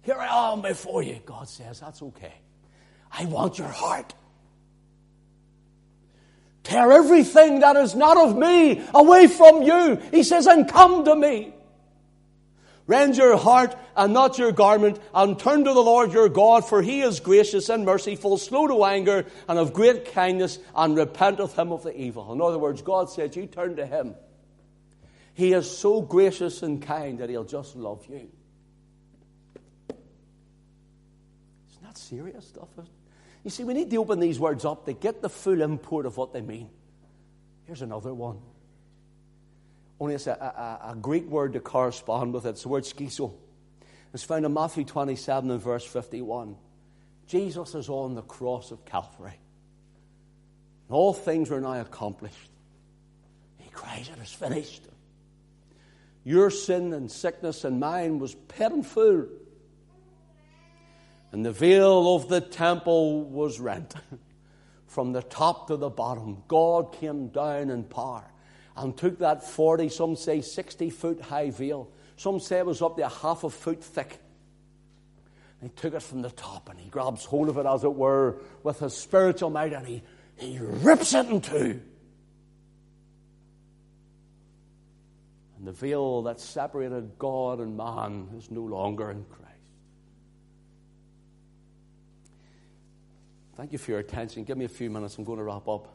Here 0.03 0.17
I 0.17 0.53
am 0.53 0.63
before 0.63 1.03
you. 1.03 1.21
God 1.27 1.49
says, 1.49 1.81
That's 1.81 2.03
okay. 2.03 2.35
I 3.11 3.25
want 3.25 3.59
your 3.59 3.69
heart. 3.69 4.15
Tear 6.69 6.93
everything 6.93 7.61
that 7.61 7.77
is 7.77 7.95
not 7.95 8.19
of 8.19 8.37
me 8.37 8.83
away 8.93 9.27
from 9.27 9.63
you. 9.63 9.97
He 10.11 10.23
says, 10.23 10.47
and 10.47 10.69
come 10.69 11.03
to 11.07 11.17
me. 11.17 11.55
Rend 12.89 13.19
your 13.19 13.37
heart 13.37 13.77
and 13.95 14.15
not 14.15 14.39
your 14.39 14.51
garment, 14.51 14.99
and 15.13 15.39
turn 15.39 15.63
to 15.65 15.75
the 15.75 15.81
Lord 15.81 16.11
your 16.11 16.31
God, 16.31 16.67
for 16.67 16.81
he 16.81 17.03
is 17.03 17.21
gracious 17.21 17.69
and 17.69 17.85
merciful, 17.85 18.39
slow 18.39 18.67
to 18.67 18.83
anger, 18.87 19.27
and 19.47 19.59
of 19.59 19.75
great 19.75 20.15
kindness, 20.15 20.59
and 20.75 20.97
repenteth 20.97 21.55
him 21.57 21.71
of 21.71 21.83
the 21.83 21.95
evil. 21.95 22.33
In 22.33 22.41
other 22.41 22.59
words, 22.59 22.81
God 22.81 23.11
says, 23.11 23.37
You 23.37 23.47
turn 23.47 23.77
to 23.77 23.85
him. 23.85 24.15
He 25.35 25.53
is 25.53 25.71
so 25.71 26.01
gracious 26.01 26.63
and 26.63 26.83
kind 26.83 27.19
that 27.19 27.29
he'll 27.29 27.45
just 27.45 27.77
love 27.77 28.07
you. 28.09 28.31
It's 29.91 31.83
not 31.83 31.99
serious 31.99 32.49
stuff. 32.49 32.69
You 33.45 33.51
see, 33.51 33.65
we 33.65 33.75
need 33.75 33.91
to 33.91 33.97
open 33.99 34.19
these 34.19 34.41
words 34.41 34.65
up 34.65 34.87
to 34.87 34.95
get 34.95 35.21
the 35.21 35.29
full 35.29 35.61
import 35.61 36.07
of 36.07 36.17
what 36.17 36.33
they 36.33 36.41
mean. 36.41 36.71
Here's 37.67 37.83
another 37.83 38.15
one. 38.15 38.39
Only 40.01 40.15
it's 40.15 40.27
a, 40.27 40.33
a, 40.33 40.93
a 40.93 40.97
Greek 40.97 41.27
word 41.27 41.55
to 41.55 41.61
correspond 41.61 42.33
with 42.33 42.47
it. 42.47 42.51
It's 42.51 42.63
the 42.63 42.69
word 42.69 42.85
schizo. 42.85 43.33
It's 44.15 44.23
found 44.23 44.47
in 44.47 44.55
Matthew 44.55 44.85
27 44.85 45.51
and 45.51 45.61
verse 45.61 45.85
51. 45.85 46.57
Jesus 47.27 47.75
is 47.75 47.89
on 47.89 48.15
the 48.15 48.23
cross 48.23 48.71
of 48.71 48.85
Calvary. 48.85 49.39
And 50.89 50.95
All 50.95 51.13
things 51.13 51.51
are 51.51 51.61
now 51.61 51.81
accomplished. 51.81 52.51
He 53.59 53.69
cries, 53.71 54.09
It 54.09 54.23
is 54.23 54.33
finished. 54.33 54.83
Your 56.25 56.51
sin 56.51 56.93
and 56.93 57.11
sickness 57.11 57.65
and 57.65 57.81
mine 57.81 58.19
was 58.19 58.35
paid 58.35 58.73
in 58.73 58.83
full. 58.83 59.27
And 61.33 61.45
the 61.45 61.53
veil 61.53 62.15
of 62.15 62.29
the 62.29 62.41
temple 62.41 63.25
was 63.25 63.61
rent. 63.61 63.95
From 64.87 65.13
the 65.13 65.23
top 65.23 65.69
to 65.69 65.77
the 65.77 65.91
bottom, 65.91 66.43
God 66.49 66.95
came 66.95 67.29
down 67.29 67.69
in 67.69 67.85
power 67.85 68.25
and 68.79 68.97
took 68.97 69.19
that 69.19 69.45
40, 69.45 69.89
some 69.89 70.17
say 70.17 70.41
60 70.41 70.91
foot 70.91 71.21
high 71.21 71.51
veil. 71.51 71.91
Some 72.17 72.41
say 72.41 72.59
it 72.59 72.67
was 72.67 72.81
up 72.81 72.97
to 72.97 73.07
a 73.07 73.09
half 73.09 73.45
a 73.45 73.51
foot 73.51 73.83
thick. 73.83 74.19
And 75.61 75.71
he 75.71 75.77
took 75.77 75.95
it 75.95 76.03
from 76.03 76.23
the 76.23 76.31
top 76.31 76.69
and 76.69 76.79
he 76.79 76.89
grabs 76.89 77.25
hold 77.25 77.49
of 77.49 77.59
it, 77.59 77.67
as 77.67 77.83
it 77.83 77.93
were, 77.93 78.37
with 78.63 78.79
his 78.79 78.97
spiritual 78.97 79.51
might 79.51 79.73
and 79.73 79.87
he, 79.87 80.03
he 80.37 80.59
rips 80.61 81.15
it 81.15 81.27
in 81.27 81.41
two. 81.41 81.81
And 85.59 85.67
the 85.67 85.73
veil 85.73 86.23
that 86.23 86.39
separated 86.39 87.19
God 87.19 87.59
and 87.59 87.77
man 87.77 88.29
is 88.37 88.49
no 88.51 88.63
longer 88.63 89.11
in 89.11 89.25
Christ. 89.25 89.45
Thank 93.57 93.73
you 93.73 93.79
for 93.79 93.91
your 93.91 94.01
attention. 94.01 94.45
Give 94.45 94.57
me 94.57 94.67
a 94.67 94.69
few 94.69 94.89
minutes. 94.89 95.19
I'm 95.19 95.25
going 95.25 95.39
to 95.39 95.45
wrap 95.45 95.67
up. 95.67 95.93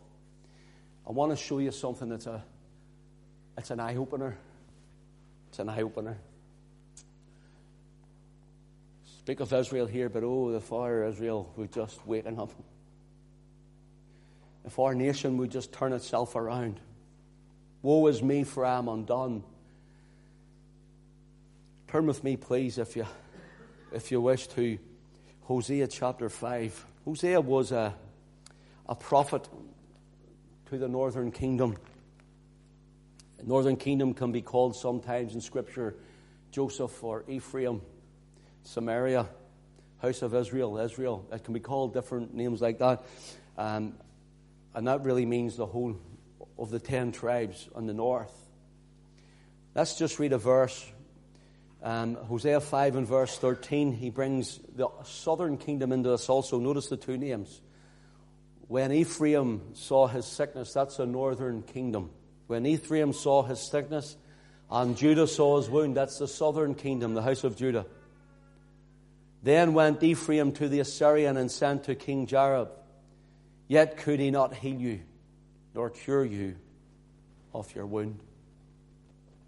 I 1.07 1.11
want 1.11 1.31
to 1.31 1.37
show 1.37 1.59
you 1.59 1.71
something 1.71 2.09
that's 2.09 2.27
a, 2.27 2.43
it's 3.57 3.71
an 3.71 3.79
eye 3.79 3.95
opener. 3.95 4.37
It's 5.49 5.59
an 5.59 5.69
eye 5.69 5.81
opener. 5.81 6.17
Speak 9.19 9.39
of 9.39 9.53
Israel 9.53 9.85
here, 9.85 10.09
but 10.09 10.23
oh, 10.23 10.51
the 10.51 10.59
fire 10.59 11.05
Israel 11.05 11.51
would 11.55 11.71
just 11.71 12.05
waken 12.05 12.39
up. 12.39 12.51
If 14.65 14.79
our 14.79 14.93
nation 14.93 15.37
would 15.37 15.51
just 15.51 15.71
turn 15.71 15.93
itself 15.93 16.35
around. 16.35 16.79
Woe 17.81 18.07
is 18.07 18.23
me, 18.23 18.43
for 18.43 18.65
I 18.65 18.77
am 18.77 18.87
undone. 18.87 19.43
Turn 21.87 22.07
with 22.07 22.23
me, 22.23 22.37
please, 22.37 22.77
if 22.77 22.95
you, 22.95 23.05
if 23.91 24.11
you 24.11 24.19
wish, 24.19 24.47
to 24.47 24.79
Hosea 25.43 25.87
chapter 25.87 26.29
5. 26.29 26.85
Hosea 27.05 27.39
was 27.39 27.71
a, 27.71 27.93
a 28.87 28.95
prophet 28.95 29.47
to 30.69 30.77
the 30.77 30.87
northern 30.87 31.31
kingdom. 31.31 31.77
The 33.43 33.49
northern 33.49 33.75
kingdom 33.75 34.13
can 34.13 34.31
be 34.31 34.41
called 34.41 34.73
sometimes 34.73 35.35
in 35.35 35.41
Scripture 35.41 35.95
Joseph 36.51 37.03
or 37.03 37.25
Ephraim, 37.27 37.81
Samaria, 38.63 39.27
house 40.01 40.21
of 40.21 40.33
Israel, 40.33 40.77
Israel. 40.77 41.25
It 41.29 41.43
can 41.43 41.53
be 41.53 41.59
called 41.59 41.93
different 41.93 42.33
names 42.33 42.61
like 42.61 42.79
that. 42.79 43.03
Um, 43.57 43.95
and 44.73 44.87
that 44.87 45.03
really 45.03 45.25
means 45.25 45.57
the 45.57 45.65
whole 45.65 45.97
of 46.57 46.69
the 46.69 46.79
ten 46.79 47.11
tribes 47.11 47.67
on 47.75 47.85
the 47.85 47.93
north. 47.93 48.31
Let's 49.75 49.97
just 49.97 50.19
read 50.19 50.31
a 50.31 50.37
verse. 50.37 50.89
Um, 51.81 52.15
Hosea 52.15 52.61
5 52.61 52.95
and 52.95 53.05
verse 53.05 53.37
13, 53.37 53.91
he 53.91 54.09
brings 54.09 54.57
the 54.73 54.87
southern 55.03 55.57
kingdom 55.57 55.91
into 55.91 56.13
us 56.13 56.29
also. 56.29 56.61
Notice 56.61 56.87
the 56.87 56.95
two 56.95 57.17
names. 57.17 57.59
When 58.69 58.93
Ephraim 58.93 59.73
saw 59.73 60.07
his 60.07 60.25
sickness, 60.25 60.71
that's 60.71 60.99
a 60.99 61.05
northern 61.05 61.61
kingdom. 61.61 62.11
When 62.47 62.65
Ephraim 62.65 63.13
saw 63.13 63.43
his 63.43 63.59
sickness 63.59 64.17
and 64.69 64.97
Judah 64.97 65.27
saw 65.27 65.57
his 65.57 65.69
wound, 65.69 65.95
that's 65.95 66.19
the 66.19 66.27
southern 66.27 66.75
kingdom, 66.75 67.13
the 67.13 67.21
house 67.21 67.43
of 67.43 67.55
Judah. 67.55 67.85
Then 69.43 69.73
went 69.73 70.01
Ephraim 70.03 70.51
to 70.53 70.69
the 70.69 70.79
Assyrian 70.79 71.37
and 71.37 71.51
sent 71.51 71.85
to 71.85 71.95
King 71.95 72.27
Jareb. 72.27 72.69
Yet 73.67 73.97
could 73.97 74.19
he 74.19 74.31
not 74.31 74.53
heal 74.53 74.79
you, 74.79 75.01
nor 75.73 75.89
cure 75.89 76.23
you 76.23 76.55
of 77.53 77.73
your 77.75 77.85
wound. 77.85 78.19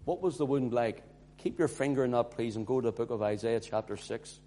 What 0.04 0.20
was 0.20 0.38
the 0.38 0.46
wound 0.46 0.72
like? 0.72 1.02
Keep 1.38 1.58
your 1.58 1.68
finger 1.68 2.04
in 2.04 2.12
that, 2.12 2.30
please, 2.30 2.56
and 2.56 2.66
go 2.66 2.80
to 2.80 2.86
the 2.86 2.92
book 2.92 3.10
of 3.10 3.22
Isaiah, 3.22 3.60
chapter 3.60 3.96
6. 3.96 4.40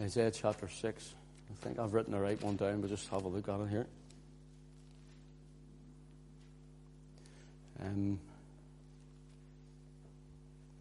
Isaiah 0.00 0.30
chapter 0.30 0.68
6. 0.68 1.14
I 1.60 1.62
think 1.62 1.78
I've 1.78 1.92
written 1.92 2.12
the 2.12 2.20
right 2.20 2.40
one 2.42 2.56
down, 2.56 2.80
but 2.80 2.88
just 2.88 3.08
have 3.10 3.24
a 3.24 3.28
look 3.28 3.46
at 3.46 3.60
it 3.60 3.68
here. 3.68 3.86
Um, 7.82 8.18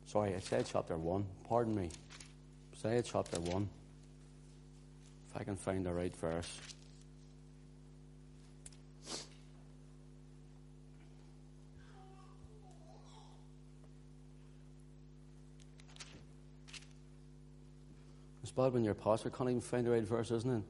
sorry, 0.05 0.34
said 0.39 0.65
chapter 0.71 0.95
1. 0.97 1.25
Pardon 1.49 1.75
me. 1.75 1.89
Isaiah 2.77 3.03
chapter 3.03 3.41
1. 3.41 3.69
If 5.30 5.41
I 5.41 5.43
can 5.43 5.57
find 5.57 5.86
the 5.86 5.91
right 5.91 6.15
verse. 6.15 6.59
Bad 18.60 18.74
when 18.74 18.84
your 18.84 18.93
pastor 18.93 19.30
can't 19.30 19.49
even 19.49 19.62
find 19.62 19.86
the 19.86 19.91
right 19.91 20.03
verse, 20.03 20.32
isn't 20.32 20.57
it? 20.57 20.64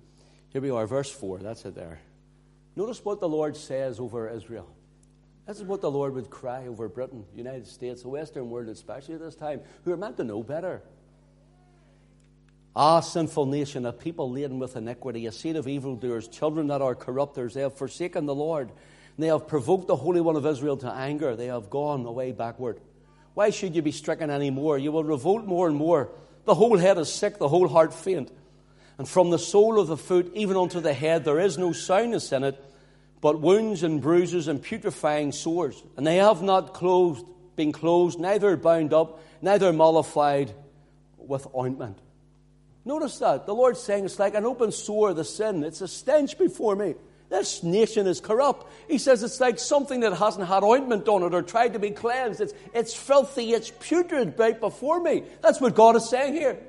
Here 0.50 0.62
we 0.62 0.70
are, 0.70 0.86
verse 0.86 1.10
4. 1.10 1.40
That's 1.40 1.66
it 1.66 1.74
there. 1.74 2.00
Notice 2.76 3.04
what 3.04 3.20
the 3.20 3.28
Lord 3.28 3.58
says 3.58 4.00
over 4.00 4.30
Israel. 4.30 4.70
This 5.48 5.58
is 5.58 5.64
what 5.64 5.82
the 5.82 5.90
Lord 5.90 6.14
would 6.14 6.30
cry 6.30 6.68
over 6.68 6.88
Britain, 6.88 7.26
United 7.36 7.66
States, 7.66 8.04
the 8.04 8.10
Western 8.10 8.52
world, 8.52 8.70
especially 8.70 9.16
at 9.16 9.22
this 9.22 9.36
time, 9.36 9.62
who 9.84 9.92
are 9.92 9.98
meant 9.98 10.18
to 10.18 10.24
know 10.24 10.44
better. 10.44 10.84
Ah, 12.76 13.00
sinful 13.00 13.48
nation, 13.48 13.88
a 13.88 13.92
people 13.92 14.32
laden 14.32 14.60
with 14.60 14.76
iniquity, 14.76 15.26
a 15.26 15.32
seed 15.32 15.56
of 15.56 15.68
evildoers, 15.68 16.28
children 16.28 16.68
that 16.68 16.84
are 16.84 16.94
corrupters. 16.94 17.56
They 17.56 17.62
have 17.62 17.74
forsaken 17.74 18.28
the 18.28 18.36
Lord. 18.36 18.72
They 19.18 19.28
have 19.28 19.48
provoked 19.48 19.88
the 19.88 19.96
Holy 19.96 20.22
One 20.22 20.36
of 20.36 20.46
Israel 20.46 20.78
to 20.78 20.92
anger. 20.92 21.36
They 21.36 21.48
have 21.48 21.72
gone 21.72 22.06
away 22.06 22.32
backward. 22.34 22.80
Why 23.34 23.50
should 23.50 23.76
you 23.76 23.82
be 23.82 23.92
stricken 23.92 24.30
any 24.30 24.52
more? 24.52 24.78
You 24.78 24.92
will 24.92 25.04
revolt 25.04 25.46
more 25.46 25.68
and 25.68 25.76
more. 25.76 26.12
The 26.46 26.56
whole 26.56 26.78
head 26.78 26.98
is 26.98 27.12
sick, 27.12 27.38
the 27.38 27.48
whole 27.48 27.68
heart 27.68 27.94
faint. 27.94 28.32
And 28.98 29.08
from 29.08 29.30
the 29.30 29.40
sole 29.40 29.80
of 29.80 29.88
the 29.88 29.98
foot 29.98 30.32
even 30.36 30.58
unto 30.58 30.82
the 30.82 30.94
head 30.94 31.24
there 31.24 31.40
is 31.40 31.58
no 31.58 31.72
soundness 31.72 32.32
in 32.32 32.44
it, 32.44 32.62
but 33.22 33.40
wounds 33.40 33.84
and 33.84 34.02
bruises 34.02 34.48
and 34.48 34.62
putrefying 34.62 35.32
sores. 35.32 35.82
And 35.96 36.06
they 36.06 36.18
have 36.18 36.42
not 36.42 36.74
closed, 36.74 37.26
been 37.56 37.72
closed, 37.72 38.20
neither 38.20 38.58
bound 38.58 38.94
up, 38.94 39.22
neither 39.42 39.72
mollified 39.72 40.54
with 41.18 41.48
ointment. 41.56 41.98
Notice 42.86 43.20
that. 43.20 43.46
The 43.46 43.54
Lord's 43.54 43.80
saying 43.80 44.06
it's 44.06 44.20
like 44.20 44.36
an 44.36 44.46
open 44.46 44.72
sore, 44.72 45.14
the 45.14 45.24
sin. 45.24 45.64
It's 45.64 45.82
a 45.82 45.88
stench 45.88 46.38
before 46.38 46.76
me. 46.76 46.96
This 47.30 47.62
nation 47.62 48.08
is 48.08 48.20
corrupt. 48.20 48.68
He 48.88 48.98
says 48.98 49.22
it's 49.22 49.40
like 49.40 49.60
something 49.60 50.00
that 50.00 50.14
hasn't 50.14 50.48
had 50.48 50.64
ointment 50.64 51.08
on 51.08 51.22
it 51.22 51.34
or 51.34 51.44
tried 51.44 51.74
to 51.74 51.80
be 51.80 51.92
cleansed. 51.92 52.42
It's, 52.42 52.54
it's 52.74 52.94
filthy, 52.96 53.54
it's 53.54 53.72
putrid 53.80 54.34
right 54.38 54.60
before 54.60 55.00
me. 55.00 55.24
That's 55.42 55.62
what 55.62 55.76
God 55.76 55.96
is 55.96 56.10
saying 56.10 56.34
here. 56.34 56.60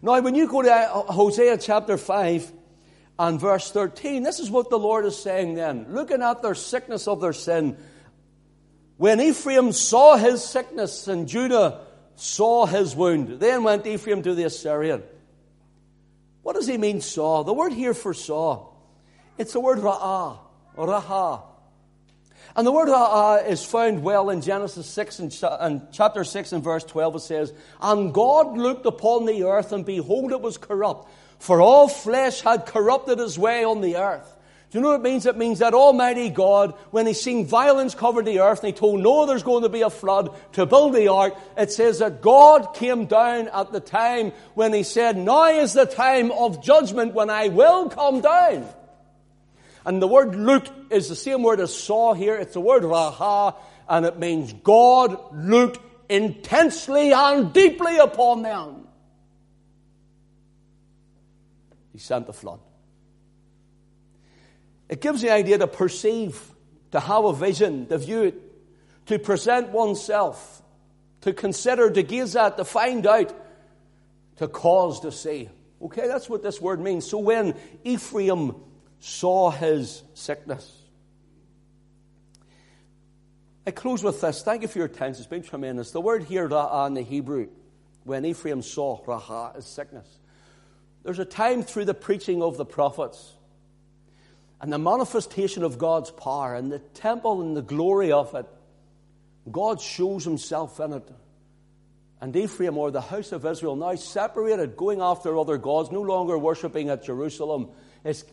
Now, 0.00 0.20
when 0.20 0.34
you 0.34 0.48
go 0.48 0.62
to 0.62 0.72
uh, 0.72 1.12
Hosea 1.12 1.58
chapter 1.58 1.98
5 1.98 2.50
and 3.18 3.38
verse 3.38 3.70
13, 3.70 4.22
this 4.22 4.40
is 4.40 4.50
what 4.50 4.70
the 4.70 4.78
Lord 4.78 5.04
is 5.04 5.20
saying 5.20 5.54
then. 5.54 5.86
Looking 5.90 6.22
at 6.22 6.42
their 6.42 6.54
sickness 6.54 7.06
of 7.06 7.20
their 7.20 7.32
sin. 7.34 7.76
When 8.96 9.20
Ephraim 9.20 9.72
saw 9.72 10.16
his 10.16 10.42
sickness 10.42 11.08
and 11.08 11.28
Judah 11.28 11.80
saw 12.16 12.64
his 12.64 12.96
wound, 12.96 13.40
then 13.40 13.64
went 13.64 13.86
Ephraim 13.86 14.22
to 14.22 14.34
the 14.34 14.44
Assyrian. 14.44 15.02
What 16.42 16.54
does 16.54 16.66
he 16.66 16.78
mean, 16.78 17.00
saw? 17.00 17.42
The 17.42 17.52
word 17.52 17.72
here 17.72 17.94
for 17.94 18.14
saw 18.14 18.73
it's 19.38 19.52
the 19.52 19.60
word 19.60 19.78
ra'ah, 19.78 20.38
raha. 20.76 21.42
And 22.56 22.66
the 22.66 22.72
word 22.72 22.88
ra'ah 22.88 23.48
is 23.48 23.64
found 23.64 24.02
well 24.02 24.30
in 24.30 24.40
Genesis 24.40 24.86
6 24.86 25.18
and, 25.18 25.38
and 25.60 25.82
chapter 25.92 26.22
6 26.22 26.52
and 26.52 26.62
verse 26.62 26.84
12. 26.84 27.16
It 27.16 27.20
says, 27.20 27.52
And 27.80 28.14
God 28.14 28.56
looked 28.56 28.86
upon 28.86 29.26
the 29.26 29.44
earth, 29.44 29.72
and 29.72 29.84
behold, 29.84 30.30
it 30.32 30.40
was 30.40 30.56
corrupt. 30.56 31.10
For 31.38 31.60
all 31.60 31.88
flesh 31.88 32.42
had 32.42 32.66
corrupted 32.66 33.18
his 33.18 33.38
way 33.38 33.64
on 33.64 33.80
the 33.80 33.96
earth. 33.96 34.30
Do 34.74 34.78
you 34.78 34.82
know 34.82 34.90
what 34.90 35.00
it 35.00 35.04
means? 35.04 35.24
It 35.24 35.36
means 35.36 35.60
that 35.60 35.72
Almighty 35.72 36.30
God, 36.30 36.74
when 36.90 37.06
He 37.06 37.14
seen 37.14 37.46
violence 37.46 37.94
cover 37.94 38.22
the 38.22 38.40
earth 38.40 38.58
and 38.64 38.66
He 38.66 38.72
told 38.72 39.00
Noah 39.00 39.28
there's 39.28 39.44
going 39.44 39.62
to 39.62 39.68
be 39.68 39.82
a 39.82 39.90
flood 39.90 40.34
to 40.54 40.66
build 40.66 40.96
the 40.96 41.06
ark, 41.06 41.36
it 41.56 41.70
says 41.70 42.00
that 42.00 42.20
God 42.20 42.74
came 42.74 43.06
down 43.06 43.46
at 43.46 43.70
the 43.70 43.78
time 43.78 44.32
when 44.54 44.72
He 44.72 44.82
said, 44.82 45.16
Now 45.16 45.46
is 45.46 45.74
the 45.74 45.86
time 45.86 46.32
of 46.32 46.60
judgment 46.60 47.14
when 47.14 47.30
I 47.30 47.48
will 47.48 47.88
come 47.88 48.20
down. 48.20 48.66
And 49.84 50.00
the 50.00 50.08
word 50.08 50.34
looked 50.34 50.92
is 50.92 51.08
the 51.08 51.16
same 51.16 51.42
word 51.42 51.60
as 51.60 51.76
saw 51.76 52.14
here. 52.14 52.36
It's 52.36 52.54
the 52.54 52.60
word 52.60 52.82
raha, 52.82 53.56
and 53.88 54.06
it 54.06 54.18
means 54.18 54.52
God 54.52 55.18
looked 55.34 55.78
intensely 56.08 57.12
and 57.12 57.52
deeply 57.52 57.98
upon 57.98 58.42
them. 58.42 58.88
He 61.92 61.98
sent 61.98 62.26
the 62.26 62.32
flood. 62.32 62.60
It 64.88 65.00
gives 65.00 65.22
the 65.22 65.30
idea 65.30 65.58
to 65.58 65.66
perceive, 65.66 66.40
to 66.92 67.00
have 67.00 67.24
a 67.24 67.32
vision, 67.32 67.86
to 67.86 67.98
view 67.98 68.22
it, 68.22 68.34
to 69.06 69.18
present 69.18 69.70
oneself, 69.70 70.62
to 71.22 71.32
consider, 71.32 71.90
to 71.90 72.02
gaze 72.02 72.36
at, 72.36 72.56
to 72.56 72.64
find 72.64 73.06
out, 73.06 73.34
to 74.36 74.48
cause 74.48 75.00
to 75.00 75.12
see. 75.12 75.48
Okay, 75.80 76.06
that's 76.08 76.28
what 76.28 76.42
this 76.42 76.60
word 76.60 76.80
means. 76.80 77.06
So 77.06 77.18
when 77.18 77.54
Ephraim 77.84 78.54
saw 79.04 79.50
his 79.50 80.02
sickness. 80.14 80.80
I 83.66 83.70
close 83.70 84.02
with 84.02 84.22
this. 84.22 84.42
Thank 84.42 84.62
you 84.62 84.68
for 84.68 84.78
your 84.78 84.86
attention. 84.86 85.20
It's 85.20 85.28
been 85.28 85.42
tremendous. 85.42 85.90
The 85.90 86.00
word 86.00 86.24
here, 86.24 86.48
ra'ah, 86.48 86.86
in 86.86 86.94
the 86.94 87.02
Hebrew, 87.02 87.48
when 88.04 88.24
Ephraim 88.24 88.62
saw 88.62 89.04
ra'ah, 89.04 89.58
is 89.58 89.66
sickness. 89.66 90.06
There's 91.02 91.18
a 91.18 91.26
time 91.26 91.62
through 91.62 91.84
the 91.84 91.92
preaching 91.92 92.42
of 92.42 92.56
the 92.56 92.64
prophets 92.64 93.34
and 94.62 94.72
the 94.72 94.78
manifestation 94.78 95.64
of 95.64 95.76
God's 95.76 96.10
power 96.10 96.54
and 96.54 96.72
the 96.72 96.78
temple 96.78 97.42
and 97.42 97.54
the 97.54 97.62
glory 97.62 98.10
of 98.10 98.34
it. 98.34 98.46
God 99.52 99.82
shows 99.82 100.24
himself 100.24 100.80
in 100.80 100.94
it. 100.94 101.10
And 102.22 102.34
Ephraim, 102.34 102.78
or 102.78 102.90
the 102.90 103.02
house 103.02 103.32
of 103.32 103.44
Israel, 103.44 103.76
now 103.76 103.96
separated, 103.96 104.78
going 104.78 105.02
after 105.02 105.36
other 105.36 105.58
gods, 105.58 105.92
no 105.92 106.00
longer 106.00 106.38
worshipping 106.38 106.88
at 106.88 107.04
Jerusalem. 107.04 107.68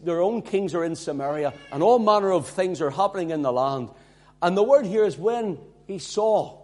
Their 0.03 0.21
own 0.21 0.41
kings 0.41 0.75
are 0.75 0.83
in 0.83 0.95
Samaria, 0.95 1.53
and 1.71 1.81
all 1.81 1.97
manner 1.97 2.31
of 2.31 2.47
things 2.47 2.81
are 2.81 2.89
happening 2.89 3.29
in 3.29 3.41
the 3.41 3.53
land. 3.53 3.89
And 4.41 4.57
the 4.57 4.63
word 4.63 4.85
here 4.85 5.05
is 5.05 5.17
when 5.17 5.57
he 5.87 5.97
saw. 5.97 6.59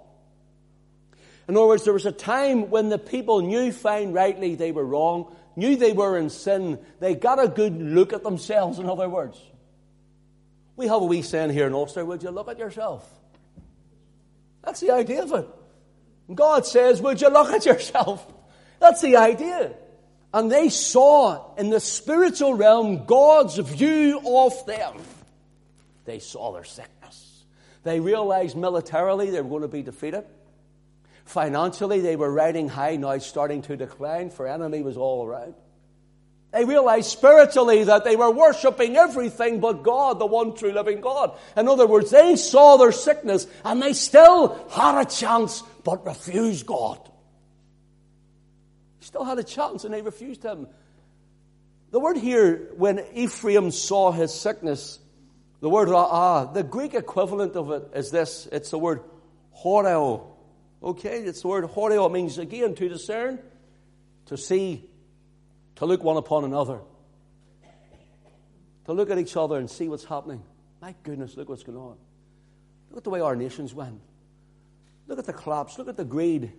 In 1.48 1.56
other 1.56 1.68
words, 1.68 1.86
there 1.86 1.94
was 1.94 2.06
a 2.06 2.12
time 2.12 2.70
when 2.70 2.90
the 2.90 2.98
people 2.98 3.42
knew 3.42 3.72
fine 3.72 4.12
rightly 4.12 4.56
they 4.56 4.74
were 4.74 4.86
wrong, 4.86 5.34
knew 5.56 5.78
they 5.78 5.94
were 5.94 6.18
in 6.18 6.30
sin. 6.30 6.80
They 7.00 7.16
got 7.16 7.42
a 7.42 7.48
good 7.48 7.82
look 7.82 8.12
at 8.12 8.24
themselves, 8.24 8.78
in 8.78 8.90
other 8.90 9.08
words. 9.08 9.40
We 10.76 10.88
have 10.88 11.02
a 11.02 11.06
wee 11.06 11.22
saying 11.22 11.52
here 11.52 11.66
in 11.66 11.74
Ulster, 11.74 12.04
would 12.04 12.24
you 12.24 12.30
look 12.30 12.50
at 12.50 12.60
yourself? 12.60 13.10
That's 14.64 14.82
the 14.82 14.92
idea 14.92 15.24
of 15.24 15.32
it. 15.32 15.48
God 16.36 16.66
says, 16.66 17.02
would 17.02 17.22
you 17.22 17.30
look 17.30 17.52
at 17.54 17.66
yourself? 17.66 18.26
That's 18.80 19.02
the 19.02 19.16
idea. 19.16 19.72
And 20.38 20.52
they 20.52 20.70
saw 20.70 21.56
in 21.56 21.72
the 21.72 21.80
spiritual 21.80 22.54
realm 22.54 23.06
God's 23.06 23.58
view 23.58 24.22
of 24.24 24.68
them. 24.68 24.94
They 26.06 26.20
saw 26.20 26.54
their 26.54 26.64
sickness. 26.64 27.44
They 27.82 28.00
realized 28.00 28.56
militarily 28.56 29.32
they 29.32 29.42
were 29.42 29.50
going 29.50 29.64
to 29.64 29.68
be 29.68 29.82
defeated. 29.82 30.26
Financially, 31.26 32.02
they 32.02 32.16
were 32.16 32.32
riding 32.32 32.70
high, 32.70 32.98
now 32.98 33.18
starting 33.18 33.64
to 33.64 33.76
decline, 33.76 34.30
for 34.30 34.46
enemy 34.46 34.84
was 34.84 34.96
all 34.96 35.26
around. 35.26 35.56
They 36.52 36.66
realized 36.66 37.10
spiritually 37.10 37.86
that 37.86 38.04
they 38.04 38.16
were 38.16 38.30
worshipping 38.30 38.96
everything 38.96 39.60
but 39.60 39.82
God, 39.82 40.20
the 40.20 40.28
one 40.28 40.56
true 40.56 40.72
living 40.72 41.02
God. 41.02 41.36
In 41.56 41.68
other 41.68 41.88
words, 41.88 42.12
they 42.12 42.36
saw 42.36 42.78
their 42.78 42.92
sickness 42.92 43.48
and 43.66 43.82
they 43.82 43.94
still 43.94 44.64
had 44.70 45.02
a 45.02 45.06
chance 45.10 45.64
but 45.84 46.06
refused 46.06 46.68
God. 46.68 47.00
Still 49.08 49.24
had 49.24 49.40
a 49.40 49.44
chance 49.44 49.86
and 49.86 49.94
they 49.94 50.02
refused 50.02 50.44
Him. 50.44 50.68
The 51.92 52.00
word 52.02 52.18
here, 52.18 52.74
when 52.76 53.02
Ephraim 53.14 53.72
saw 53.72 54.12
his 54.12 54.34
sickness, 54.34 55.00
the 55.62 55.70
word 55.70 55.88
ra'ah, 55.88 56.54
the 56.54 56.62
Greek 56.62 56.94
equivalent 56.94 57.56
of 57.56 57.72
it 57.72 57.90
is 57.96 58.12
this. 58.12 58.50
It's 58.52 58.70
the 58.70 58.78
word 58.78 59.00
horeo. 59.58 60.28
Okay, 60.84 61.22
it's 61.22 61.42
the 61.42 61.48
word 61.48 61.64
horeo. 61.64 62.06
It 62.08 62.12
means, 62.12 62.38
again, 62.38 62.76
to 62.76 62.90
discern, 62.90 63.40
to 64.26 64.36
see, 64.36 64.84
to 65.78 65.86
look 65.86 66.04
one 66.04 66.18
upon 66.18 66.44
another. 66.44 66.82
To 68.88 68.92
look 68.92 69.10
at 69.10 69.20
each 69.20 69.38
other 69.38 69.58
and 69.58 69.72
see 69.72 69.88
what's 69.88 70.04
happening. 70.04 70.44
My 70.82 70.94
goodness, 71.04 71.38
look 71.38 71.48
what's 71.48 71.64
going 71.64 71.78
on. 71.78 71.96
Look 72.90 72.98
at 72.98 73.04
the 73.06 73.10
way 73.10 73.22
our 73.22 73.38
nations 73.38 73.74
went. 73.74 74.02
Look 75.08 75.18
at 75.18 75.26
the 75.26 75.32
collapse. 75.32 75.78
Look 75.78 75.88
at 75.88 75.96
the 75.96 76.04
greed. 76.04 76.52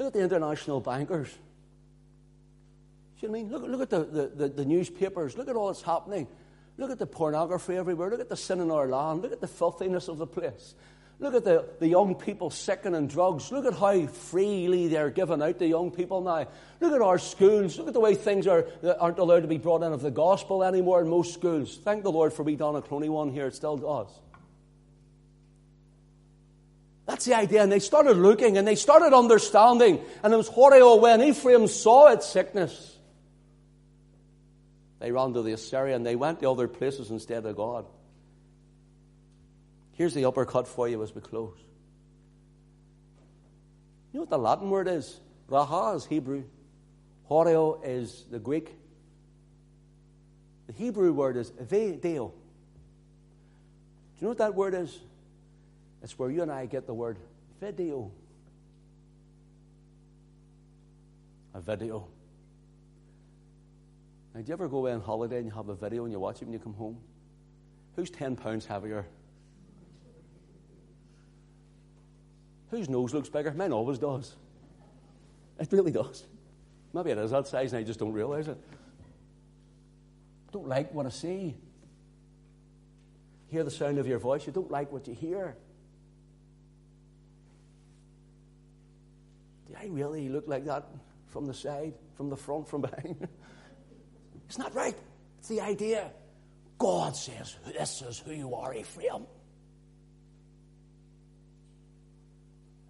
Look 0.00 0.06
at 0.06 0.12
the 0.14 0.22
international 0.22 0.80
bankers. 0.80 1.28
See 3.20 3.26
what 3.26 3.28
I 3.28 3.42
mean? 3.42 3.50
Look, 3.50 3.64
look 3.64 3.82
at 3.82 3.90
the, 3.90 4.04
the, 4.04 4.26
the, 4.28 4.48
the 4.48 4.64
newspapers. 4.64 5.36
Look 5.36 5.46
at 5.46 5.56
all 5.56 5.66
that's 5.66 5.82
happening. 5.82 6.26
Look 6.78 6.90
at 6.90 6.98
the 6.98 7.06
pornography 7.06 7.76
everywhere. 7.76 8.08
Look 8.08 8.20
at 8.20 8.30
the 8.30 8.36
sin 8.36 8.60
in 8.60 8.70
our 8.70 8.88
land. 8.88 9.20
Look 9.20 9.32
at 9.32 9.42
the 9.42 9.46
filthiness 9.46 10.08
of 10.08 10.16
the 10.16 10.26
place. 10.26 10.74
Look 11.18 11.34
at 11.34 11.44
the, 11.44 11.66
the 11.80 11.86
young 11.86 12.14
people 12.14 12.48
sickening 12.48 13.08
drugs. 13.08 13.52
Look 13.52 13.66
at 13.66 13.74
how 13.74 14.06
freely 14.06 14.88
they're 14.88 15.10
given 15.10 15.42
out 15.42 15.58
to 15.58 15.66
young 15.66 15.90
people 15.90 16.22
now. 16.22 16.46
Look 16.80 16.94
at 16.94 17.02
our 17.02 17.18
schools. 17.18 17.76
Look 17.76 17.88
at 17.88 17.92
the 17.92 18.00
way 18.00 18.14
things 18.14 18.46
are, 18.46 18.64
aren't 18.98 19.18
allowed 19.18 19.40
to 19.40 19.48
be 19.48 19.58
brought 19.58 19.82
in 19.82 19.92
of 19.92 20.00
the 20.00 20.10
gospel 20.10 20.64
anymore 20.64 21.02
in 21.02 21.10
most 21.10 21.34
schools. 21.34 21.78
Thank 21.84 22.04
the 22.04 22.10
Lord 22.10 22.32
for 22.32 22.42
we 22.42 22.56
Donaghcloney 22.56 23.10
one 23.10 23.28
here. 23.28 23.48
It 23.48 23.54
still 23.54 23.76
does. 23.76 24.08
That's 27.10 27.24
the 27.24 27.34
idea. 27.34 27.60
And 27.60 27.72
they 27.72 27.80
started 27.80 28.16
looking 28.18 28.56
and 28.56 28.66
they 28.66 28.76
started 28.76 29.12
understanding. 29.12 30.00
And 30.22 30.32
it 30.32 30.36
was 30.36 30.46
horrible 30.46 31.00
when 31.00 31.20
Ephraim 31.20 31.66
saw 31.66 32.06
its 32.12 32.24
sickness. 32.24 32.96
They 35.00 35.10
ran 35.10 35.32
to 35.32 35.42
the 35.42 35.52
Assyria 35.52 35.96
and 35.96 36.06
they 36.06 36.14
went 36.14 36.38
to 36.38 36.48
other 36.48 36.68
places 36.68 37.10
instead 37.10 37.46
of 37.46 37.56
God. 37.56 37.86
Here's 39.94 40.14
the 40.14 40.24
uppercut 40.26 40.68
for 40.68 40.88
you 40.88 41.02
as 41.02 41.12
we 41.12 41.20
close. 41.20 41.58
You 44.12 44.18
know 44.18 44.20
what 44.20 44.30
the 44.30 44.38
Latin 44.38 44.70
word 44.70 44.86
is? 44.86 45.18
Raha 45.48 45.96
is 45.96 46.06
Hebrew. 46.06 46.44
Horeo 47.28 47.80
is 47.84 48.24
the 48.30 48.38
Greek. 48.38 48.72
The 50.68 50.74
Hebrew 50.74 51.12
word 51.12 51.36
is 51.36 51.50
video. 51.50 52.28
Do 52.28 54.20
you 54.20 54.22
know 54.22 54.28
what 54.28 54.38
that 54.38 54.54
word 54.54 54.74
is? 54.74 54.96
It's 56.02 56.18
where 56.18 56.30
you 56.30 56.42
and 56.42 56.50
I 56.50 56.66
get 56.66 56.86
the 56.86 56.94
word 56.94 57.18
video. 57.60 58.10
A 61.54 61.60
video. 61.60 62.06
Now, 64.34 64.40
do 64.40 64.46
you 64.46 64.52
ever 64.52 64.68
go 64.68 64.78
away 64.78 64.92
on 64.92 65.00
holiday 65.00 65.38
and 65.38 65.46
you 65.46 65.52
have 65.52 65.68
a 65.68 65.74
video 65.74 66.04
and 66.04 66.12
you 66.12 66.20
watch 66.20 66.40
it 66.40 66.44
when 66.44 66.52
you 66.52 66.58
come 66.58 66.74
home? 66.74 66.96
Who's 67.96 68.10
ten 68.10 68.36
pounds 68.36 68.64
heavier? 68.64 69.04
Whose 72.70 72.88
nose 72.88 73.12
looks 73.12 73.28
bigger? 73.28 73.52
Mine 73.52 73.72
always 73.72 73.98
does. 73.98 74.36
It 75.58 75.68
really 75.72 75.90
does. 75.90 76.24
Maybe 76.94 77.10
it 77.10 77.18
is 77.18 77.32
that 77.32 77.48
size 77.48 77.72
and 77.72 77.80
I 77.80 77.82
just 77.82 77.98
don't 77.98 78.12
realize 78.12 78.48
it. 78.48 78.56
Don't 80.52 80.68
like 80.68 80.94
what 80.94 81.06
I 81.06 81.10
see. 81.10 81.56
Hear 83.48 83.64
the 83.64 83.70
sound 83.70 83.98
of 83.98 84.06
your 84.06 84.18
voice. 84.18 84.46
You 84.46 84.52
don't 84.52 84.70
like 84.70 84.92
what 84.92 85.08
you 85.08 85.14
hear. 85.14 85.56
Do 89.70 89.76
I 89.80 89.86
really 89.86 90.28
look 90.28 90.48
like 90.48 90.64
that 90.66 90.88
from 91.28 91.46
the 91.46 91.54
side, 91.54 91.94
from 92.16 92.28
the 92.28 92.36
front, 92.36 92.68
from 92.68 92.80
behind? 92.82 93.28
It's 94.48 94.58
not 94.58 94.74
right. 94.74 94.96
It's 95.38 95.48
the 95.48 95.60
idea. 95.60 96.10
God 96.78 97.14
says, 97.14 97.56
This 97.66 98.02
is 98.02 98.18
who 98.18 98.32
you 98.32 98.54
are, 98.54 98.74
Ephraim. 98.74 99.26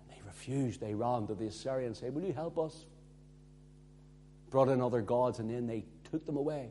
And 0.01 0.11
they 0.11 0.21
refused. 0.25 0.81
They 0.81 0.95
ran 0.95 1.27
to 1.27 1.35
the 1.35 1.49
Assyrians 1.49 2.01
and 2.01 2.07
said, 2.07 2.15
Will 2.15 2.27
you 2.27 2.33
help 2.33 2.59
us? 2.59 2.87
Brought 4.49 4.69
in 4.69 4.81
other 4.81 5.03
gods, 5.03 5.39
and 5.39 5.51
then 5.51 5.67
they 5.67 5.85
took 6.11 6.25
them 6.25 6.37
away. 6.37 6.71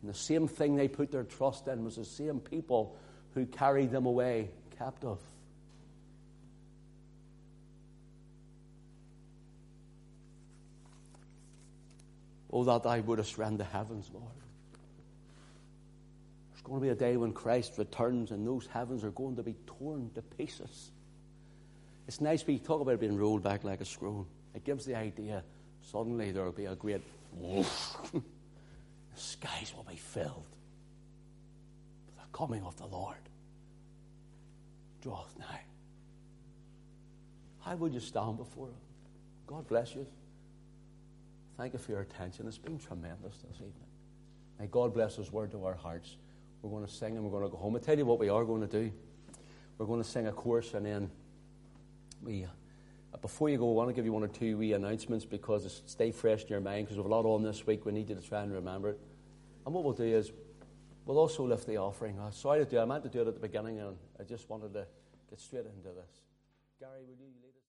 And 0.00 0.10
the 0.10 0.16
same 0.16 0.46
thing 0.46 0.76
they 0.76 0.88
put 0.88 1.10
their 1.10 1.24
trust 1.24 1.66
in 1.66 1.84
was 1.84 1.96
the 1.96 2.04
same 2.04 2.38
people 2.38 2.96
who 3.34 3.46
carried 3.46 3.90
them 3.90 4.06
away 4.06 4.50
captive. 4.78 5.18
Oh, 12.52 12.64
that 12.64 12.86
I 12.86 13.00
would 13.00 13.18
have 13.18 13.58
the 13.58 13.64
heavens, 13.64 14.10
Lord. 14.12 14.26
There's 16.50 16.62
going 16.62 16.80
to 16.80 16.84
be 16.84 16.90
a 16.90 16.94
day 16.94 17.16
when 17.16 17.32
Christ 17.32 17.74
returns 17.78 18.32
and 18.32 18.46
those 18.46 18.66
heavens 18.66 19.04
are 19.04 19.10
going 19.10 19.36
to 19.36 19.42
be 19.42 19.54
torn 19.66 20.10
to 20.14 20.22
pieces. 20.22 20.90
It's 22.08 22.20
nice 22.20 22.44
we 22.46 22.58
talk 22.58 22.80
about 22.80 22.94
it 22.94 23.00
being 23.00 23.16
rolled 23.16 23.42
back 23.42 23.62
like 23.62 23.80
a 23.80 23.84
scroll. 23.84 24.26
It 24.54 24.64
gives 24.64 24.84
the 24.84 24.96
idea 24.96 25.44
suddenly 25.80 26.32
there 26.32 26.44
will 26.44 26.52
be 26.52 26.64
a 26.64 26.74
great 26.74 27.02
whoosh. 27.32 27.66
the 28.12 28.20
skies 29.14 29.72
will 29.76 29.86
be 29.88 29.96
filled 29.96 30.56
with 32.06 32.16
the 32.16 32.36
coming 32.36 32.64
of 32.64 32.76
the 32.76 32.86
Lord. 32.86 33.16
Draweth 35.02 35.38
nigh. 35.38 35.62
How 37.60 37.76
would 37.76 37.94
you 37.94 38.00
stand 38.00 38.38
before 38.38 38.66
him? 38.68 38.74
God 39.46 39.68
bless 39.68 39.94
you. 39.94 40.06
Thank 41.60 41.74
you 41.74 41.78
for 41.78 41.92
your 41.92 42.00
attention. 42.00 42.48
It's 42.48 42.56
been 42.56 42.78
tremendous 42.78 43.36
this 43.46 43.56
evening. 43.56 43.90
May 44.58 44.66
God 44.66 44.94
bless 44.94 45.16
His 45.16 45.30
word 45.30 45.50
to 45.50 45.62
our 45.66 45.74
hearts. 45.74 46.16
We're 46.62 46.70
going 46.70 46.86
to 46.86 46.90
sing 46.90 47.16
and 47.16 47.22
we're 47.22 47.38
going 47.38 47.42
to 47.42 47.50
go 47.50 47.58
home. 47.58 47.76
I 47.76 47.80
tell 47.80 47.98
you 47.98 48.06
what 48.06 48.18
we 48.18 48.30
are 48.30 48.46
going 48.46 48.62
to 48.62 48.66
do. 48.66 48.90
We're 49.76 49.84
going 49.84 50.02
to 50.02 50.08
sing 50.08 50.26
a 50.26 50.32
chorus 50.32 50.72
and 50.72 50.86
then 50.86 51.10
we. 52.22 52.44
Uh, 52.44 53.18
before 53.18 53.50
you 53.50 53.58
go, 53.58 53.70
I 53.72 53.74
want 53.74 53.90
to 53.90 53.92
give 53.92 54.06
you 54.06 54.12
one 54.14 54.22
or 54.22 54.28
two 54.28 54.56
wee 54.56 54.72
announcements 54.72 55.26
because 55.26 55.66
it's 55.66 55.82
stay 55.84 56.12
fresh 56.12 56.44
in 56.44 56.48
your 56.48 56.60
mind 56.62 56.86
because 56.86 56.96
we 56.96 57.02
have 57.02 57.10
a 57.10 57.14
lot 57.14 57.26
on 57.26 57.42
this 57.42 57.66
week. 57.66 57.84
We 57.84 57.92
need 57.92 58.08
you 58.08 58.14
to 58.14 58.22
try 58.22 58.40
and 58.40 58.50
remember 58.50 58.88
it. 58.88 59.00
And 59.66 59.74
what 59.74 59.84
we'll 59.84 59.92
do 59.92 60.04
is 60.04 60.32
we'll 61.04 61.18
also 61.18 61.46
lift 61.46 61.66
the 61.66 61.76
offering. 61.76 62.18
Sorry 62.30 62.64
to 62.64 62.70
do. 62.70 62.78
I 62.78 62.86
meant 62.86 63.02
to 63.02 63.10
do 63.10 63.20
it 63.20 63.28
at 63.28 63.34
the 63.34 63.40
beginning 63.40 63.80
and 63.80 63.98
I 64.18 64.22
just 64.22 64.48
wanted 64.48 64.72
to 64.72 64.86
get 65.28 65.38
straight 65.38 65.66
into 65.66 65.88
this. 65.88 66.22
Gary, 66.80 67.02
will 67.06 67.16
you? 67.18 67.49